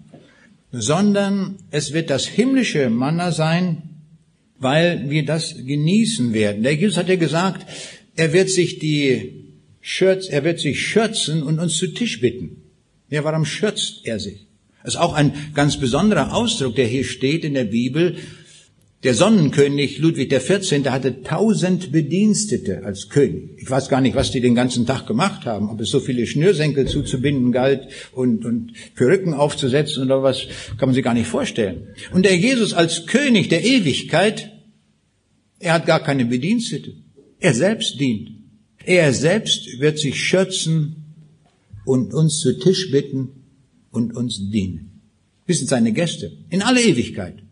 sondern 0.71 1.57
es 1.71 1.93
wird 1.93 2.09
das 2.09 2.25
himmlische 2.25 2.89
Manna 2.89 3.31
sein, 3.31 3.83
weil 4.59 5.09
wir 5.09 5.25
das 5.25 5.55
genießen 5.55 6.33
werden. 6.33 6.63
Der 6.63 6.75
Jesus 6.75 6.97
hat 6.97 7.09
ja 7.09 7.15
gesagt, 7.15 7.65
er 8.15 8.33
wird 8.33 8.49
sich 8.49 8.79
die 8.79 9.45
Schürz, 9.81 10.27
er 10.27 10.43
wird 10.43 10.59
sich 10.59 10.85
schürzen 10.85 11.43
und 11.43 11.59
uns 11.59 11.77
zu 11.77 11.87
Tisch 11.87 12.19
bitten. 12.19 12.63
Ja, 13.09 13.23
warum 13.23 13.45
schürzt 13.45 14.05
er 14.05 14.19
sich? 14.19 14.47
Das 14.83 14.95
ist 14.95 14.99
auch 14.99 15.13
ein 15.13 15.33
ganz 15.53 15.77
besonderer 15.77 16.33
Ausdruck, 16.33 16.75
der 16.75 16.87
hier 16.87 17.03
steht 17.03 17.43
in 17.43 17.53
der 17.53 17.65
Bibel. 17.65 18.17
Der 19.03 19.13
Sonnenkönig 19.13 19.99
Ludwig 19.99 20.31
XIV. 20.31 20.85
hatte 20.87 21.21
tausend 21.21 21.91
Bedienstete 21.91 22.83
als 22.83 23.09
König. 23.09 23.51
Ich 23.57 23.69
weiß 23.69 23.89
gar 23.89 24.01
nicht, 24.01 24.15
was 24.15 24.31
die 24.31 24.41
den 24.41 24.55
ganzen 24.55 24.87
Tag 24.87 25.05
gemacht 25.05 25.45
haben, 25.45 25.69
ob 25.69 25.79
es 25.81 25.91
so 25.91 25.99
viele 25.99 26.25
Schnürsenkel 26.25 26.87
zuzubinden 26.87 27.51
galt 27.51 27.87
und, 28.13 28.43
und 28.43 28.73
Perücken 28.95 29.35
aufzusetzen 29.35 30.03
oder 30.03 30.23
was, 30.23 30.47
kann 30.79 30.89
man 30.89 30.95
sich 30.95 31.03
gar 31.03 31.13
nicht 31.13 31.27
vorstellen. 31.27 31.89
Und 32.11 32.25
der 32.25 32.35
Jesus 32.35 32.73
als 32.73 33.05
König 33.05 33.49
der 33.49 33.63
Ewigkeit, 33.63 34.51
er 35.59 35.73
hat 35.73 35.85
gar 35.85 36.03
keine 36.03 36.25
Bedienstete. 36.25 36.93
Er 37.39 37.53
selbst 37.53 37.99
dient. 37.99 38.31
Er 38.83 39.13
selbst 39.13 39.79
wird 39.79 39.99
sich 39.99 40.23
schürzen 40.23 41.03
und 41.85 42.15
uns 42.15 42.39
zu 42.39 42.57
Tisch 42.57 42.89
bitten 42.89 43.29
und 43.91 44.15
uns 44.15 44.49
dienen. 44.49 45.01
Wir 45.45 45.55
sind 45.55 45.67
seine 45.67 45.93
Gäste 45.93 46.31
in 46.49 46.63
alle 46.63 46.81
Ewigkeit. 46.81 47.43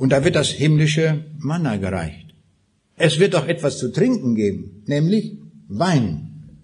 Und 0.00 0.12
da 0.12 0.24
wird 0.24 0.34
das 0.34 0.48
himmlische 0.48 1.26
Manna 1.38 1.76
gereicht. 1.76 2.34
Es 2.96 3.18
wird 3.18 3.36
auch 3.36 3.46
etwas 3.46 3.76
zu 3.76 3.92
trinken 3.92 4.34
geben, 4.34 4.82
nämlich 4.86 5.36
Wein. 5.68 6.56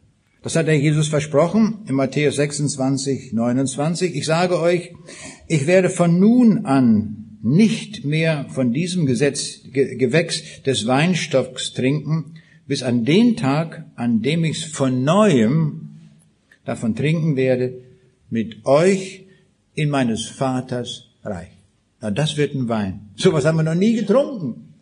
Das 0.43 0.57
hat 0.57 0.69
der 0.69 0.79
Jesus 0.79 1.09
versprochen 1.09 1.81
in 1.87 1.97
Matthäus 1.97 2.37
26, 2.37 3.35
29. 3.35 4.17
Ich 4.17 4.25
sage 4.25 4.59
euch, 4.59 4.95
ich 5.49 5.67
werde 5.67 5.91
von 5.91 6.19
nun 6.19 6.65
an 6.65 7.39
nicht 7.43 8.07
mehr 8.07 8.47
von 8.49 8.73
diesem 8.73 9.05
Gesetz, 9.05 9.61
Gewächs 9.71 10.63
des 10.63 10.87
Weinstocks 10.87 11.75
trinken, 11.75 12.37
bis 12.67 12.83
an 12.83 13.05
den 13.05 13.37
Tag, 13.37 13.85
an 13.97 14.23
dem 14.23 14.45
ich 14.45 14.69
von 14.69 15.05
neuem 15.05 15.91
davon 16.65 16.97
trinken 16.97 17.37
werde, 17.37 17.83
mit 18.31 18.65
euch 18.65 19.27
in 19.75 19.91
meines 19.91 20.25
Vaters 20.25 21.11
Reich. 21.23 21.56
Na, 22.01 22.11
das 22.11 22.37
wird 22.37 22.55
ein 22.55 22.69
Wein. 22.69 23.11
So 23.17 23.33
was 23.33 23.45
haben 23.45 23.57
wir 23.57 23.63
noch 23.63 23.75
nie 23.75 23.95
getrunken. 23.95 24.75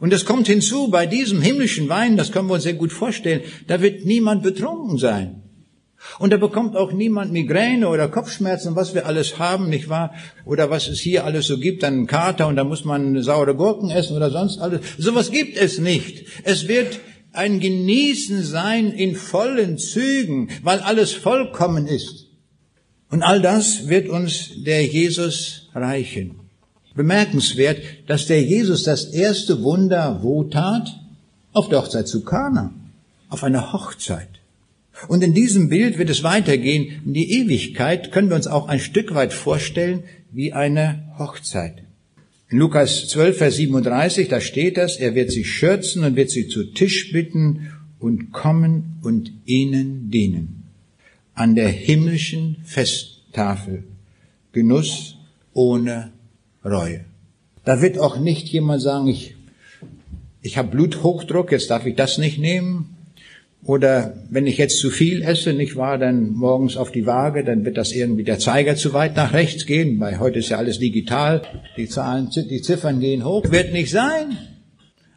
Und 0.00 0.12
es 0.12 0.24
kommt 0.24 0.46
hinzu, 0.46 0.88
bei 0.88 1.06
diesem 1.06 1.42
himmlischen 1.42 1.88
Wein, 1.88 2.16
das 2.16 2.32
können 2.32 2.48
wir 2.48 2.54
uns 2.54 2.62
sehr 2.62 2.74
gut 2.74 2.92
vorstellen, 2.92 3.42
da 3.66 3.80
wird 3.82 4.04
niemand 4.04 4.42
betrunken 4.42 4.98
sein. 4.98 5.42
Und 6.18 6.32
da 6.32 6.36
bekommt 6.36 6.76
auch 6.76 6.92
niemand 6.92 7.32
Migräne 7.32 7.88
oder 7.88 8.08
Kopfschmerzen, 8.08 8.76
was 8.76 8.94
wir 8.94 9.06
alles 9.06 9.38
haben, 9.38 9.68
nicht 9.68 9.88
wahr? 9.88 10.14
Oder 10.44 10.70
was 10.70 10.88
es 10.88 11.00
hier 11.00 11.24
alles 11.24 11.46
so 11.46 11.58
gibt, 11.58 11.84
einen 11.84 12.06
Kater 12.06 12.46
und 12.46 12.56
da 12.56 12.64
muss 12.64 12.84
man 12.84 13.22
saure 13.22 13.54
Gurken 13.54 13.90
essen 13.90 14.16
oder 14.16 14.30
sonst 14.30 14.58
alles. 14.58 14.80
Sowas 14.98 15.30
gibt 15.30 15.56
es 15.56 15.78
nicht. 15.78 16.26
Es 16.44 16.68
wird 16.68 17.00
ein 17.32 17.60
Genießen 17.60 18.42
sein 18.42 18.92
in 18.92 19.14
vollen 19.14 19.78
Zügen, 19.78 20.48
weil 20.62 20.80
alles 20.80 21.12
vollkommen 21.12 21.86
ist. 21.86 22.26
Und 23.10 23.22
all 23.22 23.40
das 23.40 23.88
wird 23.88 24.08
uns 24.08 24.62
der 24.64 24.84
Jesus 24.84 25.68
reichen. 25.74 26.45
Bemerkenswert, 26.96 27.82
dass 28.06 28.26
der 28.26 28.42
Jesus 28.42 28.84
das 28.84 29.04
erste 29.04 29.62
Wunder 29.62 30.20
wo 30.22 30.44
tat? 30.44 30.98
Auf 31.52 31.68
der 31.68 31.80
Hochzeit 31.80 32.08
zu 32.08 32.24
Kana. 32.24 32.72
Auf 33.28 33.44
einer 33.44 33.72
Hochzeit. 33.72 34.28
Und 35.08 35.22
in 35.22 35.34
diesem 35.34 35.68
Bild 35.68 35.98
wird 35.98 36.10
es 36.10 36.22
weitergehen. 36.22 37.02
In 37.04 37.14
die 37.14 37.32
Ewigkeit 37.32 38.12
können 38.12 38.30
wir 38.30 38.36
uns 38.36 38.46
auch 38.46 38.68
ein 38.68 38.80
Stück 38.80 39.14
weit 39.14 39.32
vorstellen 39.32 40.04
wie 40.32 40.52
eine 40.52 41.02
Hochzeit. 41.18 41.82
In 42.48 42.58
Lukas 42.58 43.08
12, 43.08 43.38
Vers 43.38 43.56
37, 43.56 44.28
da 44.28 44.40
steht 44.40 44.76
das, 44.76 44.96
er 44.96 45.14
wird 45.14 45.30
sie 45.30 45.44
schürzen 45.44 46.04
und 46.04 46.16
wird 46.16 46.30
sie 46.30 46.48
zu 46.48 46.64
Tisch 46.64 47.12
bitten 47.12 47.72
und 47.98 48.32
kommen 48.32 49.00
und 49.02 49.32
ihnen 49.44 50.10
dienen. 50.10 50.64
An 51.34 51.54
der 51.54 51.68
himmlischen 51.68 52.56
Festtafel. 52.64 53.84
Genuss 54.52 55.16
ohne 55.52 56.12
Reue. 56.66 57.04
Da 57.64 57.80
wird 57.80 57.98
auch 57.98 58.18
nicht 58.18 58.48
jemand 58.48 58.82
sagen, 58.82 59.06
ich, 59.08 59.34
ich 60.42 60.58
habe 60.58 60.68
Bluthochdruck, 60.68 61.52
jetzt 61.52 61.70
darf 61.70 61.86
ich 61.86 61.96
das 61.96 62.18
nicht 62.18 62.38
nehmen. 62.38 62.96
Oder 63.64 64.14
wenn 64.30 64.46
ich 64.46 64.58
jetzt 64.58 64.78
zu 64.78 64.90
viel 64.90 65.22
esse, 65.22 65.52
nicht 65.52 65.74
wahr, 65.74 65.98
dann 65.98 66.32
morgens 66.34 66.76
auf 66.76 66.92
die 66.92 67.04
Waage, 67.04 67.42
dann 67.42 67.64
wird 67.64 67.76
das 67.76 67.90
irgendwie 67.90 68.22
der 68.22 68.38
Zeiger 68.38 68.76
zu 68.76 68.92
weit 68.92 69.16
nach 69.16 69.32
rechts 69.32 69.66
gehen, 69.66 69.98
weil 69.98 70.20
heute 70.20 70.38
ist 70.38 70.50
ja 70.50 70.58
alles 70.58 70.78
digital, 70.78 71.42
die 71.76 71.88
Zahlen, 71.88 72.30
die 72.30 72.62
Ziffern 72.62 73.00
gehen 73.00 73.24
hoch. 73.24 73.50
Wird 73.50 73.72
nicht 73.72 73.90
sein. 73.90 74.38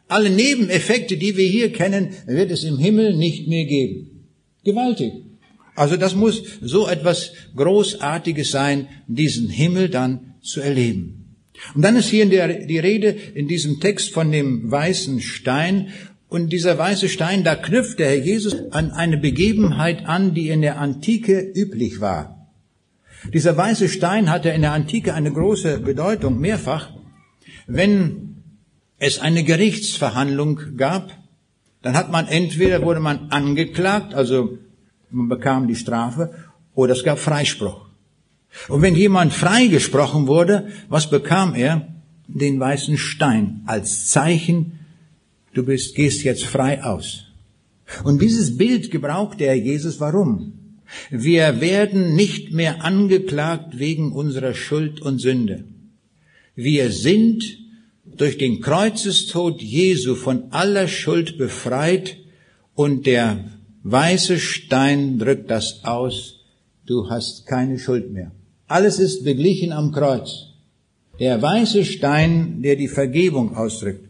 Alle 0.08 0.30
Nebeneffekte, 0.30 1.16
die 1.16 1.36
wir 1.36 1.46
hier 1.46 1.72
kennen, 1.72 2.08
wird 2.26 2.50
es 2.50 2.64
im 2.64 2.78
Himmel 2.78 3.16
nicht 3.16 3.46
mehr 3.46 3.66
geben. 3.66 4.26
Gewaltig. 4.64 5.12
Also 5.76 5.96
das 5.96 6.16
muss 6.16 6.42
so 6.60 6.88
etwas 6.88 7.32
Großartiges 7.54 8.50
sein, 8.50 8.88
diesen 9.06 9.48
Himmel 9.48 9.88
dann 9.88 10.34
zu 10.42 10.60
erleben. 10.60 11.19
Und 11.74 11.82
dann 11.82 11.96
ist 11.96 12.08
hier 12.08 12.28
der, 12.28 12.66
die 12.66 12.78
Rede 12.78 13.08
in 13.34 13.48
diesem 13.48 13.80
Text 13.80 14.12
von 14.12 14.32
dem 14.32 14.70
weißen 14.70 15.20
Stein 15.20 15.88
und 16.30 16.50
dieser 16.52 16.78
weiße 16.78 17.08
Stein, 17.08 17.42
da 17.42 17.56
knüpft 17.56 17.98
der 17.98 18.10
Herr 18.10 18.24
Jesus 18.24 18.54
an 18.70 18.92
eine 18.92 19.18
Begebenheit 19.18 20.06
an, 20.06 20.32
die 20.32 20.48
in 20.48 20.62
der 20.62 20.78
Antike 20.78 21.40
üblich 21.40 22.00
war. 22.00 22.48
Dieser 23.34 23.56
weiße 23.56 23.88
Stein 23.88 24.30
hatte 24.30 24.50
in 24.50 24.62
der 24.62 24.72
Antike 24.72 25.12
eine 25.12 25.32
große 25.32 25.80
Bedeutung, 25.80 26.40
mehrfach. 26.40 26.90
Wenn 27.66 28.36
es 28.98 29.18
eine 29.18 29.42
Gerichtsverhandlung 29.42 30.76
gab, 30.76 31.10
dann 31.82 31.96
hat 31.96 32.12
man 32.12 32.28
entweder 32.28 32.82
wurde 32.82 33.00
man 33.00 33.30
angeklagt, 33.30 34.14
also 34.14 34.58
man 35.10 35.28
bekam 35.28 35.66
die 35.66 35.76
Strafe, 35.76 36.32
oder 36.74 36.92
es 36.92 37.02
gab 37.02 37.18
Freispruch. 37.18 37.89
Und 38.68 38.82
wenn 38.82 38.96
jemand 38.96 39.32
freigesprochen 39.32 40.26
wurde, 40.26 40.68
was 40.88 41.08
bekam 41.10 41.54
er? 41.54 41.86
Den 42.26 42.60
weißen 42.60 42.96
Stein 42.96 43.62
als 43.66 44.08
Zeichen 44.08 44.80
Du 45.52 45.64
bist, 45.64 45.94
gehst 45.94 46.22
jetzt 46.22 46.44
frei 46.44 46.82
aus. 46.84 47.24
Und 48.04 48.22
dieses 48.22 48.56
Bild 48.56 48.90
gebraucht 48.90 49.40
der 49.40 49.56
Jesus. 49.56 49.98
Warum? 49.98 50.52
Wir 51.10 51.60
werden 51.60 52.14
nicht 52.14 52.52
mehr 52.52 52.84
angeklagt 52.84 53.78
wegen 53.78 54.12
unserer 54.12 54.54
Schuld 54.54 55.00
und 55.00 55.18
Sünde. 55.20 55.64
Wir 56.54 56.90
sind 56.90 57.42
durch 58.04 58.38
den 58.38 58.60
Kreuzestod 58.60 59.60
Jesu 59.60 60.14
von 60.14 60.52
aller 60.52 60.88
Schuld 60.88 61.38
befreit 61.38 62.16
und 62.74 63.06
der 63.06 63.44
weiße 63.82 64.38
Stein 64.38 65.18
drückt 65.18 65.50
das 65.50 65.84
aus. 65.84 66.44
Du 66.86 67.08
hast 67.08 67.46
keine 67.46 67.78
Schuld 67.78 68.12
mehr. 68.12 68.30
Alles 68.70 69.00
ist 69.00 69.24
beglichen 69.24 69.72
am 69.72 69.90
Kreuz. 69.90 70.46
Der 71.18 71.42
weiße 71.42 71.84
Stein, 71.84 72.62
der 72.62 72.76
die 72.76 72.86
Vergebung 72.86 73.56
ausdrückt. 73.56 74.08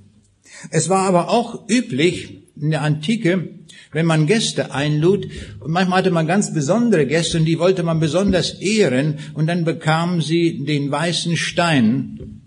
Es 0.69 0.91
war 0.91 1.07
aber 1.07 1.31
auch 1.31 1.67
üblich 1.67 2.43
in 2.61 2.71
der 2.71 2.83
Antike, 2.83 3.49
wenn 3.93 4.05
man 4.05 4.27
Gäste 4.27 4.75
einlud, 4.75 5.27
und 5.61 5.71
manchmal 5.71 6.01
hatte 6.01 6.11
man 6.11 6.27
ganz 6.27 6.53
besondere 6.53 7.07
Gäste 7.07 7.39
und 7.39 7.47
die 7.47 7.59
wollte 7.59 7.83
man 7.83 8.01
besonders 8.01 8.61
ehren, 8.61 9.15
und 9.33 9.47
dann 9.47 9.65
bekamen 9.65 10.21
sie 10.21 10.63
den 10.63 10.91
weißen 10.91 11.39
Stein 11.39 12.43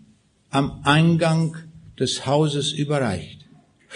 am 0.51 0.81
Eingang 0.83 1.57
des 1.99 2.27
Hauses 2.27 2.73
überreicht. 2.73 3.39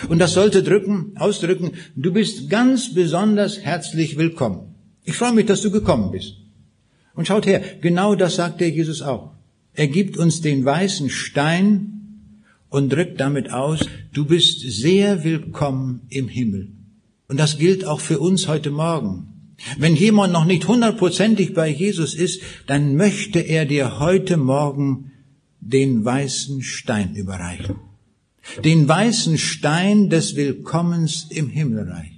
Und 0.09 0.17
das 0.17 0.33
sollte 0.33 0.63
drücken, 0.63 1.11
ausdrücken, 1.17 1.73
du 1.95 2.11
bist 2.11 2.49
ganz 2.49 2.95
besonders 2.95 3.59
herzlich 3.59 4.17
willkommen. 4.17 4.73
Ich 5.03 5.13
freue 5.13 5.33
mich, 5.33 5.45
dass 5.45 5.61
du 5.61 5.69
gekommen 5.69 6.09
bist. 6.09 6.46
Und 7.17 7.27
schaut 7.27 7.45
her, 7.45 7.61
genau 7.81 8.15
das 8.15 8.37
sagt 8.37 8.61
der 8.61 8.69
Jesus 8.69 9.01
auch. 9.01 9.31
Er 9.73 9.87
gibt 9.87 10.17
uns 10.17 10.39
den 10.39 10.63
weißen 10.63 11.09
Stein, 11.09 11.97
und 12.69 12.91
drückt 12.91 13.19
damit 13.19 13.51
aus, 13.51 13.79
du 14.13 14.25
bist 14.25 14.59
sehr 14.61 15.23
willkommen 15.23 16.01
im 16.09 16.27
Himmel. 16.27 16.69
Und 17.27 17.39
das 17.39 17.57
gilt 17.57 17.85
auch 17.85 17.99
für 17.99 18.19
uns 18.19 18.47
heute 18.47 18.71
Morgen. 18.71 19.53
Wenn 19.77 19.95
jemand 19.95 20.33
noch 20.33 20.45
nicht 20.45 20.67
hundertprozentig 20.67 21.53
bei 21.53 21.67
Jesus 21.69 22.13
ist, 22.13 22.41
dann 22.67 22.95
möchte 22.95 23.39
er 23.39 23.65
dir 23.65 23.99
heute 23.99 24.37
Morgen 24.37 25.11
den 25.59 26.05
weißen 26.05 26.61
Stein 26.61 27.15
überreichen. 27.15 27.77
Den 28.63 28.87
weißen 28.87 29.37
Stein 29.37 30.09
des 30.09 30.35
Willkommens 30.35 31.27
im 31.29 31.49
Himmelreich. 31.49 32.16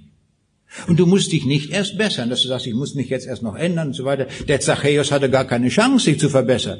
Und 0.86 1.00
du 1.00 1.06
musst 1.06 1.32
dich 1.32 1.44
nicht 1.44 1.70
erst 1.70 1.98
bessern, 1.98 2.30
dass 2.30 2.42
du 2.42 2.48
sagst, 2.48 2.66
ich 2.66 2.74
muss 2.74 2.94
mich 2.94 3.08
jetzt 3.08 3.26
erst 3.26 3.42
noch 3.42 3.56
ändern 3.56 3.88
und 3.88 3.94
so 3.94 4.04
weiter. 4.04 4.26
Der 4.46 4.60
Zachäus 4.60 5.10
hatte 5.10 5.28
gar 5.28 5.44
keine 5.44 5.68
Chance, 5.68 6.04
sich 6.04 6.20
zu 6.20 6.28
verbessern. 6.28 6.78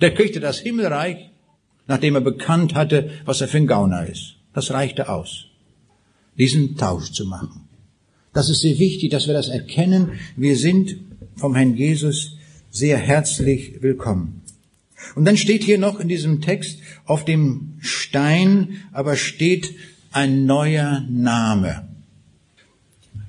Der 0.00 0.12
kriegte 0.12 0.40
das 0.40 0.58
Himmelreich 0.58 1.30
nachdem 1.86 2.14
er 2.14 2.20
bekannt 2.20 2.74
hatte, 2.74 3.10
was 3.24 3.40
er 3.40 3.48
für 3.48 3.58
ein 3.58 3.66
Gauner 3.66 4.06
ist. 4.06 4.36
Das 4.52 4.70
reichte 4.70 5.08
aus, 5.08 5.46
diesen 6.38 6.76
Tausch 6.76 7.12
zu 7.12 7.26
machen. 7.26 7.68
Das 8.32 8.50
ist 8.50 8.60
sehr 8.60 8.78
wichtig, 8.78 9.10
dass 9.10 9.26
wir 9.26 9.34
das 9.34 9.48
erkennen. 9.48 10.12
Wir 10.36 10.56
sind 10.56 10.96
vom 11.36 11.54
Herrn 11.54 11.76
Jesus 11.76 12.36
sehr 12.70 12.98
herzlich 12.98 13.82
willkommen. 13.82 14.42
Und 15.14 15.24
dann 15.24 15.36
steht 15.36 15.62
hier 15.62 15.78
noch 15.78 16.00
in 16.00 16.08
diesem 16.08 16.40
Text, 16.40 16.80
auf 17.04 17.24
dem 17.24 17.74
Stein 17.80 18.82
aber 18.92 19.16
steht 19.16 19.74
ein 20.10 20.46
neuer 20.46 21.04
Name. 21.08 21.88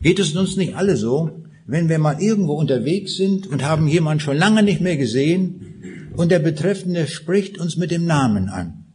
Geht 0.02 0.20
es 0.20 0.36
uns 0.36 0.56
nicht 0.58 0.76
alle 0.76 0.98
so, 0.98 1.44
wenn 1.66 1.90
wir 1.90 2.00
mal 2.00 2.22
irgendwo 2.22 2.54
unterwegs 2.54 3.18
sind 3.18 3.48
und 3.48 3.64
haben 3.64 3.88
jemanden 3.88 4.22
schon 4.22 4.38
lange 4.38 4.64
nicht 4.64 4.82
mehr 4.82 4.98
gesehen 4.98 6.12
und 6.16 6.32
der 6.32 6.40
Betreffende 6.40 7.08
spricht 7.08 7.58
uns 7.60 7.78
mit 7.78 7.92
dem 7.92 8.06
Namen 8.06 8.50
an. 8.50 8.86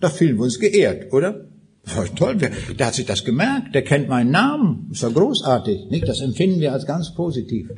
Da 0.00 0.10
fühlen 0.10 0.36
wir 0.36 0.44
uns 0.44 0.60
geehrt, 0.60 1.12
oder? 1.12 1.46
Toll, 2.16 2.36
der 2.36 2.86
hat 2.86 2.94
sich 2.94 3.06
das 3.06 3.24
gemerkt, 3.24 3.74
der 3.74 3.82
kennt 3.82 4.08
meinen 4.08 4.30
Namen, 4.30 4.88
ist 4.92 5.02
ja 5.02 5.08
großartig, 5.08 5.90
nicht? 5.90 6.06
Das 6.06 6.20
empfinden 6.20 6.60
wir 6.60 6.72
als 6.72 6.86
ganz 6.86 7.14
positiv. 7.14 7.70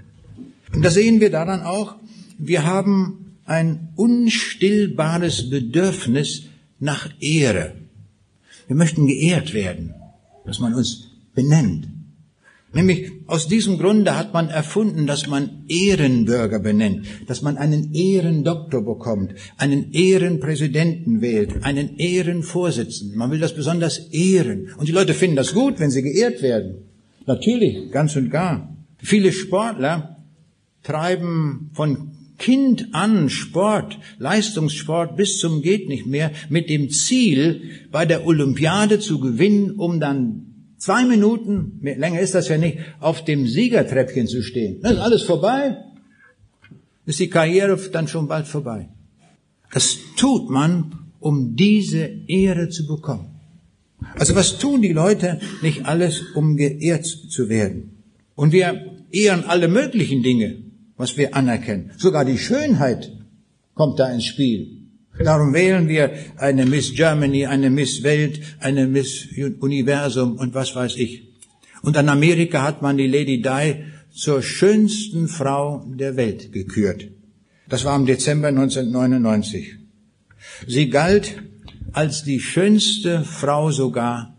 Und 0.74 0.84
da 0.84 0.90
sehen 0.90 1.20
wir 1.20 1.30
daran 1.30 1.62
auch, 1.62 1.96
wir 2.38 2.64
haben 2.64 3.36
ein 3.44 3.90
unstillbares 3.96 5.50
Bedürfnis 5.50 6.44
nach 6.78 7.08
Ehre. 7.20 7.74
Wir 8.66 8.76
möchten 8.76 9.06
geehrt 9.06 9.54
werden, 9.54 9.94
dass 10.44 10.58
man 10.58 10.74
uns 10.74 11.08
benennt. 11.34 11.88
Nämlich 12.72 13.10
aus 13.26 13.48
diesem 13.48 13.78
Grunde 13.78 14.16
hat 14.16 14.32
man 14.32 14.48
erfunden, 14.48 15.08
dass 15.08 15.26
man 15.26 15.64
Ehrenbürger 15.66 16.60
benennt, 16.60 17.04
dass 17.26 17.42
man 17.42 17.56
einen 17.56 17.92
Ehrendoktor 17.92 18.84
bekommt, 18.84 19.34
einen 19.56 19.92
Ehrenpräsidenten 19.92 21.20
wählt, 21.20 21.64
einen 21.64 21.96
Ehrenvorsitzenden. 21.96 23.18
Man 23.18 23.32
will 23.32 23.40
das 23.40 23.56
besonders 23.56 23.98
ehren. 24.12 24.68
Und 24.76 24.86
die 24.86 24.92
Leute 24.92 25.14
finden 25.14 25.36
das 25.36 25.52
gut, 25.52 25.80
wenn 25.80 25.90
sie 25.90 26.02
geehrt 26.02 26.42
werden. 26.42 26.84
Natürlich, 27.26 27.90
ganz 27.90 28.14
und 28.14 28.30
gar. 28.30 28.76
Viele 28.98 29.32
Sportler 29.32 30.18
treiben 30.84 31.70
von 31.72 32.12
Kind 32.38 32.88
an 32.92 33.28
Sport, 33.28 33.98
Leistungssport 34.18 35.16
bis 35.16 35.38
zum 35.38 35.60
geht 35.60 35.88
nicht 35.88 36.06
mehr 36.06 36.30
mit 36.48 36.70
dem 36.70 36.88
Ziel, 36.88 37.62
bei 37.90 38.06
der 38.06 38.26
Olympiade 38.26 38.98
zu 38.98 39.20
gewinnen, 39.20 39.72
um 39.72 40.00
dann 40.00 40.49
zwei 40.80 41.04
Minuten, 41.04 41.78
länger 41.82 42.20
ist 42.20 42.34
das 42.34 42.48
ja 42.48 42.58
nicht, 42.58 42.78
auf 42.98 43.24
dem 43.24 43.46
Siegertreppchen 43.46 44.26
zu 44.26 44.42
stehen. 44.42 44.80
Dann 44.82 44.94
ist 44.94 45.00
alles 45.00 45.22
vorbei. 45.22 45.76
Ist 47.06 47.20
die 47.20 47.30
Karriere 47.30 47.76
dann 47.92 48.08
schon 48.08 48.26
bald 48.26 48.48
vorbei. 48.48 48.88
Das 49.72 49.96
tut 50.16 50.50
man, 50.50 50.92
um 51.20 51.54
diese 51.54 52.10
Ehre 52.26 52.68
zu 52.68 52.86
bekommen. 52.86 53.28
Also 54.18 54.34
was 54.34 54.58
tun 54.58 54.82
die 54.82 54.92
Leute 54.92 55.38
nicht 55.62 55.86
alles, 55.86 56.22
um 56.34 56.56
geehrt 56.56 57.06
zu 57.06 57.48
werden? 57.48 58.02
Und 58.34 58.52
wir 58.52 58.96
ehren 59.12 59.44
alle 59.44 59.68
möglichen 59.68 60.22
Dinge 60.22 60.70
was 61.00 61.16
wir 61.16 61.34
anerkennen. 61.34 61.92
Sogar 61.96 62.26
die 62.26 62.36
Schönheit 62.36 63.10
kommt 63.72 63.98
da 63.98 64.12
ins 64.12 64.26
Spiel. 64.26 64.79
Darum 65.22 65.52
wählen 65.52 65.88
wir 65.88 66.12
eine 66.36 66.64
Miss 66.64 66.94
Germany, 66.94 67.46
eine 67.46 67.70
Miss 67.70 68.02
Welt, 68.02 68.40
eine 68.60 68.86
Miss 68.86 69.28
Universum 69.60 70.36
und 70.36 70.54
was 70.54 70.74
weiß 70.74 70.96
ich. 70.96 71.28
Und 71.82 71.96
in 71.96 72.08
Amerika 72.08 72.62
hat 72.62 72.82
man 72.82 72.96
die 72.96 73.06
Lady 73.06 73.42
Di 73.42 73.84
zur 74.12 74.42
schönsten 74.42 75.28
Frau 75.28 75.84
der 75.86 76.16
Welt 76.16 76.52
gekürt. 76.52 77.08
Das 77.68 77.84
war 77.84 77.96
im 77.96 78.06
Dezember 78.06 78.48
1999. 78.48 79.76
Sie 80.66 80.90
galt 80.90 81.36
als 81.92 82.24
die 82.24 82.40
schönste 82.40 83.24
Frau 83.24 83.70
sogar 83.70 84.36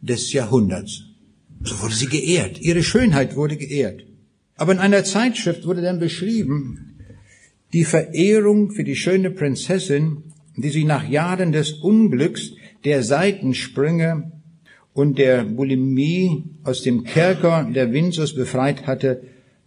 des 0.00 0.32
Jahrhunderts. 0.32 1.04
So 1.62 1.80
wurde 1.80 1.94
sie 1.94 2.06
geehrt. 2.06 2.60
Ihre 2.60 2.82
Schönheit 2.82 3.36
wurde 3.36 3.56
geehrt. 3.56 4.02
Aber 4.56 4.72
in 4.72 4.78
einer 4.78 5.04
Zeitschrift 5.04 5.64
wurde 5.66 5.82
dann 5.82 6.00
beschrieben, 6.00 6.91
die 7.72 7.84
Verehrung 7.84 8.70
für 8.70 8.84
die 8.84 8.96
schöne 8.96 9.30
Prinzessin, 9.30 10.18
die 10.56 10.70
sie 10.70 10.84
nach 10.84 11.08
Jahren 11.08 11.52
des 11.52 11.72
Unglücks, 11.72 12.52
der 12.84 13.02
Seitensprünge 13.02 14.32
und 14.92 15.18
der 15.18 15.44
Bulimie 15.44 16.44
aus 16.64 16.82
dem 16.82 17.04
Kerker 17.04 17.70
der 17.72 17.92
Windsors 17.92 18.34
befreit 18.34 18.86
hatte, 18.86 19.22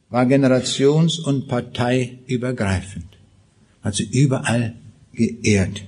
war 0.09 0.25
generations- 0.25 1.19
und 1.19 1.47
parteiübergreifend. 1.47 3.05
Hat 3.81 3.95
sie 3.95 4.07
überall 4.11 4.75
geehrt. 5.13 5.83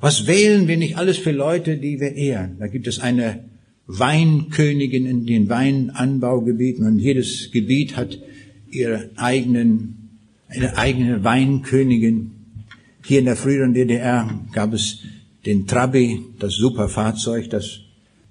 Was 0.00 0.26
wählen 0.26 0.66
wir 0.66 0.76
nicht 0.76 0.96
alles 0.96 1.18
für 1.18 1.30
Leute, 1.30 1.76
die 1.76 2.00
wir 2.00 2.14
ehren? 2.14 2.56
Da 2.58 2.66
gibt 2.66 2.88
es 2.88 2.98
eine 2.98 3.44
Weinkönigin 3.86 5.06
in 5.06 5.26
den 5.26 5.48
Weinanbaugebieten 5.48 6.86
und 6.86 6.98
jedes 6.98 7.50
Gebiet 7.52 7.96
hat 7.96 8.18
ihre 8.70 9.10
eigenen, 9.16 10.01
eine 10.54 10.76
eigene 10.76 11.24
Weinkönigin. 11.24 12.32
Hier 13.04 13.18
in 13.18 13.24
der 13.24 13.36
früheren 13.36 13.74
DDR 13.74 14.28
gab 14.52 14.72
es 14.72 14.98
den 15.46 15.66
Trabi, 15.66 16.20
das 16.38 16.54
Superfahrzeug, 16.54 17.50
das 17.50 17.80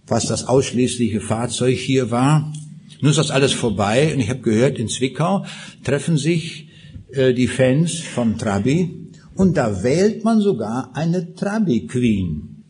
fast 0.05 0.29
das 0.29 0.47
ausschließliche 0.47 1.21
Fahrzeug 1.21 1.77
hier 1.77 2.11
war. 2.11 2.53
Nun 3.01 3.11
ist 3.11 3.17
das 3.17 3.31
alles 3.31 3.51
vorbei 3.51 4.13
und 4.13 4.19
ich 4.19 4.29
habe 4.29 4.41
gehört, 4.41 4.77
in 4.77 4.87
Zwickau 4.87 5.45
treffen 5.83 6.17
sich 6.17 6.69
äh, 7.11 7.33
die 7.33 7.47
Fans 7.47 7.99
vom 7.99 8.37
Trabi 8.37 9.09
und 9.35 9.57
da 9.57 9.83
wählt 9.83 10.23
man 10.23 10.39
sogar 10.39 10.95
eine 10.95 11.33
Trabi-Queen. 11.33 12.63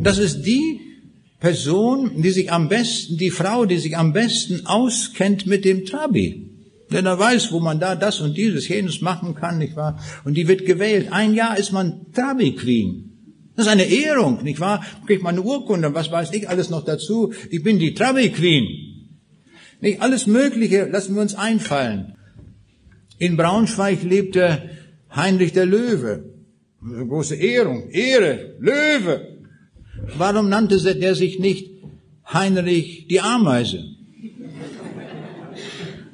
Das 0.00 0.18
ist 0.18 0.42
die 0.42 0.80
Person, 1.40 2.22
die 2.22 2.30
sich 2.30 2.52
am 2.52 2.68
besten, 2.68 3.16
die 3.16 3.30
Frau, 3.30 3.64
die 3.64 3.78
sich 3.78 3.96
am 3.96 4.12
besten 4.12 4.66
auskennt 4.66 5.46
mit 5.46 5.64
dem 5.64 5.84
Trabi. 5.84 6.51
Denn 6.92 7.06
er 7.06 7.18
weiß, 7.18 7.52
wo 7.52 7.60
man 7.60 7.80
da 7.80 7.94
das 7.96 8.20
und 8.20 8.36
dieses, 8.36 8.68
jenes 8.68 9.00
machen 9.00 9.34
kann, 9.34 9.58
nicht 9.58 9.76
wahr? 9.76 9.98
Und 10.24 10.34
die 10.34 10.48
wird 10.48 10.66
gewählt. 10.66 11.08
Ein 11.10 11.34
Jahr 11.34 11.58
ist 11.58 11.72
man 11.72 12.12
Trabi 12.12 12.54
Queen. 12.54 13.12
Das 13.56 13.66
ist 13.66 13.72
eine 13.72 13.84
Ehrung, 13.84 14.42
nicht 14.42 14.60
wahr? 14.60 14.84
Kriegt 15.06 15.22
man 15.22 15.34
eine 15.34 15.42
Urkunde, 15.42 15.94
was 15.94 16.10
weiß 16.10 16.32
ich 16.32 16.48
alles 16.48 16.70
noch 16.70 16.84
dazu. 16.84 17.32
Ich 17.50 17.62
bin 17.62 17.78
die 17.78 17.94
Trabi 17.94 18.30
Queen. 18.30 18.66
Nicht 19.80 20.00
alles 20.00 20.26
Mögliche 20.26 20.84
lassen 20.84 21.14
wir 21.14 21.22
uns 21.22 21.34
einfallen. 21.34 22.14
In 23.18 23.36
Braunschweig 23.36 24.02
lebte 24.02 24.70
Heinrich 25.14 25.52
der 25.52 25.66
Löwe. 25.66 26.32
Eine 26.82 27.06
große 27.06 27.36
Ehrung, 27.36 27.90
Ehre, 27.90 28.56
Löwe. 28.58 29.38
Warum 30.16 30.48
nannte 30.48 30.78
der 30.94 31.14
sich 31.14 31.38
nicht 31.38 31.70
Heinrich 32.32 33.06
die 33.08 33.20
Ameise? 33.20 33.84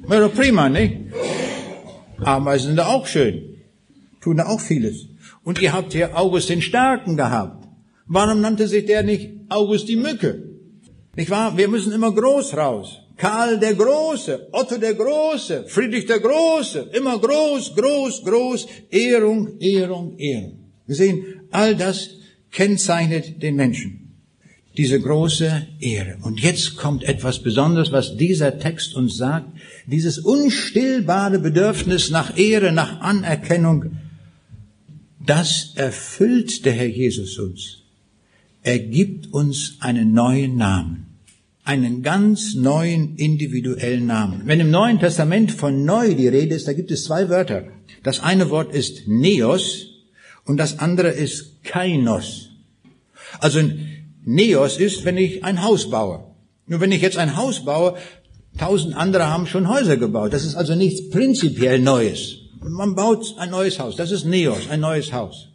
Wäre 0.09 0.27
doch 0.27 0.33
prima, 0.33 0.69
nicht? 0.69 0.95
Ameisen 2.17 2.69
sind 2.69 2.77
da 2.77 2.87
auch 2.87 3.05
schön. 3.05 3.57
Tun 4.21 4.37
da 4.37 4.47
auch 4.47 4.59
vieles. 4.59 5.05
Und 5.43 5.61
ihr 5.61 5.71
habt 5.71 5.93
hier 5.93 6.17
August 6.17 6.49
den 6.49 6.63
Starken 6.63 7.15
gehabt. 7.15 7.67
Warum 8.07 8.41
nannte 8.41 8.67
sich 8.67 8.87
der 8.87 9.03
nicht 9.03 9.29
August 9.49 9.87
die 9.87 9.95
Mücke? 9.95 10.31
Nicht 11.15 11.29
wahr? 11.29 11.55
Wir 11.57 11.67
müssen 11.67 11.93
immer 11.93 12.11
groß 12.11 12.57
raus. 12.57 13.01
Karl 13.17 13.59
der 13.59 13.75
Große, 13.75 14.47
Otto 14.51 14.77
der 14.77 14.95
Große, 14.95 15.65
Friedrich 15.67 16.07
der 16.07 16.19
Große, 16.19 16.89
immer 16.93 17.19
groß, 17.19 17.75
groß, 17.75 18.23
groß, 18.23 18.67
Ehrung, 18.89 19.59
Ehrung, 19.59 20.17
Ehrung. 20.17 20.71
Wir 20.87 20.95
sehen, 20.95 21.41
all 21.51 21.75
das 21.75 22.09
kennzeichnet 22.49 23.43
den 23.43 23.55
Menschen 23.57 24.09
diese 24.79 25.01
große 25.01 25.67
Ehre. 25.81 26.17
Und 26.21 26.39
jetzt 26.39 26.77
kommt 26.77 27.03
etwas 27.03 27.39
Besonderes, 27.39 27.91
was 27.91 28.15
dieser 28.15 28.59
Text 28.59 28.95
uns 28.95 29.17
sagt. 29.17 29.49
Dieses 29.89 30.19
unstillbare 30.19 31.39
Bedürfnis 31.39 32.11
nach 32.11 32.37
Ehre, 32.37 32.71
nach 32.71 33.01
Anerkennung, 33.01 33.97
das 35.25 35.73
erfüllt 35.75 36.63
der 36.65 36.73
Herr 36.73 36.87
Jesus 36.87 37.39
uns. 37.39 37.79
Er 38.61 38.77
gibt 38.77 39.33
uns 39.33 39.77
einen 39.79 40.13
neuen 40.13 40.57
Namen. 40.57 41.07
Einen 41.63 42.03
ganz 42.03 42.53
neuen 42.53 43.15
individuellen 43.15 44.05
Namen. 44.05 44.43
Wenn 44.45 44.59
im 44.59 44.69
Neuen 44.69 44.99
Testament 44.99 45.51
von 45.51 45.85
neu 45.85 46.13
die 46.13 46.27
Rede 46.27 46.55
ist, 46.55 46.67
da 46.67 46.73
gibt 46.73 46.91
es 46.91 47.05
zwei 47.05 47.29
Wörter. 47.29 47.65
Das 48.03 48.19
eine 48.19 48.51
Wort 48.51 48.73
ist 48.73 49.07
Neos 49.07 49.87
und 50.45 50.57
das 50.57 50.77
andere 50.77 51.09
ist 51.09 51.63
Kainos. 51.63 52.49
Also 53.39 53.59
Neos 54.23 54.77
ist, 54.77 55.03
wenn 55.03 55.17
ich 55.17 55.43
ein 55.43 55.63
Haus 55.63 55.89
baue. 55.89 56.25
Nur 56.67 56.79
wenn 56.79 56.91
ich 56.91 57.01
jetzt 57.01 57.17
ein 57.17 57.35
Haus 57.35 57.65
baue, 57.65 57.97
tausend 58.59 58.95
andere 58.95 59.27
haben 59.27 59.47
schon 59.47 59.69
Häuser 59.69 59.97
gebaut. 59.97 60.33
Das 60.33 60.45
ist 60.45 60.55
also 60.55 60.75
nichts 60.75 61.09
prinzipiell 61.09 61.79
Neues. 61.79 62.35
Man 62.61 62.95
baut 62.95 63.35
ein 63.37 63.51
neues 63.51 63.79
Haus. 63.79 63.95
Das 63.95 64.11
ist 64.11 64.25
Neos, 64.25 64.69
ein 64.69 64.81
neues 64.81 65.13
Haus. 65.13 65.47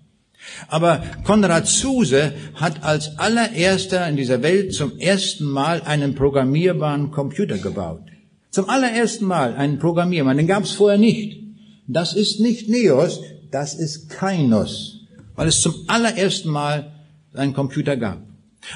Aber 0.68 1.02
Konrad 1.24 1.66
Zuse 1.66 2.32
hat 2.55 2.82
als 2.82 3.18
allererster 3.18 4.07
in 4.09 4.16
dieser 4.16 4.42
Welt 4.42 4.74
zum 4.74 4.98
ersten 4.98 5.44
Mal 5.44 5.82
einen 5.82 6.14
programmierbaren 6.14 7.11
Computer 7.11 7.59
gebaut. 7.59 8.02
Zum 8.50 8.68
allerersten 8.68 9.26
Mal 9.26 9.55
einen 9.55 9.78
programmierbaren. 9.78 10.38
Den 10.38 10.46
gab 10.46 10.64
es 10.64 10.72
vorher 10.72 10.98
nicht. 10.98 11.42
Das 11.86 12.14
ist 12.14 12.40
nicht 12.40 12.68
Neos, 12.68 13.20
das 13.50 13.74
ist 13.74 14.09
Kainos, 14.11 15.00
weil 15.34 15.48
es 15.48 15.61
zum 15.61 15.74
allerersten 15.86 16.48
Mal 16.48 16.92
einen 17.34 17.52
Computer 17.52 17.96
gab. 17.96 18.18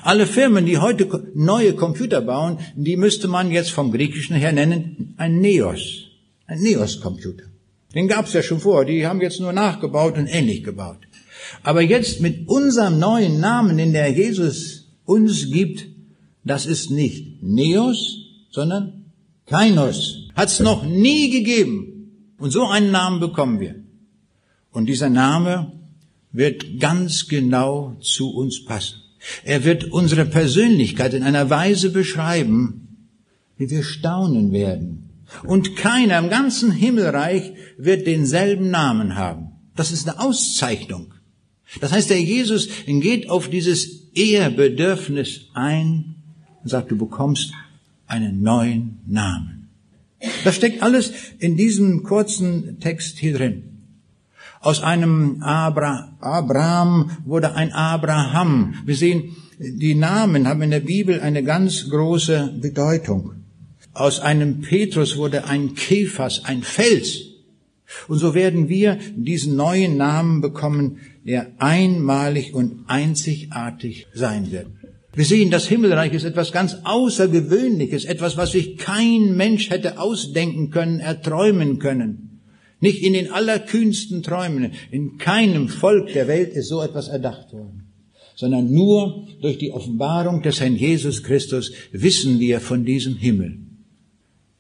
Alle 0.03 0.27
Firmen, 0.27 0.67
die 0.67 0.79
heute 0.79 1.31
neue 1.35 1.75
Computer 1.75 2.21
bauen, 2.21 2.59
die 2.75 2.97
müsste 2.97 3.29
man 3.29 3.51
jetzt 3.51 3.71
vom 3.71 3.93
Griechischen 3.93 4.37
her 4.37 4.53
nennen 4.53 5.15
ein 5.17 5.41
Neos. 5.41 6.09
Ein 6.47 6.61
Neos-Computer. 6.61 7.45
Den 7.95 8.09
gab 8.09 8.27
es 8.27 8.33
ja 8.33 8.43
schon 8.43 8.61
vor. 8.61 8.85
Die 8.85 9.07
haben 9.07 9.21
jetzt 9.21 9.41
nur 9.41 9.53
nachgebaut 9.53 10.17
und 10.17 10.27
ähnlich 10.27 10.63
gebaut. 10.63 10.99
Aber 11.63 11.83
jetzt 11.83 12.21
mit 12.21 12.49
unserem 12.49 12.99
neuen 12.99 13.41
Namen, 13.41 13.77
den 13.79 13.93
der 13.93 14.11
Jesus 14.11 14.89
uns 15.05 15.51
gibt, 15.51 15.87
das 16.45 16.67
ist 16.67 16.91
nicht 16.91 17.43
Neos, 17.43 18.19
sondern 18.51 19.13
Kainos. 19.47 20.29
Hat 20.35 20.49
es 20.49 20.61
noch 20.61 20.85
nie 20.85 21.31
gegeben. 21.31 22.35
Und 22.39 22.51
so 22.51 22.67
einen 22.67 22.91
Namen 22.91 23.21
bekommen 23.21 23.61
wir. 23.61 23.75
Und 24.71 24.87
dieser 24.87 25.09
Name 25.09 25.73
wird 26.31 26.79
ganz 26.79 27.27
genau 27.27 27.97
zu 28.01 28.31
uns 28.35 28.65
passen. 28.65 29.03
Er 29.45 29.65
wird 29.65 29.85
unsere 29.85 30.25
Persönlichkeit 30.25 31.15
in 31.15 31.23
einer 31.23 31.51
Weise 31.51 31.91
beschreiben, 31.91 33.09
wie 33.57 33.71
wir 33.71 33.83
staunen 33.83 34.53
werden. 34.53 35.11
Und 35.45 35.77
keiner 35.77 36.19
im 36.19 36.31
ganzen 36.31 36.73
Himmelreich 36.73 37.53
wird 37.77 38.07
denselben 38.07 38.71
Namen 38.71 39.17
haben. 39.17 39.49
Das 39.77 39.93
ist 39.93 40.09
eine 40.09 40.21
Auszeichnung. 40.21 41.15
Das 41.81 41.93
heißt, 41.93 42.11
der 42.11 42.21
Jesus 42.21 42.69
geht 42.87 43.29
auf 43.29 43.51
dieses 43.51 44.11
Ehrbedürfnis 44.15 45.49
ein 45.55 46.17
und 46.63 46.71
sagt, 46.71 46.91
du 46.91 46.97
bekommst 46.97 47.53
einen 48.07 48.43
neuen 48.43 49.01
Namen. 49.07 49.69
Das 50.45 50.57
steckt 50.57 50.83
alles 50.83 51.13
in 51.39 51.57
diesem 51.57 52.03
kurzen 52.03 52.81
Text 52.81 53.19
hier 53.19 53.37
drin. 53.37 53.68
Aus 54.61 54.83
einem 54.83 55.43
Abra 55.43 56.17
Abraham 56.21 57.11
wurde 57.25 57.55
ein 57.55 57.73
Abraham. 57.73 58.75
Wir 58.85 58.97
sehen, 58.97 59.37
die 59.59 59.95
Namen 59.95 60.49
haben 60.49 60.63
in 60.63 60.71
der 60.71 60.81
Bibel 60.81 61.21
eine 61.21 61.43
ganz 61.43 61.89
große 61.89 62.59
Bedeutung. 62.61 63.33
Aus 63.95 64.21
einem 64.21 64.61
Petrus 64.61 65.17
wurde 65.17 65.45
ein 65.45 65.75
Kephas, 65.75 66.45
ein 66.45 66.63
Fels. 66.63 67.21
Und 68.07 68.19
so 68.19 68.35
werden 68.35 68.69
wir 68.69 68.99
diesen 69.17 69.57
neuen 69.57 69.97
Namen 69.97 70.41
bekommen, 70.41 70.99
der 71.25 71.53
einmalig 71.59 72.55
und 72.55 72.85
einzigartig 72.87 74.07
sein 74.15 74.51
wird. 74.51 74.67
Wir 75.15 75.25
sehen, 75.25 75.51
das 75.51 75.67
Himmelreich 75.67 76.13
ist 76.13 76.25
etwas 76.25 76.53
ganz 76.53 76.77
Außergewöhnliches, 76.85 78.05
etwas, 78.05 78.37
was 78.37 78.53
sich 78.53 78.77
kein 78.77 79.37
Mensch 79.37 79.71
hätte 79.71 79.99
ausdenken 79.99 80.71
können, 80.71 81.01
erträumen 81.01 81.79
können. 81.79 82.28
Nicht 82.81 83.03
in 83.03 83.13
den 83.13 83.33
allerkühnsten 83.33 84.23
Träumen, 84.23 84.73
in 84.91 85.19
keinem 85.19 85.69
Volk 85.69 86.13
der 86.13 86.29
Welt 86.29 86.53
ist 86.53 86.69
so 86.69 86.81
etwas 86.81 87.09
erdacht 87.09 87.53
worden, 87.53 87.85
sondern 88.37 88.73
nur 88.73 89.27
durch 89.41 89.59
die 89.59 89.73
Offenbarung 89.73 90.43
des 90.43 90.61
Herrn 90.61 90.77
Jesus 90.77 91.25
Christus 91.25 91.73
wissen 91.91 92.39
wir 92.39 92.61
von 92.61 92.85
diesem 92.85 93.17
Himmel. 93.17 93.59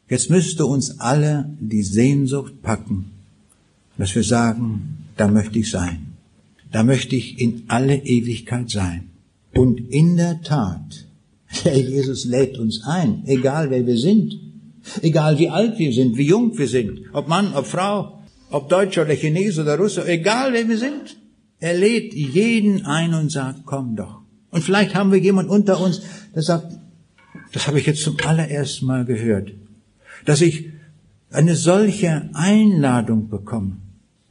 Jetzt 0.08 0.30
müsste 0.30 0.66
uns 0.66 0.98
alle 0.98 1.50
die 1.60 1.82
Sehnsucht 1.82 2.62
packen, 2.62 3.12
dass 3.98 4.14
wir 4.14 4.24
sagen, 4.24 5.04
da 5.16 5.28
möchte 5.28 5.58
ich 5.58 5.70
sein. 5.70 6.14
Da 6.72 6.82
möchte 6.82 7.16
ich 7.16 7.40
in 7.40 7.64
alle 7.68 7.96
Ewigkeit 7.96 8.70
sein. 8.70 9.10
Und 9.54 9.80
in 9.90 10.16
der 10.16 10.42
Tat, 10.42 11.06
der 11.64 11.78
Jesus 11.78 12.24
lädt 12.24 12.58
uns 12.58 12.82
ein, 12.84 13.22
egal 13.26 13.70
wer 13.70 13.86
wir 13.86 13.96
sind, 13.96 14.38
egal 15.02 15.38
wie 15.38 15.48
alt 15.48 15.78
wir 15.78 15.92
sind, 15.92 16.16
wie 16.16 16.26
jung 16.26 16.56
wir 16.58 16.68
sind, 16.68 17.00
ob 17.12 17.28
Mann, 17.28 17.54
ob 17.54 17.66
Frau, 17.66 18.22
ob 18.50 18.68
Deutscher 18.68 19.02
oder 19.02 19.14
Chinese 19.14 19.62
oder 19.62 19.78
Russe, 19.78 20.06
egal 20.06 20.52
wer 20.52 20.68
wir 20.68 20.78
sind. 20.78 21.16
Er 21.60 21.74
lädt 21.74 22.14
jeden 22.14 22.84
ein 22.86 23.14
und 23.14 23.32
sagt, 23.32 23.60
komm 23.64 23.96
doch. 23.96 24.20
Und 24.50 24.62
vielleicht 24.62 24.94
haben 24.94 25.12
wir 25.12 25.18
jemand 25.18 25.50
unter 25.50 25.80
uns, 25.80 26.00
der 26.34 26.42
sagt, 26.42 26.72
das 27.52 27.66
habe 27.66 27.80
ich 27.80 27.86
jetzt 27.86 28.02
zum 28.02 28.16
allerersten 28.24 28.86
Mal 28.86 29.04
gehört 29.04 29.52
dass 30.24 30.40
ich 30.40 30.66
eine 31.30 31.56
solche 31.56 32.30
Einladung 32.34 33.28
bekomme. 33.28 33.78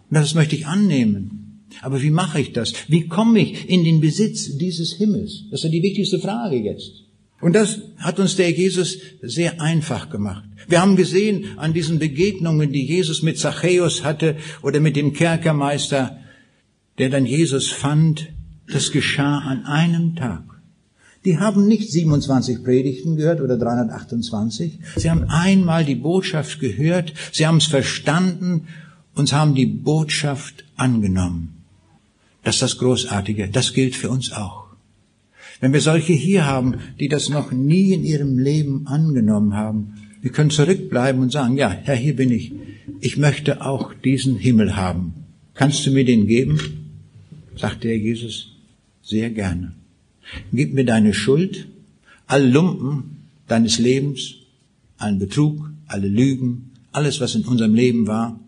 Und 0.10 0.14
das 0.14 0.36
möchte 0.36 0.56
ich 0.56 0.68
annehmen. 0.68 1.66
Aber 1.82 2.02
wie 2.02 2.12
mache 2.12 2.40
ich 2.40 2.54
das? 2.54 2.74
Wie 2.88 3.08
komme 3.08 3.40
ich 3.40 3.70
in 3.70 3.84
den 3.84 4.00
Besitz 4.00 4.58
dieses 4.58 4.94
Himmels? 4.94 5.46
Das 5.52 5.60
ist 5.60 5.64
ja 5.66 5.70
die 5.70 5.84
wichtigste 5.84 6.20
Frage 6.20 6.58
jetzt. 6.58 7.04
Und 7.40 7.54
das 7.54 7.80
hat 7.98 8.20
uns 8.20 8.36
der 8.36 8.52
Jesus 8.52 8.98
sehr 9.22 9.62
einfach 9.62 10.10
gemacht. 10.10 10.44
Wir 10.68 10.82
haben 10.82 10.96
gesehen 10.96 11.58
an 11.58 11.74
diesen 11.74 12.00
Begegnungen, 12.00 12.72
die 12.72 12.86
Jesus 12.86 13.22
mit 13.22 13.38
Zachäus 13.38 14.04
hatte 14.04 14.38
oder 14.64 14.80
mit 14.80 14.96
dem 14.96 15.14
Kerkermeister, 15.14 16.18
der 16.98 17.10
dann 17.10 17.26
Jesus 17.26 17.72
fand, 17.72 18.30
das 18.72 18.92
geschah 18.92 19.38
an 19.40 19.66
einem 19.66 20.16
Tag. 20.16 20.44
Die 21.26 21.38
haben 21.38 21.68
nicht 21.68 21.92
27 21.92 22.64
Predigten 22.64 23.18
gehört 23.18 23.42
oder 23.42 23.58
328. 23.58 24.80
Sie 24.96 25.10
haben 25.10 25.26
einmal 25.26 25.86
die 25.86 25.96
Botschaft 25.96 26.60
gehört, 26.60 27.14
sie 27.32 27.46
haben 27.46 27.58
es 27.58 27.66
verstanden 27.66 28.68
und 29.14 29.32
haben 29.34 29.54
die 29.54 29.66
Botschaft 29.66 30.64
angenommen. 30.76 31.64
Das 32.44 32.56
ist 32.56 32.62
das 32.62 32.78
Großartige. 32.78 33.50
Das 33.50 33.74
gilt 33.74 33.96
für 33.96 34.10
uns 34.10 34.32
auch. 34.32 34.67
Wenn 35.60 35.74
wir 35.74 35.82
solche 35.82 36.14
hier 36.14 36.46
haben, 36.46 36.76
die 37.00 37.08
das 37.08 37.30
noch 37.30 37.52
nie 37.52 37.94
in 37.94 38.04
ihrem 38.04 38.38
Leben 38.38 38.86
angenommen 38.88 39.56
haben, 39.56 39.94
wir 40.22 40.32
können 40.32 40.50
zurückbleiben 40.50 41.22
und 41.22 41.32
sagen, 41.32 41.58
ja, 41.58 41.70
Herr, 41.70 41.96
hier 41.96 42.16
bin 42.16 42.32
ich. 42.32 42.52
Ich 43.00 43.18
möchte 43.18 43.66
auch 43.66 43.94
diesen 43.94 44.36
Himmel 44.36 44.76
haben. 44.76 45.14
Kannst 45.54 45.86
du 45.86 45.92
mir 45.92 46.06
den 46.06 46.28
geben? 46.28 46.60
sagte 47.56 47.88
Herr 47.88 47.96
Jesus, 47.96 48.52
sehr 49.02 49.30
gerne. 49.30 49.74
Gib 50.54 50.74
mir 50.74 50.86
deine 50.86 51.14
Schuld, 51.14 51.68
alle 52.28 52.48
Lumpen 52.48 53.18
deines 53.48 53.80
Lebens, 53.80 54.36
allen 54.98 55.20
Betrug, 55.20 55.70
alle 55.88 56.08
Lügen, 56.08 56.72
alles, 56.92 57.20
was 57.22 57.36
in 57.36 57.46
unserem 57.46 57.74
Leben 57.74 58.08
war. 58.08 58.40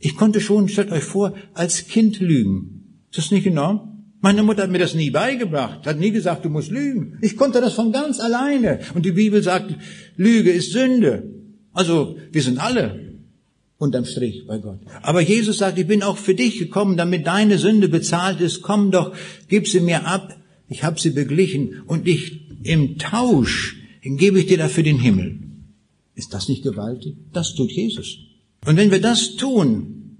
Ich 0.00 0.16
konnte 0.16 0.40
schon, 0.40 0.68
stellt 0.68 0.90
euch 0.92 1.04
vor, 1.04 1.34
als 1.54 1.88
Kind 1.88 2.20
lügen. 2.20 2.84
Ist 3.10 3.18
das 3.18 3.30
nicht 3.30 3.46
enorm? 3.46 3.97
Meine 4.20 4.42
Mutter 4.42 4.64
hat 4.64 4.70
mir 4.70 4.78
das 4.78 4.94
nie 4.94 5.10
beigebracht, 5.10 5.86
hat 5.86 5.98
nie 5.98 6.10
gesagt, 6.10 6.44
du 6.44 6.48
musst 6.48 6.70
lügen. 6.70 7.18
Ich 7.22 7.36
konnte 7.36 7.60
das 7.60 7.74
von 7.74 7.92
ganz 7.92 8.18
alleine. 8.18 8.80
Und 8.94 9.06
die 9.06 9.12
Bibel 9.12 9.42
sagt, 9.42 9.74
Lüge 10.16 10.50
ist 10.50 10.72
Sünde. 10.72 11.30
Also, 11.72 12.16
wir 12.32 12.42
sind 12.42 12.58
alle 12.58 13.08
unterm 13.78 14.04
Strich 14.04 14.44
bei 14.46 14.58
Gott. 14.58 14.80
Aber 15.02 15.20
Jesus 15.20 15.58
sagt, 15.58 15.78
ich 15.78 15.86
bin 15.86 16.02
auch 16.02 16.16
für 16.16 16.34
dich 16.34 16.58
gekommen, 16.58 16.96
damit 16.96 17.26
deine 17.28 17.58
Sünde 17.58 17.88
bezahlt 17.88 18.40
ist. 18.40 18.62
Komm 18.62 18.90
doch, 18.90 19.14
gib 19.48 19.68
sie 19.68 19.80
mir 19.80 20.04
ab. 20.06 20.36
Ich 20.68 20.82
habe 20.82 20.98
sie 20.98 21.10
beglichen 21.10 21.82
und 21.86 22.08
ich 22.08 22.40
im 22.64 22.98
Tausch 22.98 23.76
gebe 24.02 24.40
ich 24.40 24.46
dir 24.46 24.58
dafür 24.58 24.82
den 24.82 24.98
Himmel. 24.98 25.38
Ist 26.14 26.34
das 26.34 26.48
nicht 26.48 26.64
gewaltig? 26.64 27.14
Das 27.32 27.54
tut 27.54 27.70
Jesus. 27.70 28.18
Und 28.66 28.76
wenn 28.76 28.90
wir 28.90 29.00
das 29.00 29.36
tun, 29.36 30.18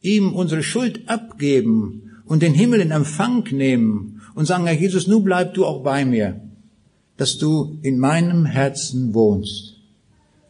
ihm 0.00 0.32
unsere 0.32 0.62
Schuld 0.62 1.08
abgeben 1.08 2.11
und 2.32 2.40
den 2.40 2.54
Himmel 2.54 2.80
in 2.80 2.92
Empfang 2.92 3.44
nehmen 3.52 4.22
und 4.34 4.46
sagen, 4.46 4.64
Herr 4.64 4.72
Jesus, 4.72 5.06
nun 5.06 5.22
bleib 5.22 5.52
du 5.52 5.66
auch 5.66 5.82
bei 5.82 6.06
mir, 6.06 6.40
dass 7.18 7.36
du 7.36 7.78
in 7.82 7.98
meinem 7.98 8.46
Herzen 8.46 9.12
wohnst. 9.12 9.76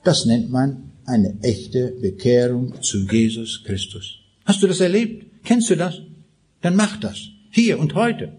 Das 0.04 0.24
nennt 0.24 0.48
man 0.48 0.92
eine 1.06 1.40
echte 1.42 1.92
Bekehrung 2.00 2.80
zu 2.82 2.98
Jesus 3.10 3.64
Christus. 3.64 4.20
Hast 4.44 4.62
du 4.62 4.68
das 4.68 4.78
erlebt? 4.78 5.26
Kennst 5.42 5.70
du 5.70 5.76
das? 5.76 6.00
Dann 6.60 6.76
mach 6.76 6.98
das. 6.98 7.18
Hier 7.50 7.80
und 7.80 7.96
heute. 7.96 8.32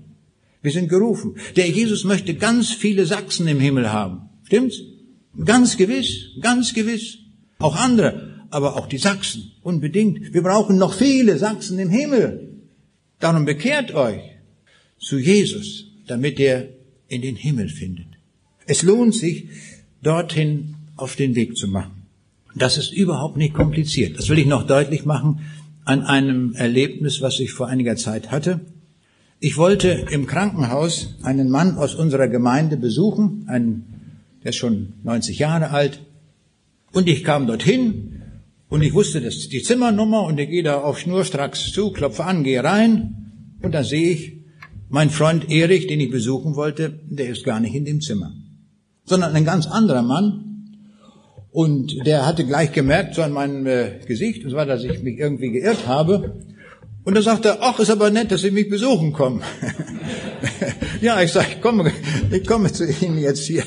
Wir 0.61 0.71
sind 0.71 0.87
gerufen. 0.87 1.35
Der 1.57 1.67
Jesus 1.67 2.05
möchte 2.05 2.35
ganz 2.35 2.69
viele 2.69 3.05
Sachsen 3.05 3.49
im 3.49 3.59
Himmel 3.59 3.91
haben. 3.91 4.29
Stimmt's? 4.45 4.79
Ganz 5.43 5.75
gewiss, 5.75 6.29
ganz 6.39 6.73
gewiss. 6.73 7.17
Auch 7.59 7.75
andere, 7.75 8.39
aber 8.51 8.77
auch 8.77 8.87
die 8.87 8.99
Sachsen. 8.99 9.51
Unbedingt. 9.63 10.33
Wir 10.33 10.43
brauchen 10.43 10.77
noch 10.77 10.93
viele 10.93 11.37
Sachsen 11.37 11.77
im 11.77 11.89
Himmel. 11.89 12.52
Darum 13.23 13.45
bekehrt 13.45 13.93
euch 13.93 14.21
zu 14.99 15.17
Jesus, 15.17 15.85
damit 16.07 16.41
er 16.41 16.67
in 17.07 17.21
den 17.21 17.37
Himmel 17.37 17.69
findet. 17.69 18.07
Es 18.65 18.83
lohnt 18.83 19.15
sich, 19.15 19.47
dorthin 20.01 20.75
auf 20.97 21.15
den 21.15 21.33
Weg 21.33 21.55
zu 21.55 21.69
machen. 21.69 22.05
Das 22.53 22.77
ist 22.77 22.91
überhaupt 22.91 23.37
nicht 23.37 23.53
kompliziert. 23.53 24.19
Das 24.19 24.27
will 24.27 24.39
ich 24.39 24.45
noch 24.45 24.67
deutlich 24.67 25.05
machen 25.05 25.39
an 25.85 26.03
einem 26.03 26.53
Erlebnis, 26.55 27.21
was 27.21 27.39
ich 27.39 27.53
vor 27.53 27.69
einiger 27.69 27.95
Zeit 27.95 28.29
hatte. 28.29 28.59
Ich 29.39 29.55
wollte 29.55 30.05
im 30.11 30.27
Krankenhaus 30.27 31.15
einen 31.23 31.49
Mann 31.49 31.77
aus 31.77 31.95
unserer 31.95 32.27
Gemeinde 32.27 32.75
besuchen, 32.75 33.45
einen, 33.47 33.85
der 34.43 34.49
ist 34.49 34.57
schon 34.57 34.95
90 35.03 35.39
Jahre 35.39 35.69
alt. 35.69 36.01
Und 36.91 37.07
ich 37.07 37.23
kam 37.23 37.47
dorthin 37.47 38.22
und 38.73 38.81
ich 38.81 38.95
wusste, 38.95 39.21
das 39.21 39.49
die 39.49 39.61
Zimmernummer 39.61 40.23
und 40.23 40.39
ich 40.39 40.49
gehe 40.49 40.63
da 40.63 40.81
auf 40.81 40.97
Schnurstracks 40.97 41.71
zu, 41.71 41.91
klopfe 41.91 42.23
an, 42.23 42.43
gehe 42.43 42.63
rein 42.63 43.57
und 43.61 43.71
da 43.71 43.83
sehe 43.83 44.09
ich, 44.09 44.37
mein 44.89 45.11
Freund 45.11 45.51
Erich, 45.51 45.85
den 45.85 45.99
ich 45.99 46.09
besuchen 46.09 46.55
wollte, 46.55 46.99
der 47.05 47.29
ist 47.29 47.45
gar 47.45 47.59
nicht 47.59 47.75
in 47.75 47.85
dem 47.85 48.01
Zimmer, 48.01 48.31
sondern 49.05 49.35
ein 49.35 49.45
ganz 49.45 49.67
anderer 49.67 50.01
Mann. 50.01 50.79
Und 51.51 52.07
der 52.07 52.25
hatte 52.25 52.47
gleich 52.47 52.71
gemerkt, 52.71 53.13
so 53.13 53.21
an 53.21 53.31
meinem 53.31 53.67
äh, 53.67 53.99
Gesicht, 54.07 54.43
und 54.43 54.49
zwar, 54.49 54.65
dass 54.65 54.83
ich 54.83 55.03
mich 55.03 55.19
irgendwie 55.19 55.51
geirrt 55.51 55.85
habe. 55.85 56.41
Und 57.03 57.13
dann 57.13 57.21
sagt 57.21 57.45
er, 57.45 57.59
ach, 57.61 57.79
ist 57.79 57.91
aber 57.91 58.09
nett, 58.09 58.31
dass 58.31 58.41
Sie 58.41 58.49
mich 58.49 58.69
besuchen 58.69 59.13
kommen. 59.13 59.43
ja, 61.03 61.21
ich 61.21 61.33
sage, 61.33 61.47
ich 61.55 61.61
komme, 61.61 61.91
ich 62.31 62.47
komme 62.47 62.71
zu 62.71 62.85
Ihnen 62.85 63.17
jetzt 63.17 63.45
hier. 63.45 63.63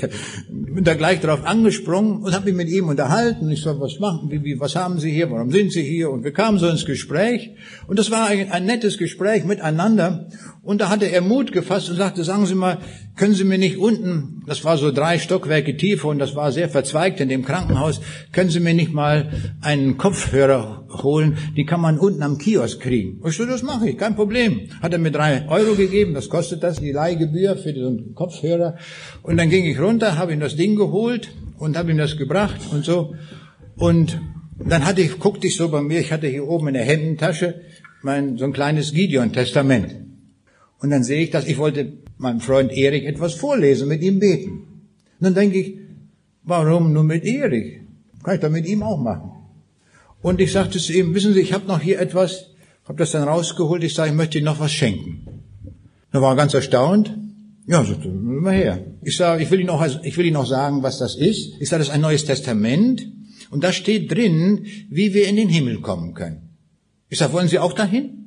Bin 0.49 0.85
da 0.85 0.95
gleich 0.95 1.21
drauf 1.21 1.45
angesprungen 1.45 2.23
und 2.23 2.35
habe 2.35 2.47
mich 2.47 2.55
mit 2.55 2.69
ihm 2.71 2.89
unterhalten. 2.89 3.51
Ich 3.51 3.63
sage, 3.63 3.79
was 3.79 3.99
machen, 4.01 4.31
wie, 4.31 4.43
wie, 4.43 4.59
was 4.59 4.75
haben 4.75 4.99
Sie 4.99 5.11
hier, 5.11 5.31
warum 5.31 5.51
sind 5.53 5.71
Sie 5.71 5.83
hier? 5.83 6.11
Und 6.11 6.25
wir 6.25 6.33
kamen 6.33 6.59
so 6.59 6.67
ins 6.67 6.87
Gespräch. 6.87 7.51
Und 7.87 7.99
das 7.99 8.11
war 8.11 8.29
ein, 8.29 8.51
ein 8.51 8.65
nettes 8.65 8.97
Gespräch 8.97 9.45
miteinander. 9.45 10.29
Und 10.67 10.81
da 10.81 10.89
hatte 10.89 11.07
er 11.07 11.21
Mut 11.21 11.53
gefasst 11.53 11.89
und 11.91 11.97
sagte, 11.97 12.25
sagen 12.25 12.45
Sie 12.45 12.57
mal, 12.57 12.79
können 13.15 13.35
Sie 13.35 13.45
mir 13.45 13.57
nicht 13.57 13.79
unten, 13.79 14.43
das 14.49 14.65
war 14.65 14.77
so 14.77 14.91
drei 14.91 15.21
Stockwerke 15.21 15.77
tiefer 15.77 16.09
und 16.09 16.19
das 16.19 16.35
war 16.35 16.51
sehr 16.51 16.69
verzweigt 16.69 17.21
in 17.21 17.29
dem 17.29 17.45
Krankenhaus, 17.45 18.01
können 18.33 18.51
Sie 18.51 18.59
mir 18.59 18.75
nicht 18.75 18.93
mal 18.93 19.31
einen 19.61 19.97
Kopfhörer 19.97 20.89
holen, 21.05 21.39
die 21.57 21.67
kann 21.67 21.81
man 21.81 22.01
unten 22.01 22.21
am 22.25 22.39
Kiosk 22.39 22.81
kriegen. 22.81 23.23
Ich 23.25 23.37
so, 23.37 23.47
das 23.47 23.63
mache 23.63 23.91
ich, 23.91 23.97
kein 23.97 24.17
Problem. 24.17 24.69
Hat 24.83 24.93
er 24.93 24.99
mir 24.99 25.13
drei 25.13 25.49
Euro 25.49 25.77
gegeben, 25.77 26.15
das 26.15 26.29
kostet 26.29 26.65
das, 26.65 26.81
die 26.81 26.91
Leihgebühr 26.91 27.57
für 27.57 27.73
den 27.73 28.15
Kopfhörer. 28.17 28.77
Und 29.23 29.37
dann 29.37 29.51
ging 29.51 29.67
ich 29.67 29.79
runter, 29.79 30.19
habe 30.19 30.33
ihm 30.33 30.41
das 30.41 30.57
Ding 30.57 30.75
geholt 30.75 31.29
und 31.59 31.77
habe 31.77 31.93
ihm 31.93 31.99
das 31.99 32.17
gebracht 32.17 32.61
und 32.73 32.85
so. 32.85 33.15
Und 33.77 34.21
dann 34.59 34.85
hatte 34.85 35.01
ich, 35.01 35.21
guckte 35.21 35.47
ich 35.47 35.55
so 35.55 35.69
bei 35.69 35.81
mir, 35.81 36.01
ich 36.01 36.11
hatte 36.11 36.27
hier 36.27 36.49
oben 36.49 36.67
in 36.67 36.75
der 36.75 36.85
Hemdentasche 36.85 37.61
mein, 38.03 38.37
so 38.37 38.45
ein 38.45 38.53
kleines 38.53 38.93
Gideon-Testament. 38.93 40.06
Und 40.81 40.91
dann 40.91 41.05
sehe 41.05 41.23
ich 41.23 41.31
das, 41.31 41.47
ich 41.47 41.59
wollte 41.59 41.93
meinem 42.19 42.41
Freund 42.41 42.73
Erik 42.73 43.05
etwas 43.05 43.35
vorlesen, 43.35 43.89
mit 43.89 44.03
ihm 44.03 44.19
beten. 44.19 44.51
Und 45.19 45.21
dann 45.21 45.35
denke 45.35 45.59
ich, 45.59 45.79
warum 46.43 46.93
nur 46.93 47.05
mit 47.05 47.25
Erik? 47.25 47.83
Kann 48.23 48.35
ich 48.35 48.41
doch 48.41 48.51
mit 48.51 48.67
ihm 48.67 48.83
auch 48.83 48.99
machen. 48.99 49.31
Und 50.23 50.41
ich 50.41 50.53
sagte 50.53 50.79
zu 50.79 50.93
ihm, 50.93 51.15
wissen 51.15 51.35
Sie, 51.35 51.41
ich 51.41 51.53
habe 51.53 51.67
noch 51.67 51.81
hier 51.81 52.01
etwas, 52.01 52.51
habe 52.85 52.99
das 52.99 53.13
dann 53.13 53.29
rausgeholt, 53.29 53.85
ich 53.85 53.95
sage, 53.95 54.11
ich 54.11 54.17
möchte 54.17 54.39
Ihnen 54.39 54.47
noch 54.47 54.61
was 54.61 54.73
schenken. 54.73 55.27
Da 56.13 56.21
war 56.21 56.33
er 56.33 56.37
ganz 56.37 56.55
erstaunt. 56.55 57.17
Ja, 57.67 57.85
sagte, 57.85 58.09
mal 58.09 58.55
her. 58.55 58.85
Ich 59.03 59.17
sage, 59.17 59.43
ich 59.43 59.51
will 59.51 59.61
Ihnen 59.61 59.69
noch, 59.69 59.85
ich 60.03 60.17
will 60.17 60.27
Ihnen 60.27 60.35
noch 60.35 60.47
sagen, 60.47 60.83
was 60.83 60.99
das 60.99 61.17
ist. 61.17 61.55
Ich 61.61 61.69
sage, 61.69 61.81
das 61.81 61.89
ist 61.89 61.95
ein 61.95 62.01
neues 62.01 62.25
Testament. 62.25 63.07
Und 63.51 63.65
da 63.65 63.73
steht 63.73 64.11
drin, 64.11 64.67
wie 64.91 65.15
wir 65.15 65.29
in 65.29 65.37
den 65.37 65.49
Himmel 65.49 65.81
kommen 65.81 66.15
können. 66.15 66.57
Ich 67.09 67.19
sage, 67.19 67.33
wollen 67.33 67.49
Sie 67.49 67.59
auch 67.59 67.73
dahin? 67.73 68.26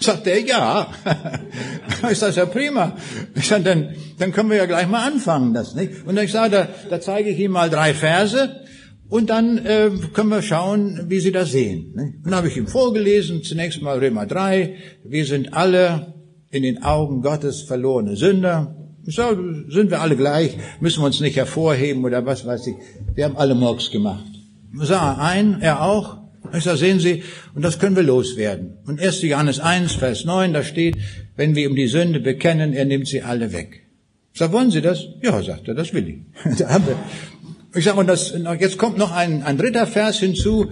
Sagt 0.00 0.26
er, 0.28 0.40
ja. 0.40 0.92
ich 2.10 2.18
sage, 2.18 2.36
ja 2.36 2.46
prima. 2.46 2.96
Ich 3.34 3.48
sage, 3.48 3.64
dann, 3.64 3.94
dann 4.18 4.32
können 4.32 4.50
wir 4.50 4.56
ja 4.56 4.66
gleich 4.66 4.86
mal 4.86 5.04
anfangen, 5.04 5.54
das, 5.54 5.74
nicht? 5.74 6.06
Und 6.06 6.16
ich 6.18 6.30
sage, 6.30 6.50
da, 6.50 6.68
da 6.88 7.00
zeige 7.00 7.30
ich 7.30 7.38
ihm 7.38 7.50
mal 7.52 7.68
drei 7.68 7.94
Verse 7.94 8.60
und 9.08 9.30
dann 9.30 9.58
äh, 9.58 9.90
können 10.12 10.28
wir 10.28 10.42
schauen, 10.42 11.06
wie 11.08 11.18
Sie 11.18 11.32
das 11.32 11.50
sehen. 11.50 11.94
Nicht? 11.96 12.24
Dann 12.24 12.34
habe 12.34 12.48
ich 12.48 12.56
ihm 12.56 12.68
vorgelesen, 12.68 13.42
zunächst 13.42 13.82
mal 13.82 13.98
Römer 13.98 14.26
3, 14.26 14.76
wir 15.04 15.24
sind 15.24 15.54
alle 15.54 16.14
in 16.50 16.62
den 16.62 16.82
Augen 16.82 17.22
Gottes 17.22 17.62
verlorene 17.62 18.16
Sünder. 18.16 18.76
Ich 19.04 19.16
sage, 19.16 19.64
sind 19.68 19.90
wir 19.90 20.00
alle 20.00 20.16
gleich, 20.16 20.56
müssen 20.80 21.02
wir 21.02 21.06
uns 21.06 21.20
nicht 21.20 21.36
hervorheben 21.36 22.04
oder 22.04 22.24
was 22.24 22.46
weiß 22.46 22.66
ich. 22.66 22.74
Wir 23.14 23.24
haben 23.24 23.36
alle 23.36 23.54
Murks 23.54 23.90
gemacht. 23.90 24.26
Sah 24.74 25.16
ein, 25.18 25.60
er 25.60 25.82
auch. 25.82 26.18
Ich 26.56 26.64
sage, 26.64 26.78
sehen 26.78 27.00
Sie, 27.00 27.22
und 27.54 27.62
das 27.62 27.78
können 27.78 27.96
wir 27.96 28.02
loswerden. 28.02 28.78
Und 28.86 29.00
1. 29.00 29.22
Johannes 29.22 29.60
1, 29.60 29.94
Vers 29.94 30.24
9, 30.24 30.52
da 30.52 30.62
steht, 30.62 30.96
wenn 31.36 31.54
wir 31.54 31.68
um 31.68 31.76
die 31.76 31.88
Sünde 31.88 32.20
bekennen, 32.20 32.72
er 32.72 32.84
nimmt 32.84 33.06
sie 33.06 33.22
alle 33.22 33.52
weg. 33.52 33.86
Ich 34.32 34.38
sage, 34.38 34.52
wollen 34.52 34.70
Sie 34.70 34.80
das? 34.80 35.06
Ja, 35.22 35.42
sagt 35.42 35.68
er, 35.68 35.74
das 35.74 35.92
will 35.92 36.08
ich. 36.08 36.16
ich 37.74 37.84
sage, 37.84 37.98
und 37.98 38.06
das, 38.06 38.34
jetzt 38.60 38.78
kommt 38.78 38.98
noch 38.98 39.12
ein, 39.12 39.42
ein 39.42 39.58
dritter 39.58 39.86
Vers 39.86 40.20
hinzu, 40.20 40.70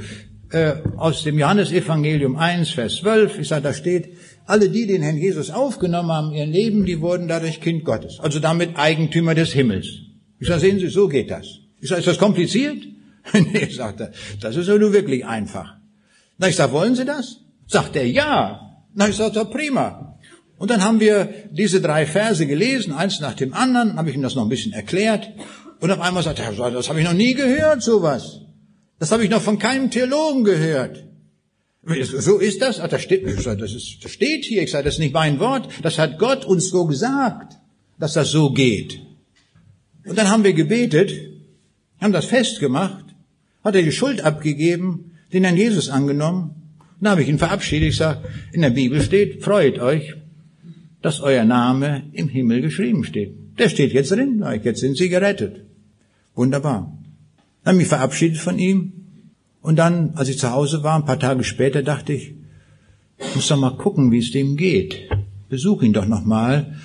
äh, 0.50 0.74
aus 0.96 1.24
dem 1.24 1.38
Johannesevangelium 1.38 2.36
1, 2.36 2.70
Vers 2.70 2.96
12. 2.96 3.40
Ich 3.40 3.48
sage, 3.48 3.62
da 3.62 3.72
steht, 3.72 4.10
alle 4.46 4.70
die, 4.70 4.86
den 4.86 5.02
Herrn 5.02 5.18
Jesus 5.18 5.50
aufgenommen 5.50 6.12
haben, 6.12 6.32
ihr 6.32 6.46
Leben, 6.46 6.86
die 6.86 7.00
wurden 7.00 7.28
dadurch 7.28 7.60
Kind 7.60 7.84
Gottes. 7.84 8.20
Also 8.20 8.38
damit 8.38 8.76
Eigentümer 8.76 9.34
des 9.34 9.52
Himmels. 9.52 9.86
Ich 10.38 10.48
sage, 10.48 10.60
sehen 10.60 10.78
Sie, 10.78 10.88
so 10.88 11.08
geht 11.08 11.30
das. 11.30 11.46
Ich 11.80 11.88
sage, 11.88 12.00
ist 12.00 12.08
das 12.08 12.18
kompliziert? 12.18 12.78
nee, 13.52 13.68
sagt 13.70 14.00
er, 14.00 14.12
das 14.40 14.56
ist 14.56 14.68
ja 14.68 14.76
nur 14.76 14.92
wirklich 14.92 15.24
einfach. 15.26 15.76
Na, 16.38 16.48
ich 16.48 16.56
sag, 16.56 16.72
wollen 16.72 16.94
Sie 16.94 17.04
das? 17.04 17.40
Sagt 17.66 17.96
er, 17.96 18.06
ja. 18.06 18.84
Na, 18.94 19.08
ich 19.08 19.16
sag, 19.16 19.32
prima. 19.50 20.18
Und 20.58 20.70
dann 20.70 20.82
haben 20.82 21.00
wir 21.00 21.28
diese 21.50 21.80
drei 21.80 22.06
Verse 22.06 22.46
gelesen, 22.46 22.92
eins 22.92 23.20
nach 23.20 23.34
dem 23.34 23.52
anderen, 23.52 23.96
habe 23.96 24.10
ich 24.10 24.16
ihm 24.16 24.22
das 24.22 24.34
noch 24.34 24.44
ein 24.44 24.48
bisschen 24.48 24.72
erklärt. 24.72 25.28
Und 25.80 25.90
auf 25.90 26.00
einmal 26.00 26.22
sagt 26.22 26.38
er, 26.38 26.50
das 26.70 26.88
habe 26.88 27.00
ich 27.00 27.04
noch 27.04 27.12
nie 27.12 27.34
gehört, 27.34 27.82
sowas. 27.82 28.40
Das 28.98 29.12
habe 29.12 29.24
ich 29.24 29.30
noch 29.30 29.42
von 29.42 29.58
keinem 29.58 29.90
Theologen 29.90 30.44
gehört. 30.44 31.04
So 32.14 32.38
ist 32.38 32.62
das? 32.62 32.80
Ach, 32.80 32.88
das, 32.88 33.02
steht, 33.02 33.26
ich 33.26 33.40
sag, 33.40 33.58
das, 33.58 33.72
ist, 33.72 33.98
das 34.02 34.10
steht 34.10 34.44
hier. 34.44 34.62
Ich 34.62 34.70
sage, 34.70 34.84
das 34.84 34.94
ist 34.94 35.00
nicht 35.00 35.14
mein 35.14 35.38
Wort. 35.38 35.68
Das 35.82 35.98
hat 35.98 36.18
Gott 36.18 36.44
uns 36.44 36.70
so 36.70 36.86
gesagt, 36.86 37.58
dass 37.98 38.14
das 38.14 38.30
so 38.30 38.50
geht. 38.50 39.00
Und 40.06 40.16
dann 40.16 40.28
haben 40.28 40.42
wir 40.42 40.52
gebetet, 40.52 41.12
haben 42.00 42.12
das 42.12 42.26
festgemacht 42.26 43.05
hat 43.66 43.74
er 43.74 43.82
die 43.82 43.92
Schuld 43.92 44.20
abgegeben, 44.20 45.12
den 45.32 45.42
Herrn 45.42 45.56
Jesus 45.56 45.90
angenommen. 45.90 46.54
Dann 47.00 47.10
habe 47.10 47.22
ich 47.22 47.28
ihn 47.28 47.38
verabschiedet. 47.38 47.88
Ich 47.88 47.96
sage, 47.96 48.20
in 48.52 48.62
der 48.62 48.70
Bibel 48.70 49.02
steht, 49.02 49.42
freut 49.42 49.80
euch, 49.80 50.14
dass 51.02 51.20
euer 51.20 51.44
Name 51.44 52.04
im 52.12 52.28
Himmel 52.28 52.60
geschrieben 52.60 53.02
steht. 53.02 53.34
Der 53.58 53.68
steht 53.68 53.92
jetzt 53.92 54.12
drin. 54.12 54.44
Jetzt 54.62 54.80
sind 54.80 54.96
sie 54.96 55.08
gerettet. 55.08 55.64
Wunderbar. 56.34 56.96
Dann 57.64 57.72
habe 57.72 57.76
ich 57.76 57.82
mich 57.82 57.88
verabschiedet 57.88 58.38
von 58.38 58.58
ihm. 58.58 58.92
Und 59.62 59.76
dann, 59.76 60.12
als 60.14 60.28
ich 60.28 60.38
zu 60.38 60.52
Hause 60.52 60.84
war, 60.84 60.94
ein 60.96 61.04
paar 61.04 61.18
Tage 61.18 61.42
später, 61.42 61.82
dachte 61.82 62.12
ich, 62.12 62.34
ich 63.18 63.34
muss 63.34 63.48
doch 63.48 63.58
mal 63.58 63.76
gucken, 63.76 64.12
wie 64.12 64.18
es 64.18 64.30
dem 64.30 64.56
geht. 64.56 65.08
Besuch 65.48 65.82
ihn 65.82 65.92
doch 65.92 66.06
nochmal. 66.06 66.76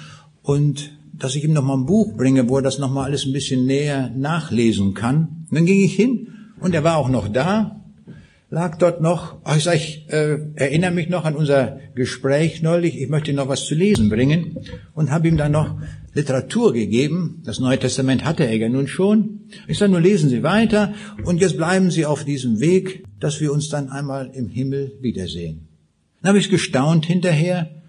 Und 0.41 0.91
dass 1.13 1.35
ich 1.35 1.43
ihm 1.43 1.53
nochmal 1.53 1.77
ein 1.77 1.85
Buch 1.85 2.17
bringe, 2.17 2.49
wo 2.49 2.57
er 2.57 2.63
das 2.63 2.79
nochmal 2.79 3.05
alles 3.05 3.25
ein 3.25 3.33
bisschen 3.33 3.67
näher 3.67 4.11
nachlesen 4.15 4.95
kann. 4.95 5.45
Und 5.47 5.55
dann 5.55 5.67
ging 5.67 5.83
ich 5.83 5.93
hin 5.93 6.29
und 6.61 6.73
er 6.73 6.83
war 6.83 6.97
auch 6.97 7.09
noch 7.09 7.27
da, 7.27 7.81
lag 8.51 8.77
dort 8.77 9.01
noch. 9.01 9.37
Ach, 9.43 9.57
ich, 9.57 9.63
sag, 9.63 9.75
ich 9.75 10.05
äh, 10.09 10.37
erinnere 10.55 10.91
mich 10.91 11.09
noch 11.09 11.25
an 11.25 11.35
unser 11.35 11.79
Gespräch 11.95 12.61
neulich. 12.61 13.01
Ich 13.01 13.09
möchte 13.09 13.33
noch 13.33 13.47
was 13.47 13.65
zu 13.65 13.75
lesen 13.75 14.09
bringen 14.09 14.57
und 14.93 15.09
habe 15.09 15.27
ihm 15.27 15.37
dann 15.37 15.53
noch 15.53 15.77
Literatur 16.13 16.73
gegeben. 16.73 17.41
Das 17.45 17.59
Neue 17.59 17.79
Testament 17.79 18.25
hatte 18.25 18.45
er 18.45 18.55
ja 18.55 18.69
nun 18.69 18.87
schon. 18.87 19.47
Ich 19.67 19.77
sage 19.77 19.91
nur, 19.91 20.01
lesen 20.01 20.29
Sie 20.29 20.43
weiter 20.43 20.93
und 21.23 21.39
jetzt 21.39 21.57
bleiben 21.57 21.89
Sie 21.89 22.05
auf 22.05 22.25
diesem 22.25 22.59
Weg, 22.59 23.05
dass 23.19 23.39
wir 23.39 23.51
uns 23.51 23.69
dann 23.69 23.89
einmal 23.89 24.29
im 24.33 24.49
Himmel 24.49 24.97
wiedersehen. 25.01 25.67
Dann 26.21 26.29
habe 26.29 26.39
ich 26.39 26.49
gestaunt 26.49 27.05
hinterher, 27.05 27.80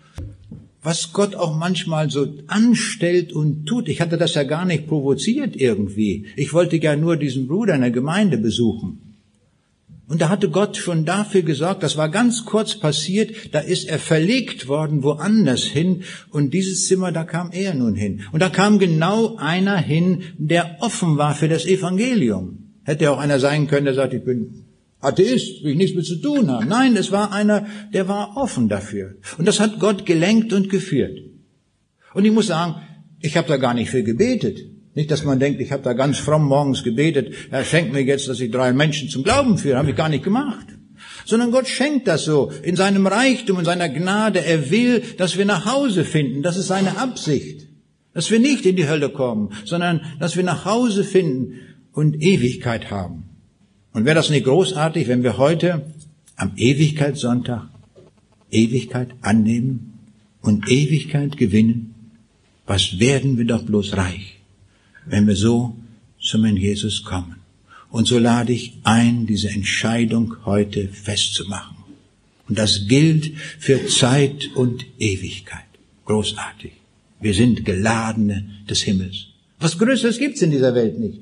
was 0.83 1.12
Gott 1.12 1.35
auch 1.37 1.57
manchmal 1.57 2.11
so 2.11 2.26
anstellt 2.49 3.33
und 3.33 3.66
tut. 3.66 3.89
Ich 3.89 4.01
hatte 4.01 4.18
das 4.18 4.35
ja 4.35 4.43
gar 4.43 4.64
nicht 4.64 4.89
provoziert 4.89 5.57
irgendwie. 5.57 6.26
Ich 6.37 6.53
wollte 6.53 6.76
ja 6.76 6.97
nur 6.97 7.16
diesen 7.16 7.47
Bruder 7.47 7.74
in 7.74 7.83
der 7.83 7.91
Gemeinde 7.91 8.37
besuchen. 8.39 9.12
Und 10.09 10.20
da 10.20 10.28
hatte 10.28 10.51
Gott 10.51 10.76
schon 10.76 11.07
dafür 11.07 11.41
gesorgt, 11.43 11.83
das 11.83 11.97
war 11.97 12.11
ganz 12.11 12.45
kurz 12.45 12.74
passiert, 12.74 13.55
da 13.55 13.61
ist 13.61 13.89
er 13.89 13.99
verlegt 13.99 14.68
worden 14.68 15.03
woanders 15.03 15.62
hin 15.62 16.03
und 16.30 16.53
dieses 16.53 16.87
Zimmer, 16.87 17.12
da 17.12 17.24
kam 17.24 17.51
er 17.53 17.72
nun 17.72 17.95
hin. 17.95 18.20
Und 18.30 18.43
da 18.43 18.51
kam 18.51 18.78
genau 18.78 19.37
einer 19.37 19.78
hin, 19.78 20.24
der 20.37 20.76
offen 20.80 21.16
war 21.16 21.35
für 21.35 21.49
das 21.49 21.64
Evangelium. 21.64 22.74
Hätte 22.83 23.11
auch 23.11 23.18
einer 23.18 23.39
sein 23.39 23.68
können, 23.68 23.87
der 23.87 23.95
sagt, 23.95 24.12
ich 24.12 24.24
bin 24.24 24.64
Atheist, 25.03 25.64
will 25.64 25.72
ich 25.72 25.76
nichts 25.76 25.96
mit 25.96 26.07
zu 26.07 26.16
tun 26.16 26.48
haben. 26.50 26.68
Nein, 26.68 26.96
es 26.96 27.11
war 27.11 27.32
einer, 27.32 27.66
der 27.92 28.09
war 28.09 28.36
offen 28.36 28.68
dafür. 28.68 29.16
Und 29.36 29.46
das 29.46 29.59
hat 29.59 29.80
Gott 29.80 30.07
gelenkt 30.07 30.53
und 30.53 30.70
geführt. 30.70 31.18
Und 32.14 32.24
ich 32.24 32.32
muss 32.32 32.46
sagen, 32.46 32.76
ich 33.20 33.36
habe 33.36 33.48
da 33.48 33.57
gar 33.57 33.74
nicht 33.74 33.90
viel 33.90 34.05
gebetet. 34.05 34.61
Nicht, 34.94 35.11
dass 35.11 35.24
man 35.24 35.40
denkt, 35.40 35.61
ich 35.61 35.72
habe 35.72 35.82
da 35.82 35.92
ganz 35.94 36.18
fromm 36.18 36.46
morgens 36.46 36.84
gebetet, 36.84 37.34
er 37.50 37.64
schenkt 37.64 37.92
mir 37.92 38.03
jetzt, 38.03 38.28
dass 38.28 38.40
ich 38.40 38.50
drei 38.50 38.72
Menschen 38.72 39.09
zum 39.09 39.24
Glauben 39.24 39.59
führe. 39.59 39.78
Habe 39.78 39.90
ich 39.90 39.96
gar 39.96 40.09
nicht 40.09 40.24
gemacht. 40.24 40.66
Sondern 41.24 41.50
Gott 41.50 41.66
schenkt 41.66 42.07
das 42.07 42.24
so 42.24 42.53
in 42.62 42.76
seinem 42.76 43.07
Reichtum, 43.07 43.59
in 43.59 43.64
seiner 43.64 43.88
Gnade. 43.88 44.44
Er 44.44 44.70
will, 44.70 45.03
dass 45.16 45.36
wir 45.36 45.46
nach 45.46 45.66
Hause 45.66 46.05
finden. 46.05 46.42
Das 46.42 46.57
ist 46.57 46.68
seine 46.68 46.98
Absicht. 46.98 47.66
Dass 48.14 48.30
wir 48.30 48.38
nicht 48.38 48.66
in 48.66 48.76
die 48.76 48.88
Hölle 48.88 49.09
kommen, 49.09 49.53
sondern 49.64 50.03
dass 50.20 50.36
wir 50.36 50.44
nach 50.44 50.64
Hause 50.64 51.03
finden 51.03 51.55
und 51.92 52.22
Ewigkeit 52.22 52.90
haben. 52.90 53.32
Und 53.93 54.05
wäre 54.05 54.14
das 54.14 54.30
nicht 54.30 54.45
großartig, 54.45 55.09
wenn 55.09 55.22
wir 55.22 55.36
heute 55.38 55.84
am 56.36 56.53
Ewigkeitssonntag 56.57 57.68
Ewigkeit 58.51 59.11
annehmen 59.20 59.95
und 60.40 60.70
Ewigkeit 60.70 61.36
gewinnen? 61.36 61.95
Was 62.66 62.99
werden 62.99 63.38
wir 63.38 63.45
doch 63.45 63.64
bloß 63.64 63.97
reich, 63.97 64.38
wenn 65.07 65.26
wir 65.26 65.36
so 65.36 65.76
zum 66.20 66.45
Herrn 66.45 66.57
Jesus 66.57 67.05
kommen? 67.05 67.36
Und 67.90 68.07
so 68.07 68.18
lade 68.18 68.53
ich 68.53 68.78
ein, 68.84 69.26
diese 69.26 69.51
Entscheidung 69.51 70.36
heute 70.47 70.88
festzumachen. 70.88 71.76
Und 72.49 72.59
das 72.59 72.86
gilt 72.86 73.32
für 73.59 73.86
Zeit 73.86 74.51
und 74.55 74.86
Ewigkeit. 74.99 75.64
Großartig. 76.07 76.72
Wir 77.20 77.34
sind 77.34 77.64
Geladene 77.64 78.49
des 78.68 78.82
Himmels. 78.82 79.26
Was 79.61 79.78
Größeres 79.78 80.18
gibt's 80.18 80.43
in 80.43 80.51
dieser 80.51 80.74
Welt 80.74 80.99
nicht. 80.99 81.20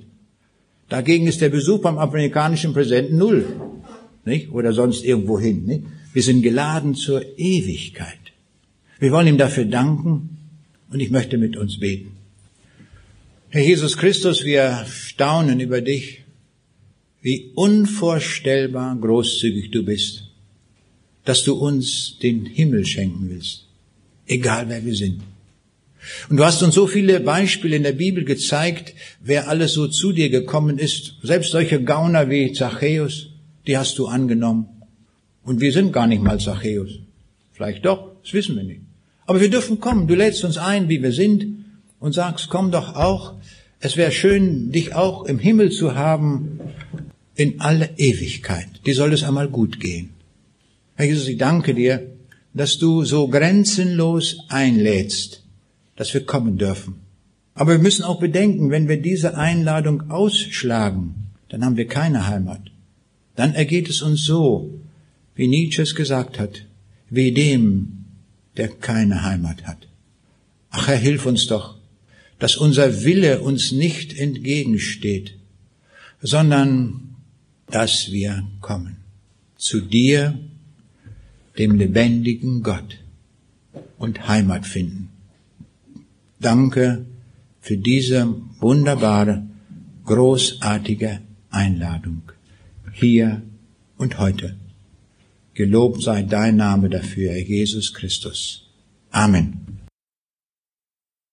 Dagegen 0.91 1.29
ist 1.29 1.41
der 1.41 1.49
Besuch 1.49 1.81
beim 1.81 1.99
amerikanischen 1.99 2.75
Präsidenten 2.75 3.17
null. 3.17 3.47
Nicht? 4.25 4.51
Oder 4.51 4.73
sonst 4.73 5.05
irgendwo 5.05 5.41
hin. 5.41 5.65
Nicht? 5.65 5.85
Wir 6.13 6.23
sind 6.23 6.43
geladen 6.43 6.95
zur 6.95 7.39
Ewigkeit. 7.39 8.19
Wir 8.99 9.13
wollen 9.13 9.29
ihm 9.29 9.39
dafür 9.39 9.65
danken 9.65 10.37
und 10.91 11.01
ich 11.01 11.11
möchte 11.11 11.39
mit 11.39 11.57
uns 11.57 11.79
beten. 11.79 12.17
Herr 13.51 13.63
Jesus 13.63 13.97
Christus, 13.97 14.45
wir 14.45 14.85
staunen 14.91 15.61
über 15.61 15.81
dich, 15.81 16.25
wie 17.23 17.53
unvorstellbar 17.55 18.97
großzügig 18.97 19.71
du 19.71 19.85
bist, 19.85 20.25
dass 21.25 21.45
du 21.45 21.55
uns 21.55 22.19
den 22.21 22.47
Himmel 22.47 22.85
schenken 22.85 23.31
willst, 23.31 23.67
egal 24.27 24.69
wer 24.69 24.85
wir 24.85 24.95
sind. 24.95 25.23
Und 26.29 26.37
du 26.37 26.45
hast 26.45 26.63
uns 26.63 26.75
so 26.75 26.87
viele 26.87 27.21
Beispiele 27.21 27.77
in 27.77 27.83
der 27.83 27.93
Bibel 27.93 28.25
gezeigt, 28.25 28.95
wer 29.21 29.49
alles 29.49 29.75
so 29.75 29.87
zu 29.87 30.13
dir 30.13 30.31
gekommen 30.31 30.79
ist. 30.79 31.17
Selbst 31.23 31.53
solche 31.53 31.83
Gauner 31.83 32.31
wie 32.31 32.53
Zachäus, 32.53 33.29
die 33.67 33.77
hast 33.77 33.99
du 33.99 34.07
angenommen. 34.07 34.69
Und 35.45 35.61
wir 35.61 35.73
sind 35.73 35.93
gar 35.93 36.07
nicht 36.07 36.23
mal 36.23 36.41
Zachäus. 36.41 36.91
Vielleicht 37.53 37.85
doch, 37.85 38.13
das 38.23 38.33
wissen 38.33 38.57
wir 38.57 38.63
nicht. 38.63 38.81
Aber 39.27 39.41
wir 39.41 39.51
dürfen 39.51 39.81
kommen. 39.81 40.09
Du 40.09 40.15
lädst 40.15 40.45
uns 40.45 40.59
ein, 40.59 40.89
wie 40.89 41.03
wir 41.03 41.13
sind, 41.13 41.65
und 41.99 42.15
sagst, 42.15 42.49
komm 42.49 42.71
doch 42.71 42.97
auch. 42.97 43.35
Es 43.79 43.97
wäre 43.97 44.13
schön, 44.13 44.73
dich 44.73 44.95
auch 44.95 45.25
im 45.25 45.39
Himmel 45.39 45.71
zu 45.71 45.95
haben, 45.95 46.61
in 47.35 47.61
alle 47.61 47.91
Ewigkeit. 47.97 48.69
Die 48.87 48.93
soll 48.93 49.13
es 49.13 49.23
einmal 49.23 49.49
gut 49.49 49.81
gehen. 49.81 50.11
Herr 50.95 51.07
Jesus, 51.07 51.29
ich 51.29 51.39
danke 51.39 51.75
dir, 51.75 52.07
dass 52.53 52.79
du 52.79 53.05
so 53.05 53.29
grenzenlos 53.29 54.39
einlädst 54.49 55.40
dass 56.01 56.15
wir 56.15 56.25
kommen 56.25 56.57
dürfen. 56.57 56.95
Aber 57.53 57.73
wir 57.73 57.79
müssen 57.79 58.05
auch 58.05 58.21
bedenken, 58.21 58.71
wenn 58.71 58.89
wir 58.89 59.03
diese 59.03 59.37
Einladung 59.37 60.11
ausschlagen, 60.11 61.27
dann 61.51 61.63
haben 61.63 61.77
wir 61.77 61.89
keine 61.89 62.27
Heimat. 62.27 62.63
Dann 63.37 63.53
ergeht 63.53 63.91
es 63.91 64.01
uns 64.01 64.25
so, 64.25 64.81
wie 65.35 65.47
Nietzsche 65.47 65.83
es 65.83 65.95
gesagt 65.95 66.39
hat, 66.39 66.65
wie 67.11 67.33
dem, 67.33 68.07
der 68.57 68.69
keine 68.69 69.25
Heimat 69.25 69.67
hat. 69.67 69.89
Ach 70.71 70.89
Herr, 70.89 70.97
hilf 70.97 71.27
uns 71.27 71.49
doch, 71.49 71.77
dass 72.39 72.57
unser 72.57 73.05
Wille 73.05 73.43
uns 73.43 73.71
nicht 73.71 74.17
entgegensteht, 74.17 75.35
sondern 76.23 77.15
dass 77.67 78.11
wir 78.11 78.43
kommen 78.63 78.97
zu 79.59 79.83
dir, 79.83 80.39
dem 81.59 81.77
lebendigen 81.77 82.63
Gott, 82.63 82.97
und 83.99 84.29
Heimat 84.29 84.65
finden. 84.65 85.10
Danke 86.41 87.05
für 87.61 87.77
diese 87.77 88.35
wunderbare, 88.61 89.43
großartige 90.07 91.21
Einladung 91.51 92.23
hier 92.93 93.43
und 93.99 94.19
heute. 94.19 94.57
Gelobt 95.55 96.03
sei 96.03 96.23
dein 96.23 96.57
Name 96.57 96.89
dafür, 96.89 97.37
Jesus 97.37 97.93
Christus. 97.93 98.67
Amen. 99.11 99.70